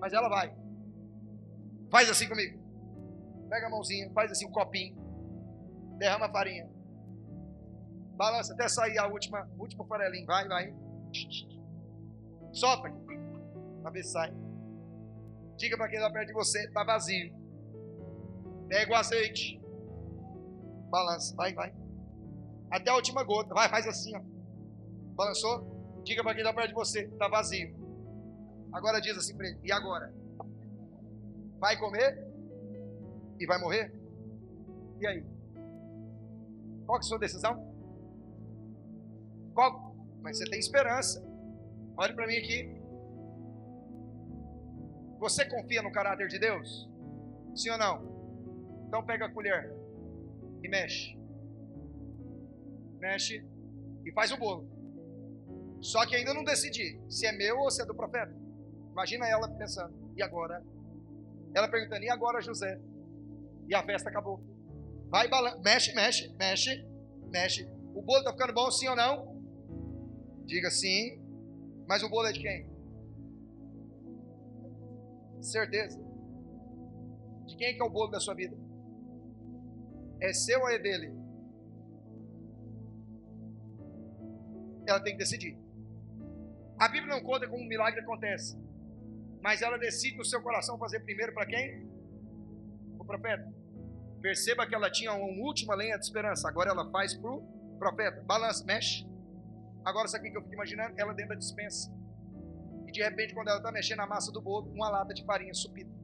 Mas 0.01 0.13
ela 0.13 0.29
vai. 0.29 0.66
Faz 1.91 2.11
assim 2.11 2.29
comigo. 2.29 2.59
Pega 3.49 3.67
a 3.67 3.71
mãozinha, 3.71 4.11
faz 4.13 4.31
assim 4.31 4.47
um 4.47 4.51
copinho. 4.51 4.97
Derrama 5.99 6.27
a 6.27 6.33
farinha. 6.33 6.69
Balança 8.17 8.55
até 8.55 8.69
sair 8.69 8.99
a 8.99 9.07
última, 9.07 9.49
último 9.59 9.85
farelinho. 9.87 10.27
Vai, 10.27 10.49
vai. 10.49 10.75
Aqui. 11.09 11.61
Pra 13.83 13.91
ver 13.91 14.03
se 14.03 14.13
sai. 14.13 14.35
Diga 15.57 15.77
para 15.77 15.89
quem 15.89 15.99
está 15.99 16.11
perto 16.11 16.29
de 16.29 16.33
você, 16.33 16.65
está 16.65 16.85
vazio. 16.85 17.35
Pega 18.69 18.93
o 18.93 18.97
azeite. 18.97 19.61
Balança, 20.91 21.35
vai, 21.37 21.55
vai. 21.55 21.75
Até 22.71 22.91
a 22.91 22.95
última 22.95 23.23
gota. 23.23 23.55
Vai, 23.55 23.69
faz 23.69 23.87
assim, 23.87 24.17
ó. 24.17 24.21
Balançou? 25.15 26.03
Diga 26.05 26.23
para 26.23 26.35
quem 26.35 26.43
está 26.43 26.53
perto 26.53 26.69
de 26.69 26.75
você, 26.75 27.05
está 27.05 27.29
vazio. 27.29 27.75
Agora 28.73 29.01
diz 29.01 29.17
assim 29.17 29.37
para 29.37 29.49
ele, 29.49 29.61
e 29.63 29.73
agora? 29.73 30.13
Vai 31.59 31.77
comer 31.79 32.27
e 33.39 33.47
vai 33.47 33.59
morrer? 33.61 33.93
E 35.01 35.07
aí? 35.07 35.25
Qual 36.87 36.99
é 36.99 37.01
a 37.01 37.03
sua 37.03 37.19
decisão? 37.19 37.75
Qual? 39.55 39.95
Mas 40.23 40.39
você 40.39 40.45
tem 40.45 40.59
esperança. 40.59 41.25
Olhe 41.97 42.15
para 42.15 42.27
mim 42.27 42.37
aqui. 42.37 42.77
Você 45.19 45.45
confia 45.47 45.83
no 45.83 45.93
caráter 45.93 46.29
de 46.29 46.39
Deus? 46.39 46.89
Sim 47.55 47.71
ou 47.71 47.79
não? 47.79 48.17
Então 48.87 49.05
pega 49.05 49.27
a 49.27 49.33
colher 49.33 49.73
e 50.63 50.69
mexe. 50.69 51.19
Mexe 52.99 53.45
e 54.05 54.13
faz 54.13 54.31
o 54.31 54.37
bolo. 54.37 54.69
Só 55.81 56.07
que 56.07 56.17
ainda 56.17 56.35
não 56.35 56.45
decidi 56.45 57.01
se 57.09 57.27
é 57.27 57.33
meu 57.33 57.59
ou 57.59 57.71
se 57.71 57.83
é 57.83 57.87
do 57.87 57.95
profeta. 57.95 58.35
Imagina 58.93 59.29
ela 59.29 59.49
pensando, 59.49 59.95
e 60.17 60.23
agora? 60.23 60.65
Ela 61.57 61.71
perguntando, 61.71 62.05
e 62.05 62.11
agora, 62.11 62.43
José? 62.43 62.79
E 63.67 63.75
a 63.75 63.83
festa 63.83 64.11
acabou. 64.11 64.39
Vai, 65.09 65.27
balan 65.27 65.59
mexe, 65.63 65.95
mexe, 65.95 66.29
mexe, 66.37 66.87
mexe. 67.33 67.67
O 67.95 68.03
bolo 68.03 68.19
está 68.19 68.31
ficando 68.31 68.53
bom, 68.53 68.71
sim 68.71 68.87
ou 68.89 68.95
não? 68.95 69.43
Diga 70.45 70.71
sim. 70.71 71.19
Mas 71.89 72.03
o 72.03 72.11
bolo 72.11 72.27
é 72.27 72.33
de 72.33 72.41
quem? 72.41 72.69
Certeza. 75.41 75.99
De 77.47 77.57
quem 77.57 77.69
é 77.69 77.73
que 77.73 77.81
é 77.81 77.85
o 77.85 77.91
bolo 77.91 78.11
da 78.11 78.21
sua 78.21 78.35
vida? 78.35 78.55
É 80.21 80.35
seu 80.35 80.61
ou 80.61 80.69
é 80.69 80.79
dele? 80.79 81.11
Ela 84.87 85.01
tem 85.01 85.15
que 85.15 85.21
decidir. 85.21 85.59
A 86.79 86.87
Bíblia 86.87 87.15
não 87.15 87.23
conta 87.23 87.49
como 87.49 87.63
um 87.63 87.67
milagre 87.67 88.01
acontece 88.01 88.67
mas 89.47 89.63
ela 89.63 89.79
decide 89.79 90.17
no 90.17 90.25
seu 90.25 90.43
coração 90.43 90.77
fazer 90.77 90.99
primeiro 91.05 91.33
para 91.33 91.47
quem? 91.47 91.89
O 92.99 93.05
profeta. 93.05 93.49
Perceba 94.21 94.67
que 94.67 94.75
ela 94.75 94.91
tinha 94.91 95.13
uma 95.13 95.41
última 95.41 95.73
lenha 95.77 95.97
de 95.97 96.05
esperança, 96.05 96.49
agora 96.49 96.71
ela 96.71 96.91
faz 96.91 97.15
para 97.15 97.31
o 97.31 97.77
profeta. 97.79 98.25
Balança, 98.25 98.65
mexe. 98.65 99.07
Agora, 99.85 100.09
sabe 100.09 100.29
o 100.29 100.33
que 100.33 100.39
eu 100.39 100.43
fico 100.43 100.55
imaginando? 100.55 100.95
Ela 100.99 101.15
dentro 101.15 101.29
da 101.29 101.35
dispensa. 101.37 101.95
E 102.89 102.91
de 102.91 103.01
repente, 103.01 103.35
quando 103.35 103.47
ela 103.47 103.59
está 103.59 103.71
mexendo 103.71 103.99
na 103.99 104.07
massa 104.09 104.33
do 104.33 104.43
bolo, 104.43 104.69
uma 104.73 104.89
lata 104.89 105.15
de 105.15 105.25
farinha 105.25 105.55
supida. 105.55 105.95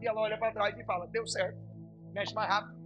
E 0.00 0.08
ela 0.08 0.22
olha 0.22 0.36
para 0.40 0.52
trás 0.52 0.76
e 0.76 0.84
fala: 0.84 1.06
Deu 1.06 1.24
certo. 1.24 1.56
Mexe 2.12 2.34
mais 2.34 2.48
rápido. 2.48 2.80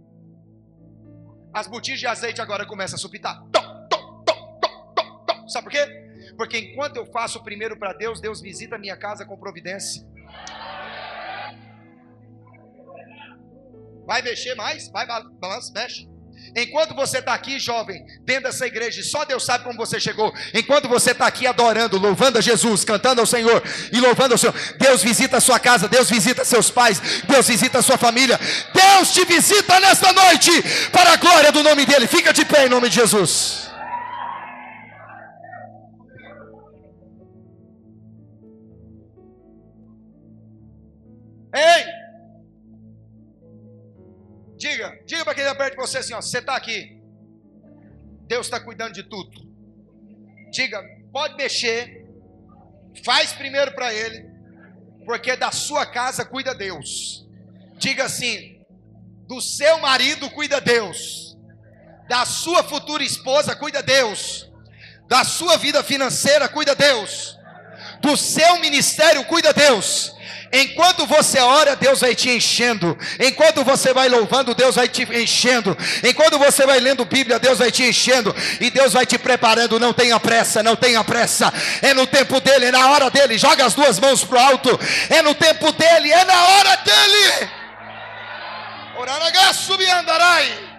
As 1.51 1.65
botijas 1.65 1.99
de 1.99 2.05
azeite 2.05 2.39
agora 2.39 2.67
começam 2.67 2.97
a 2.97 2.99
supitar. 2.99 3.43
Sabe 5.47 5.63
por 5.63 5.71
quê? 5.71 6.04
Porque 6.37 6.57
enquanto 6.57 6.97
eu 6.97 7.05
faço 7.05 7.39
o 7.39 7.43
primeiro 7.43 7.77
para 7.77 7.93
Deus, 7.93 8.19
Deus 8.19 8.41
visita 8.41 8.75
a 8.75 8.79
minha 8.79 8.97
casa 8.97 9.25
com 9.25 9.37
providência. 9.37 10.05
Vai 14.05 14.21
mexer 14.21 14.55
mais? 14.55 14.89
Vai, 14.89 15.05
balança, 15.05 15.71
mexe. 15.73 16.07
Enquanto 16.55 16.93
você 16.93 17.19
está 17.19 17.33
aqui, 17.33 17.59
jovem, 17.59 18.05
dentro 18.23 18.43
dessa 18.43 18.65
igreja, 18.65 19.01
só 19.03 19.25
Deus 19.25 19.43
sabe 19.43 19.63
como 19.63 19.77
você 19.77 19.99
chegou. 19.99 20.33
Enquanto 20.53 20.87
você 20.87 21.11
está 21.11 21.25
aqui 21.25 21.47
adorando, 21.47 21.97
louvando 21.97 22.37
a 22.37 22.41
Jesus, 22.41 22.85
cantando 22.85 23.19
ao 23.19 23.27
Senhor 23.27 23.63
e 23.91 23.99
louvando 23.99 24.33
ao 24.33 24.37
Senhor, 24.37 24.53
Deus 24.77 25.01
visita 25.01 25.37
a 25.37 25.41
sua 25.41 25.59
casa, 25.59 25.87
Deus 25.87 26.09
visita 26.09 26.45
seus 26.45 26.69
pais, 26.69 27.23
Deus 27.27 27.47
visita 27.47 27.79
a 27.79 27.81
sua 27.81 27.97
família. 27.97 28.39
Deus 28.73 29.13
te 29.13 29.25
visita 29.25 29.79
nesta 29.79 30.13
noite, 30.13 30.51
para 30.91 31.13
a 31.13 31.15
glória 31.17 31.51
do 31.51 31.63
nome 31.63 31.85
dEle. 31.85 32.07
Fica 32.07 32.31
de 32.31 32.45
pé 32.45 32.67
em 32.67 32.69
nome 32.69 32.89
de 32.89 32.95
Jesus. 32.95 33.74
Perto 45.55 45.71
de 45.71 45.77
você 45.77 45.99
assim: 45.99 46.13
ó, 46.13 46.21
você 46.21 46.39
está 46.39 46.55
aqui. 46.55 47.01
Deus 48.27 48.47
está 48.47 48.59
cuidando 48.59 48.93
de 48.93 49.03
tudo. 49.03 49.31
Diga, 50.51 50.83
pode 51.11 51.35
mexer. 51.35 52.05
Faz 53.03 53.33
primeiro 53.33 53.73
para 53.73 53.93
Ele. 53.93 54.29
Porque 55.05 55.35
da 55.35 55.51
sua 55.51 55.85
casa 55.85 56.25
cuida 56.25 56.55
Deus. 56.55 57.27
Diga 57.77 58.05
assim: 58.05 58.61
do 59.27 59.41
seu 59.41 59.79
marido 59.79 60.29
cuida 60.31 60.61
Deus. 60.61 61.37
Da 62.07 62.25
sua 62.25 62.63
futura 62.63 63.03
esposa 63.03 63.55
cuida 63.55 63.81
Deus. 63.81 64.49
Da 65.07 65.23
sua 65.23 65.57
vida 65.57 65.83
financeira 65.83 66.47
cuida 66.47 66.75
Deus. 66.75 67.37
Do 68.01 68.15
seu 68.15 68.59
ministério 68.59 69.23
cuida 69.25 69.53
Deus 69.53 70.14
Enquanto 70.51 71.05
você 71.05 71.39
ora, 71.39 71.75
Deus 71.75 72.01
vai 72.01 72.15
te 72.15 72.29
enchendo. 72.29 72.97
Enquanto 73.19 73.63
você 73.63 73.93
vai 73.93 74.07
louvando, 74.07 74.53
Deus 74.53 74.75
vai 74.75 74.87
te 74.87 75.03
enchendo. 75.03 75.75
Enquanto 76.03 76.37
você 76.37 76.65
vai 76.65 76.79
lendo 76.79 77.05
Bíblia, 77.05 77.39
Deus 77.39 77.59
vai 77.59 77.71
te 77.71 77.83
enchendo. 77.83 78.35
E 78.59 78.69
Deus 78.69 78.93
vai 78.93 79.05
te 79.05 79.17
preparando. 79.17 79.79
Não 79.79 79.93
tenha 79.93 80.19
pressa, 80.19 80.61
não 80.61 80.75
tenha 80.75 81.03
pressa. 81.03 81.51
É 81.81 81.93
no 81.93 82.07
tempo 82.07 82.39
dele, 82.39 82.65
é 82.65 82.71
na 82.71 82.91
hora 82.91 83.09
dele. 83.09 83.37
Joga 83.37 83.65
as 83.65 83.73
duas 83.73 83.99
mãos 83.99 84.23
para 84.23 84.37
o 84.37 84.41
alto. 84.41 84.79
É 85.09 85.21
no 85.21 85.33
tempo 85.33 85.71
dele, 85.71 86.11
é 86.11 86.23
na 86.23 86.47
hora 86.47 86.75
dele. 86.77 87.49
Oraragá 88.97 89.53
subiandarai. 89.53 90.75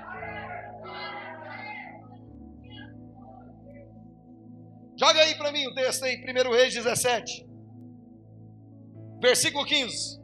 Joga 4.98 5.20
aí 5.20 5.34
para 5.34 5.52
mim 5.52 5.66
o 5.66 5.74
texto 5.74 6.04
aí, 6.04 6.16
1 6.16 6.50
Reis 6.52 6.72
17 6.72 7.45
versículo 9.26 9.64
15. 9.64 10.20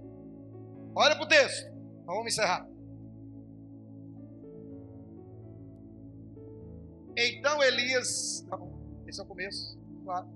Olha 0.95 1.17
para 1.17 1.25
o 1.25 1.29
texto. 1.29 1.67
Então 2.03 2.15
vamos 2.15 2.33
encerrar. 2.33 2.67
Então 7.17 7.63
Elias. 7.63 8.47
Tá 8.49 8.57
bom, 8.57 8.73
esse 9.07 9.21
é 9.21 9.25
o 9.25 9.27
começo, 9.27 9.79
claro. 10.05 10.29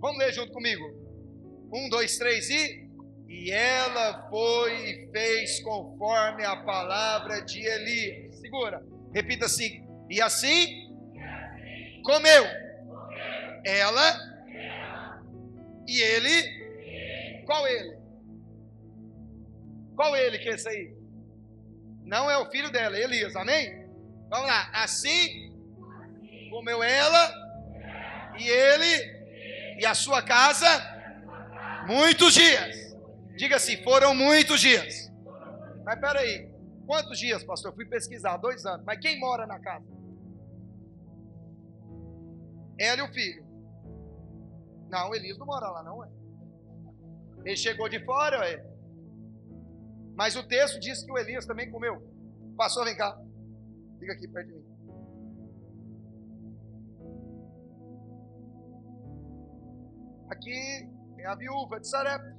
Vamos 0.00 0.18
ler 0.18 0.32
junto 0.32 0.52
comigo. 0.52 0.82
Um, 1.72 1.88
dois, 1.90 2.16
três 2.16 2.48
e. 2.48 2.88
E 3.28 3.50
ela 3.52 4.28
foi 4.28 4.72
e 4.72 5.10
fez 5.12 5.60
conforme 5.60 6.44
a 6.44 6.56
palavra 6.64 7.42
de 7.42 7.60
Elias. 7.60 8.36
Segura. 8.36 8.84
Repita 9.12 9.46
assim. 9.46 9.86
E 10.08 10.20
assim 10.20 10.90
comeu. 12.02 12.44
Ela 13.64 14.29
e 15.90 16.02
ele, 16.02 17.44
qual 17.44 17.66
ele? 17.66 17.98
Qual 19.96 20.16
ele 20.16 20.38
que 20.38 20.48
é 20.48 20.54
esse 20.54 20.68
aí? 20.68 20.94
Não 22.04 22.30
é 22.30 22.38
o 22.38 22.50
filho 22.50 22.70
dela, 22.70 22.96
é 22.96 23.02
Elias, 23.02 23.36
amém? 23.36 23.86
Vamos 24.28 24.46
lá, 24.46 24.70
assim 24.72 25.50
comeu 26.50 26.82
ela 26.82 27.32
e 28.38 28.46
ele 28.48 29.78
e 29.80 29.86
a 29.86 29.94
sua 29.94 30.20
casa 30.20 30.68
muitos 31.86 32.34
dias. 32.34 32.94
Diga 33.36 33.56
assim, 33.56 33.82
foram 33.82 34.14
muitos 34.14 34.60
dias. 34.60 35.10
Mas 35.84 35.98
peraí, 35.98 36.50
quantos 36.86 37.18
dias, 37.18 37.42
pastor? 37.42 37.74
fui 37.74 37.86
pesquisar, 37.86 38.36
dois 38.36 38.66
anos. 38.66 38.84
Mas 38.84 39.00
quem 39.00 39.18
mora 39.18 39.46
na 39.46 39.58
casa? 39.58 39.86
Ela 42.78 43.00
e 43.00 43.02
o 43.02 43.12
filho. 43.12 43.49
Não, 44.90 45.14
Elias 45.14 45.38
não 45.38 45.46
mora 45.46 45.70
lá, 45.70 45.82
não 45.82 46.04
é. 46.04 46.08
Ele 47.44 47.56
chegou 47.56 47.88
de 47.88 48.04
fora, 48.04 48.44
é. 48.48 48.62
Mas 50.16 50.36
o 50.36 50.46
texto 50.46 50.80
diz 50.80 51.02
que 51.02 51.12
o 51.12 51.16
Elias 51.16 51.46
também 51.46 51.70
comeu. 51.70 52.02
Passou, 52.56 52.84
vem 52.84 52.96
cá. 52.96 53.16
Fica 53.98 54.12
aqui 54.12 54.28
perto 54.28 54.48
de 54.48 54.54
mim. 54.54 54.70
Aqui 60.28 60.90
é 61.18 61.26
a 61.26 61.34
viúva 61.34 61.80
de 61.80 61.88
Sarepta. 61.88 62.36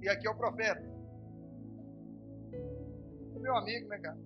E 0.00 0.08
aqui 0.08 0.26
é 0.26 0.30
o 0.30 0.36
profeta. 0.36 0.82
Meu 3.40 3.56
amigo, 3.56 3.88
né, 3.88 3.98
cara? 3.98 4.18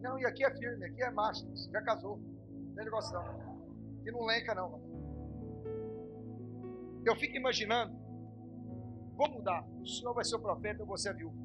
Não, 0.00 0.18
e 0.18 0.26
aqui 0.26 0.44
é 0.44 0.50
firme, 0.56 0.84
aqui 0.84 1.02
é 1.02 1.10
macho. 1.10 1.46
Já 1.72 1.82
casou. 1.82 2.20
Tem 2.74 2.84
negócio 2.84 3.12
não. 3.14 4.00
Aqui 4.00 4.10
não 4.10 4.24
lenca, 4.24 4.54
não. 4.54 4.80
Eu 7.08 7.16
fico 7.16 7.36
imaginando, 7.36 7.96
vou 9.16 9.30
mudar. 9.30 9.64
O 9.80 9.86
senhor 9.86 10.12
vai 10.12 10.24
ser 10.24 10.36
o 10.36 10.40
profeta, 10.40 10.82
eu 10.82 10.86
vou 10.86 10.98
ser 10.98 11.08
a 11.08 11.12
viúva. 11.14 11.36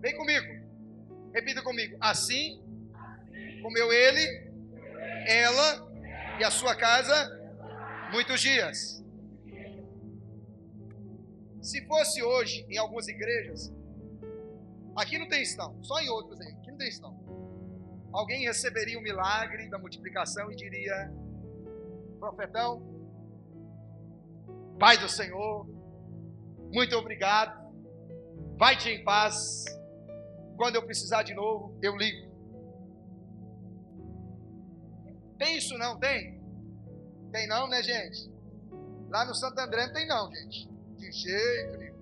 Vem 0.00 0.16
comigo. 0.16 0.46
Repita 1.34 1.62
comigo. 1.62 1.96
Assim 2.00 2.62
comeu 3.62 3.92
ele, 3.92 4.50
ela 5.26 5.88
e 6.40 6.44
a 6.44 6.50
sua 6.50 6.74
casa 6.74 7.14
muitos 8.10 8.40
dias. 8.40 9.04
Se 11.60 11.86
fosse 11.86 12.22
hoje 12.22 12.66
em 12.68 12.76
algumas 12.76 13.06
igrejas, 13.06 13.72
aqui 14.96 15.18
não 15.18 15.28
tem 15.28 15.42
estão, 15.42 15.82
só 15.84 16.00
em 16.00 16.08
outras 16.08 16.40
aí, 16.40 16.52
aqui 16.54 16.70
não 16.70 16.78
tem 16.78 16.88
estão. 16.88 17.16
Alguém 18.12 18.44
receberia 18.44 18.98
o 18.98 19.02
milagre 19.02 19.68
da 19.70 19.78
multiplicação 19.78 20.50
e 20.50 20.56
diria: 20.56 21.12
Profetão, 22.18 22.91
Pai 24.78 24.98
do 24.98 25.08
Senhor, 25.08 25.66
muito 26.72 26.96
obrigado. 26.96 27.70
Vai-te 28.56 28.88
em 28.88 29.04
paz. 29.04 29.64
Quando 30.56 30.76
eu 30.76 30.84
precisar 30.84 31.22
de 31.22 31.34
novo, 31.34 31.78
eu 31.82 31.96
ligo. 31.96 32.32
Tem 35.38 35.58
isso 35.58 35.76
não? 35.76 35.98
Tem? 35.98 36.40
Tem 37.30 37.46
não, 37.46 37.68
né, 37.68 37.82
gente? 37.82 38.32
Lá 39.10 39.24
no 39.24 39.34
Santo 39.34 39.58
André 39.58 39.86
não 39.86 39.92
tem 39.92 40.06
não, 40.06 40.32
gente. 40.32 40.68
De 40.96 41.12
jeito 41.12 41.78
nenhum. 41.78 41.92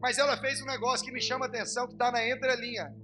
Mas 0.00 0.18
ela 0.18 0.36
fez 0.38 0.60
um 0.62 0.66
negócio 0.66 1.04
que 1.04 1.12
me 1.12 1.20
chama 1.20 1.46
a 1.46 1.48
atenção, 1.48 1.86
que 1.86 1.92
está 1.92 2.10
na 2.10 2.26
entrelinha. 2.26 2.94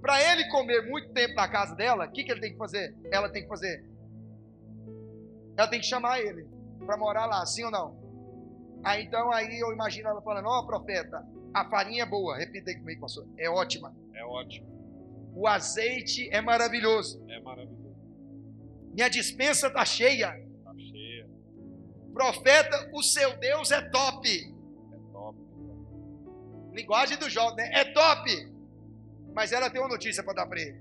Para 0.00 0.22
ele 0.22 0.48
comer 0.50 0.88
muito 0.88 1.12
tempo 1.12 1.34
na 1.34 1.48
casa 1.48 1.74
dela, 1.74 2.06
o 2.06 2.12
que, 2.12 2.22
que 2.22 2.30
ele 2.30 2.40
tem 2.40 2.52
que 2.52 2.58
fazer? 2.58 2.94
Ela 3.10 3.28
tem 3.28 3.42
que 3.42 3.48
fazer. 3.48 3.84
Ela 5.56 5.68
tem 5.68 5.80
que 5.80 5.86
chamar 5.86 6.20
ele 6.20 6.55
para 6.86 6.96
morar 6.96 7.26
lá, 7.26 7.44
sim 7.44 7.64
ou 7.64 7.70
não? 7.70 8.06
Aí 8.84 9.04
então 9.04 9.32
aí 9.32 9.58
eu 9.58 9.72
imagino 9.72 10.08
ela 10.08 10.22
falando: 10.22 10.46
Ó, 10.46 10.60
oh, 10.60 10.66
profeta, 10.66 11.26
a 11.52 11.68
farinha 11.68 12.04
é 12.04 12.06
boa. 12.06 12.38
Repita 12.38 12.70
aí 12.70 12.76
comigo, 12.76 13.00
pastor. 13.00 13.26
É 13.36 13.50
ótima. 13.50 13.94
É 14.14 14.24
ótimo. 14.24 14.66
O 15.34 15.46
azeite 15.46 16.28
é 16.32 16.40
maravilhoso. 16.40 17.22
É 17.28 17.40
maravilhoso. 17.40 17.96
Minha 18.94 19.08
dispensa 19.08 19.66
está 19.66 19.84
cheia. 19.84 20.38
Está 20.38 20.72
cheia. 20.78 21.28
Profeta, 22.14 22.90
o 22.94 23.02
seu 23.02 23.36
Deus 23.38 23.70
é 23.70 23.82
top. 23.90 24.28
É 24.30 25.12
top. 25.12 25.38
Linguagem 26.72 27.18
do 27.18 27.28
jovem, 27.28 27.56
né? 27.56 27.70
É 27.74 27.92
top. 27.92 28.30
Mas 29.34 29.52
ela 29.52 29.68
tem 29.68 29.80
uma 29.80 29.88
notícia 29.88 30.22
para 30.22 30.32
dar 30.32 30.46
para 30.46 30.60
ele. 30.60 30.80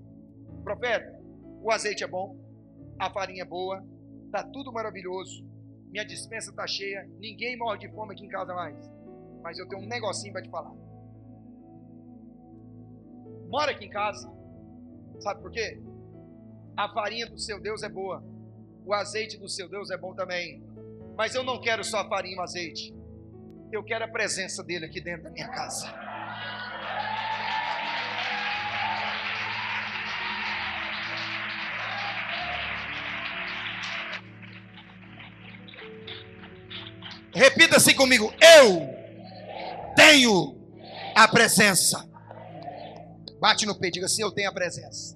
Profeta, 0.64 1.20
o 1.62 1.72
azeite 1.72 2.03
é 2.03 2.08
bom, 2.08 2.38
a 2.97 3.12
farinha 3.12 3.41
é 3.41 3.45
boa, 3.45 3.84
está 4.26 4.43
tudo 4.43 4.72
maravilhoso 4.72 5.45
minha 5.96 6.06
dispensa 6.06 6.50
está 6.50 6.68
cheia, 6.68 7.10
ninguém 7.20 7.58
morre 7.58 7.78
de 7.78 7.88
fome 7.88 8.14
aqui 8.14 8.26
em 8.26 8.28
casa 8.28 8.54
mais. 8.54 8.76
Mas 9.41 9.58
eu 9.58 9.66
tenho 9.66 9.82
um 9.82 9.88
negocinho 9.88 10.34
para 10.34 10.41
te 10.41 10.50
falar. 10.50 10.74
Mora 13.48 13.72
aqui 13.72 13.86
em 13.86 13.89
casa. 13.89 14.30
Sabe 15.22 15.41
por 15.41 15.52
quê? 15.52 15.82
A 16.76 16.89
farinha 16.89 17.28
do 17.28 17.39
seu 17.39 17.62
Deus 17.62 17.82
é 17.82 17.88
boa. 17.88 18.22
O 18.86 18.93
azeite 18.93 19.38
do 19.38 19.48
seu 19.48 19.70
Deus 19.70 19.89
é 19.89 19.98
bom 19.98 20.14
também. 20.14 20.62
Mas 21.16 21.34
eu 21.34 21.46
não 21.46 21.62
quero 21.62 21.82
só 21.82 22.06
farinha 22.10 22.36
e 22.36 22.39
azeite. 22.41 22.93
Eu 23.72 23.82
quero 23.82 24.04
a 24.04 24.10
presença 24.10 24.62
dele 24.62 24.86
aqui 24.88 25.00
dentro 25.00 25.24
da 25.24 25.30
minha 25.30 25.48
casa. 25.48 25.88
Repita 37.36 37.76
assim 37.76 37.94
comigo: 37.94 38.34
Eu 38.42 38.90
tenho 39.94 40.58
a 41.14 41.28
presença. 41.28 42.08
Bate 43.42 43.66
no 43.66 43.78
peito, 43.78 43.96
diga 43.96 44.06
assim: 44.06 44.22
Eu 44.22 44.32
tenho 44.32 44.50
a 44.50 44.54
presença. 44.54 45.16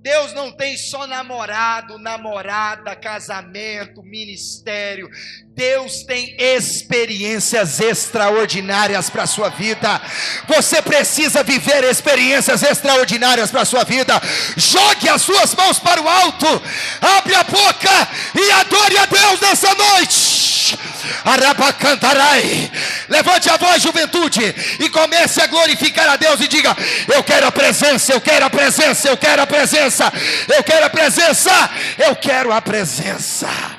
Deus 0.00 0.32
não 0.32 0.52
tem 0.52 0.76
só 0.76 1.06
namorado, 1.06 1.98
namorada, 1.98 2.94
casamento, 2.94 4.02
ministério. 4.02 5.10
Deus 5.58 6.04
tem 6.04 6.36
experiências 6.38 7.80
extraordinárias 7.80 9.10
para 9.10 9.24
a 9.24 9.26
sua 9.26 9.48
vida. 9.48 10.00
Você 10.46 10.80
precisa 10.80 11.42
viver 11.42 11.82
experiências 11.82 12.62
extraordinárias 12.62 13.50
para 13.50 13.62
a 13.62 13.64
sua 13.64 13.82
vida. 13.82 14.22
Jogue 14.56 15.08
as 15.08 15.20
suas 15.20 15.56
mãos 15.56 15.80
para 15.80 16.00
o 16.00 16.08
alto, 16.08 16.62
abre 17.00 17.34
a 17.34 17.42
boca 17.42 18.08
e 18.36 18.50
adore 18.52 18.98
a 18.98 19.06
Deus 19.06 19.40
nessa 19.40 19.74
noite. 19.74 20.78
Arabacantarai. 21.24 22.70
Levante 23.08 23.50
a 23.50 23.56
voz, 23.56 23.82
juventude, 23.82 24.54
e 24.78 24.88
comece 24.90 25.42
a 25.42 25.48
glorificar 25.48 26.08
a 26.08 26.14
Deus 26.14 26.40
e 26.40 26.46
diga: 26.46 26.76
Eu 27.12 27.24
quero 27.24 27.48
a 27.48 27.50
presença, 27.50 28.12
eu 28.12 28.20
quero 28.20 28.46
a 28.46 28.50
presença, 28.50 29.08
eu 29.08 29.16
quero 29.16 29.42
a 29.42 29.46
presença, 29.46 30.12
eu 30.54 30.62
quero 30.62 30.86
a 30.86 30.90
presença, 30.90 31.70
eu 31.98 32.14
quero 32.14 32.52
a 32.52 32.62
presença. 32.62 33.77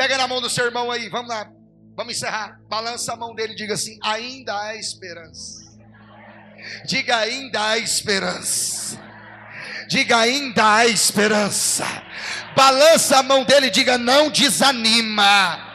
Pega 0.00 0.16
na 0.16 0.26
mão 0.26 0.40
do 0.40 0.48
seu 0.48 0.64
irmão 0.64 0.90
aí, 0.90 1.10
vamos 1.10 1.28
lá, 1.28 1.46
vamos 1.94 2.16
encerrar. 2.16 2.58
Balança 2.70 3.12
a 3.12 3.16
mão 3.16 3.34
dele 3.34 3.52
e 3.52 3.56
diga 3.56 3.74
assim: 3.74 3.98
Ainda 4.02 4.58
há 4.58 4.74
esperança. 4.74 5.60
Diga: 6.86 7.18
Ainda 7.18 7.62
há 7.62 7.76
esperança. 7.76 8.98
Diga: 9.88 10.16
Ainda 10.20 10.76
há 10.76 10.86
esperança. 10.86 11.84
Balança 12.56 13.18
a 13.18 13.22
mão 13.22 13.44
dele 13.44 13.66
e 13.66 13.70
diga: 13.70 13.98
Não 13.98 14.30
desanima. 14.30 15.69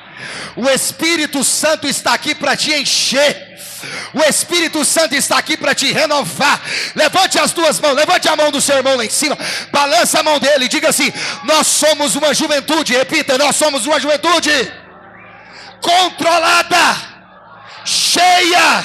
O 0.55 0.69
Espírito 0.69 1.43
Santo 1.43 1.87
está 1.87 2.13
aqui 2.13 2.33
para 2.33 2.55
te 2.55 2.73
encher. 2.73 3.55
O 4.13 4.21
Espírito 4.23 4.83
Santo 4.85 5.15
está 5.15 5.37
aqui 5.37 5.57
para 5.57 5.75
te 5.75 5.91
renovar. 5.91 6.61
Levante 6.95 7.37
as 7.37 7.51
duas 7.51 7.79
mãos, 7.79 7.95
levante 7.95 8.27
a 8.27 8.35
mão 8.35 8.51
do 8.51 8.61
seu 8.61 8.77
irmão 8.77 8.95
lá 8.95 9.05
em 9.05 9.09
cima, 9.09 9.37
balança 9.71 10.19
a 10.19 10.23
mão 10.23 10.39
dele, 10.39 10.67
diga 10.67 10.89
assim: 10.89 11.11
Nós 11.43 11.67
somos 11.67 12.15
uma 12.15 12.33
juventude, 12.33 12.93
repita, 12.93 13.37
nós 13.37 13.55
somos 13.55 13.85
uma 13.85 13.99
juventude 13.99 14.51
controlada, 15.81 16.95
cheia 17.85 18.83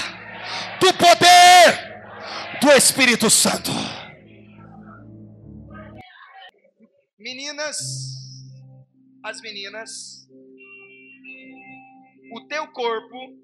do 0.80 0.92
poder 0.94 1.90
do 2.60 2.70
Espírito 2.72 3.30
Santo. 3.30 3.70
Meninas, 7.18 7.76
as 9.24 9.40
meninas, 9.40 10.19
o 12.32 12.46
teu 12.46 12.68
corpo 12.68 13.38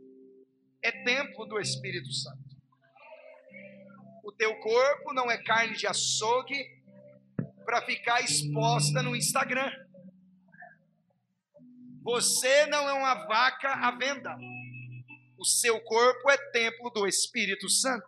é 0.82 0.92
templo 1.04 1.46
do 1.46 1.58
Espírito 1.58 2.12
Santo. 2.12 2.44
O 4.22 4.32
teu 4.32 4.54
corpo 4.60 5.12
não 5.12 5.30
é 5.30 5.42
carne 5.42 5.76
de 5.76 5.86
açougue 5.86 6.64
para 7.64 7.82
ficar 7.82 8.20
exposta 8.20 9.02
no 9.02 9.16
Instagram. 9.16 9.70
Você 12.02 12.66
não 12.66 12.88
é 12.88 12.92
uma 12.92 13.26
vaca 13.26 13.72
à 13.72 13.90
venda. 13.90 14.36
O 15.38 15.44
seu 15.44 15.80
corpo 15.80 16.30
é 16.30 16.36
templo 16.52 16.90
do 16.90 17.06
Espírito 17.06 17.68
Santo. 17.68 18.06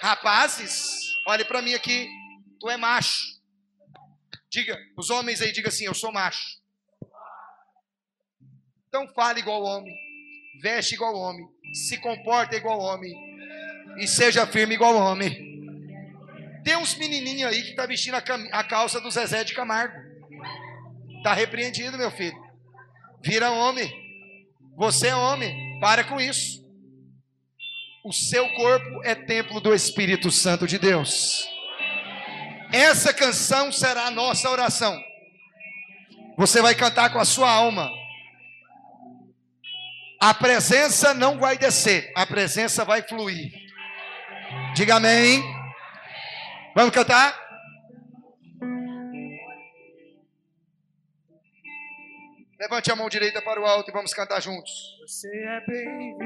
Rapazes, 0.00 1.00
olhe 1.26 1.44
para 1.44 1.62
mim 1.62 1.72
aqui. 1.72 2.06
Tu 2.60 2.68
é 2.68 2.76
macho. 2.76 3.40
Diga, 4.50 4.78
os 4.96 5.10
homens 5.10 5.40
aí, 5.40 5.52
diga 5.52 5.68
assim: 5.68 5.84
Eu 5.84 5.94
sou 5.94 6.12
macho. 6.12 6.60
Então 8.88 9.06
fale 9.08 9.40
igual 9.40 9.62
homem, 9.62 9.94
veste 10.62 10.94
igual 10.94 11.14
homem, 11.14 11.46
se 11.72 11.98
comporta 11.98 12.56
igual 12.56 12.78
homem 12.78 13.12
e 13.98 14.06
seja 14.06 14.46
firme 14.46 14.74
igual 14.74 14.96
homem. 14.96 15.56
Tem 16.64 16.76
uns 16.76 16.96
menininhos 16.96 17.52
aí 17.52 17.62
que 17.62 17.74
tá 17.74 17.86
vestindo 17.86 18.16
a, 18.16 18.64
calça 18.64 19.00
do 19.00 19.10
Zezé 19.10 19.44
de 19.44 19.54
Camargo. 19.54 19.94
Tá 21.22 21.32
repreendido, 21.32 21.96
meu 21.96 22.10
filho. 22.10 22.36
Vira 23.22 23.52
homem. 23.52 23.88
Você 24.76 25.08
é 25.08 25.14
homem. 25.14 25.78
Para 25.80 26.02
com 26.02 26.20
isso. 26.20 26.66
O 28.04 28.12
seu 28.12 28.48
corpo 28.54 29.02
é 29.04 29.14
templo 29.14 29.60
do 29.60 29.72
Espírito 29.72 30.30
Santo 30.30 30.66
de 30.66 30.78
Deus. 30.78 31.48
Essa 32.72 33.14
canção 33.14 33.70
será 33.70 34.06
a 34.06 34.10
nossa 34.10 34.50
oração. 34.50 35.00
Você 36.36 36.60
vai 36.60 36.74
cantar 36.74 37.12
com 37.12 37.18
a 37.18 37.24
sua 37.24 37.50
alma. 37.50 37.90
A 40.20 40.32
presença 40.32 41.12
não 41.14 41.38
vai 41.38 41.58
descer, 41.58 42.10
a 42.16 42.24
presença 42.26 42.84
vai 42.84 43.02
fluir. 43.02 43.52
Diga 44.74 44.96
amém. 44.96 45.42
Vamos 46.74 46.94
cantar? 46.94 47.38
Levante 52.58 52.90
a 52.90 52.96
mão 52.96 53.06
direita 53.08 53.40
para 53.42 53.60
o 53.60 53.66
alto 53.66 53.90
e 53.90 53.92
vamos 53.92 54.14
cantar 54.14 54.40
juntos. 54.40 54.72
Você 55.06 55.28
é 55.28 55.60
bem-vindo 55.66 56.16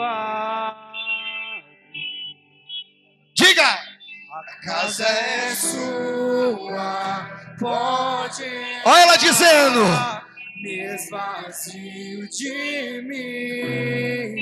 a 0.00 0.92
Diga! 3.34 3.64
A 3.64 4.66
casa 4.66 5.04
é 5.04 5.54
sua, 5.54 7.30
pode 7.58 8.44
Olha 8.84 9.02
ela 9.02 9.16
dizendo. 9.16 9.80
Me 10.66 10.94
esvazio 10.94 12.28
de 12.28 13.02
mim. 13.02 14.34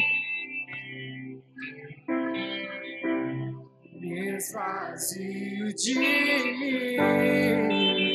Me 4.00 4.36
esvazio 4.36 5.74
de 5.74 5.94
mim. 7.68 8.13